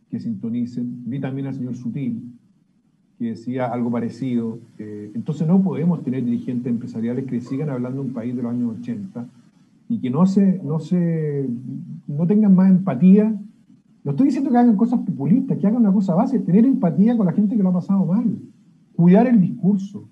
que 0.10 0.20
sintonicen. 0.20 1.04
Vi 1.06 1.20
también 1.20 1.48
al 1.48 1.56
señor 1.56 1.76
Sutil, 1.76 2.34
que 3.20 3.26
decía 3.30 3.68
algo 3.68 3.92
parecido. 3.92 4.60
Eh, 4.78 5.12
entonces 5.16 5.48
no 5.48 5.62
podemos 5.62 6.04
tener 6.04 6.24
dirigentes 6.24 6.72
empresariales 6.72 7.26
que 7.26 7.42
sigan 7.42 7.70
hablando 7.70 8.02
de 8.02 8.08
un 8.08 8.14
país 8.14 8.36
de 8.36 8.44
los 8.44 8.52
años 8.52 8.78
80 8.80 9.28
y 9.90 10.00
que 10.00 10.10
no, 10.10 10.26
se, 10.26 10.62
no, 10.64 10.80
se, 10.80 11.48
no 12.08 12.28
tengan 12.28 12.56
más 12.56 12.70
empatía 12.70 13.34
no 14.08 14.12
estoy 14.12 14.28
diciendo 14.28 14.52
que 14.52 14.58
hagan 14.58 14.78
cosas 14.78 15.02
populistas, 15.02 15.58
que 15.58 15.68
hagan 15.68 15.82
una 15.82 15.92
cosa 15.92 16.16
base, 16.16 16.40
tener 16.40 16.64
empatía 16.64 17.18
con 17.18 17.26
la 17.26 17.34
gente 17.34 17.58
que 17.58 17.62
lo 17.62 17.68
ha 17.68 17.74
pasado 17.74 18.06
mal, 18.06 18.40
cuidar 18.96 19.28
el 19.28 19.42
discurso 19.42 20.08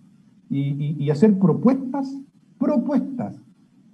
y, 0.49 1.09
hacer 1.09 1.39
propuestas, 1.39 2.13
propuestas 2.59 3.41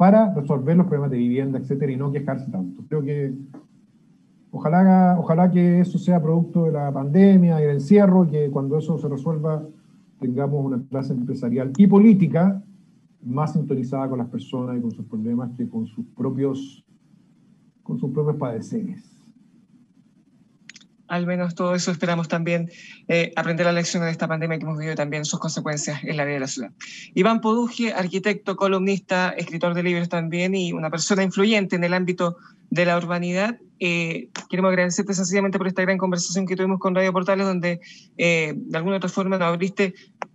para 0.01 0.33
resolver 0.33 0.75
los 0.75 0.87
problemas 0.87 1.11
de 1.11 1.17
vivienda, 1.19 1.59
etcétera, 1.59 1.91
y 1.91 1.95
no 1.95 2.11
quejarse 2.11 2.49
tanto. 2.49 2.81
Creo 2.89 3.03
que 3.03 3.35
ojalá, 4.49 5.15
ojalá 5.19 5.51
que 5.51 5.79
eso 5.79 5.99
sea 5.99 6.19
producto 6.19 6.65
de 6.65 6.71
la 6.71 6.91
pandemia 6.91 7.59
y 7.59 7.65
del 7.65 7.75
encierro, 7.75 8.27
que 8.27 8.49
cuando 8.49 8.79
eso 8.79 8.97
se 8.97 9.07
resuelva 9.07 9.61
tengamos 10.19 10.65
una 10.65 10.81
clase 10.89 11.13
empresarial 11.13 11.71
y 11.77 11.85
política 11.85 12.63
más 13.21 13.53
sintonizada 13.53 14.09
con 14.09 14.17
las 14.17 14.27
personas 14.27 14.75
y 14.79 14.81
con 14.81 14.89
sus 14.89 15.05
problemas 15.05 15.51
que 15.55 15.69
con 15.69 15.85
sus 15.85 16.03
propios, 16.17 16.83
con 17.83 17.99
sus 17.99 18.09
propios 18.09 18.37
padeceres 18.37 19.20
al 21.12 21.28
menos 21.28 21.56
todo 21.56 21.76
eso 21.76 21.91
esperamos 21.91 22.30
también 22.30 22.71
eh, 23.10 23.34
aprender 23.36 23.65
la 23.65 23.74
lección 23.74 24.02
de 24.02 24.12
esta 24.12 24.30
pandemia 24.30 24.58
que 24.58 24.63
hemos 24.63 24.78
vivido 24.78 24.95
también 24.95 25.26
sus 25.26 25.41
consecuencias 25.41 26.02
en 26.06 26.15
la 26.15 26.24
vida 26.24 26.36
de 26.36 26.39
la 26.39 26.47
ciudad. 26.47 26.71
Iván 27.13 27.41
Poduje, 27.41 27.91
arquitecto, 27.91 28.56
columnista, 28.56 29.32
escritor 29.32 29.74
de 29.74 29.84
libros 29.84 30.08
también 30.08 30.56
y 30.56 30.71
una 30.71 30.89
persona 30.89 31.21
influyente 31.21 31.76
en 31.76 31.84
el 31.84 31.93
ámbito 31.93 32.38
de 32.69 32.86
la 32.86 32.97
urbanidad. 32.97 33.60
Eh, 33.82 34.30
queremos 34.50 34.69
agradecerte 34.69 35.13
sencillamente 35.13 35.58
por 35.58 35.67
esta 35.67 35.82
gran 35.82 35.97
conversación 35.97 36.47
que 36.47 36.56
tuvimos 36.56 36.80
con 36.80 36.95
Radio 36.95 37.12
Portales, 37.12 37.45
donde 37.45 37.82
eh, 38.17 38.54
de 38.56 38.78
alguna 38.78 38.95
u 38.95 38.97
otra 38.97 39.10
forma 39.10 39.38
nos 39.38 39.50
abriste 39.50 39.93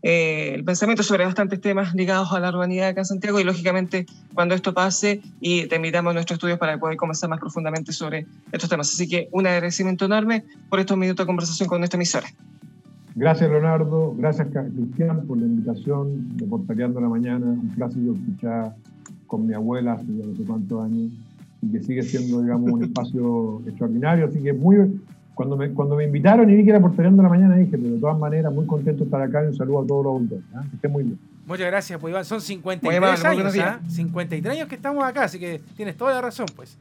eh, 0.09 0.55
el 0.55 0.63
pensamiento 0.63 1.03
sobre 1.03 1.25
bastantes 1.25 1.61
temas 1.61 1.93
ligados 1.93 2.33
a 2.33 2.39
la 2.39 2.51
urbanidad 2.51 2.91
acá 2.91 3.01
en 3.01 3.07
Santiago 3.07 3.41
y 3.41 3.45
lógicamente 3.45 4.07
cuando 4.35 4.55
esto 4.55 4.73
pase 4.73 5.21
y 5.41 5.67
te 5.67 5.75
invitamos 5.75 6.13
a 6.13 6.15
nuestros 6.15 6.37
estudios 6.37 6.61
para 6.61 6.79
poder 6.79 6.97
conversar 6.97 7.29
más 7.29 7.41
profundamente 7.41 7.91
sobre 7.91 8.25
estos 8.53 8.71
temas. 8.71 8.89
Así 8.93 9.09
que 9.09 9.29
un 9.33 9.49
agradecimiento 9.49 10.05
enorme 10.05 10.45
por 10.71 10.79
estos 10.79 10.97
minutos 10.97 11.25
de 11.25 11.27
conversación 11.27 11.69
con 11.69 11.81
nuestra 11.81 11.97
emisora. 11.97 12.29
Gracias 13.17 13.51
Leonardo, 13.51 14.15
gracias 14.17 14.47
Cristian 14.77 15.27
por 15.27 15.39
la 15.39 15.47
invitación 15.47 16.37
de 16.37 16.47
Portaleando 16.47 17.01
la 17.01 17.09
Mañana, 17.09 17.45
un 17.45 17.73
clásico 17.75 18.15
escuchar 18.15 18.77
con 19.27 19.45
mi 19.45 19.55
abuela 19.55 19.95
hace 19.95 20.05
no 20.05 20.37
sé 20.37 20.45
cuántos 20.45 20.85
años 20.85 21.11
y 21.63 21.73
que 21.73 21.83
sigue 21.83 22.03
siendo, 22.05 22.43
digamos, 22.43 22.71
un 22.71 22.85
espacio 22.85 23.61
extraordinario. 23.67 24.27
Así 24.27 24.41
que 24.41 24.53
muy, 24.53 25.01
cuando 25.37 25.55
me, 25.55 25.71
cuando 25.75 25.97
me 25.97 26.05
invitaron 26.05 26.49
y 26.49 26.57
vi 26.57 26.65
que 26.65 26.71
era 26.71 26.81
por 26.81 26.97
de 26.97 27.11
la 27.11 27.29
mañana, 27.29 27.57
dije, 27.57 27.77
pero 27.77 27.93
de 27.93 28.01
todas 28.01 28.19
maneras, 28.19 28.51
muy 28.51 28.65
contento 28.65 29.01
de 29.01 29.05
estar 29.05 29.21
acá 29.21 29.45
y 29.45 29.49
un 29.49 29.55
saludo 29.55 29.83
a 29.83 29.87
todos 29.87 30.05
los 30.05 30.15
auditores. 30.15 30.45
¿eh? 30.45 30.67
Que 30.71 30.77
estén 30.77 30.91
muy 30.91 31.03
bien. 31.05 31.19
Muchas 31.45 31.67
gracias, 31.67 32.01
pues 32.01 32.11
Iván. 32.11 32.25
Son 32.25 32.41
53 32.41 33.25
años, 33.27 33.53
53 33.87 34.47
¿ah? 34.47 34.57
años 34.57 34.67
que 34.69 34.75
estamos 34.75 35.05
acá, 35.05 35.25
así 35.25 35.39
que 35.39 35.61
tienes 35.77 35.95
toda 35.95 36.15
la 36.15 36.23
razón, 36.23 36.47
pues. 36.57 36.79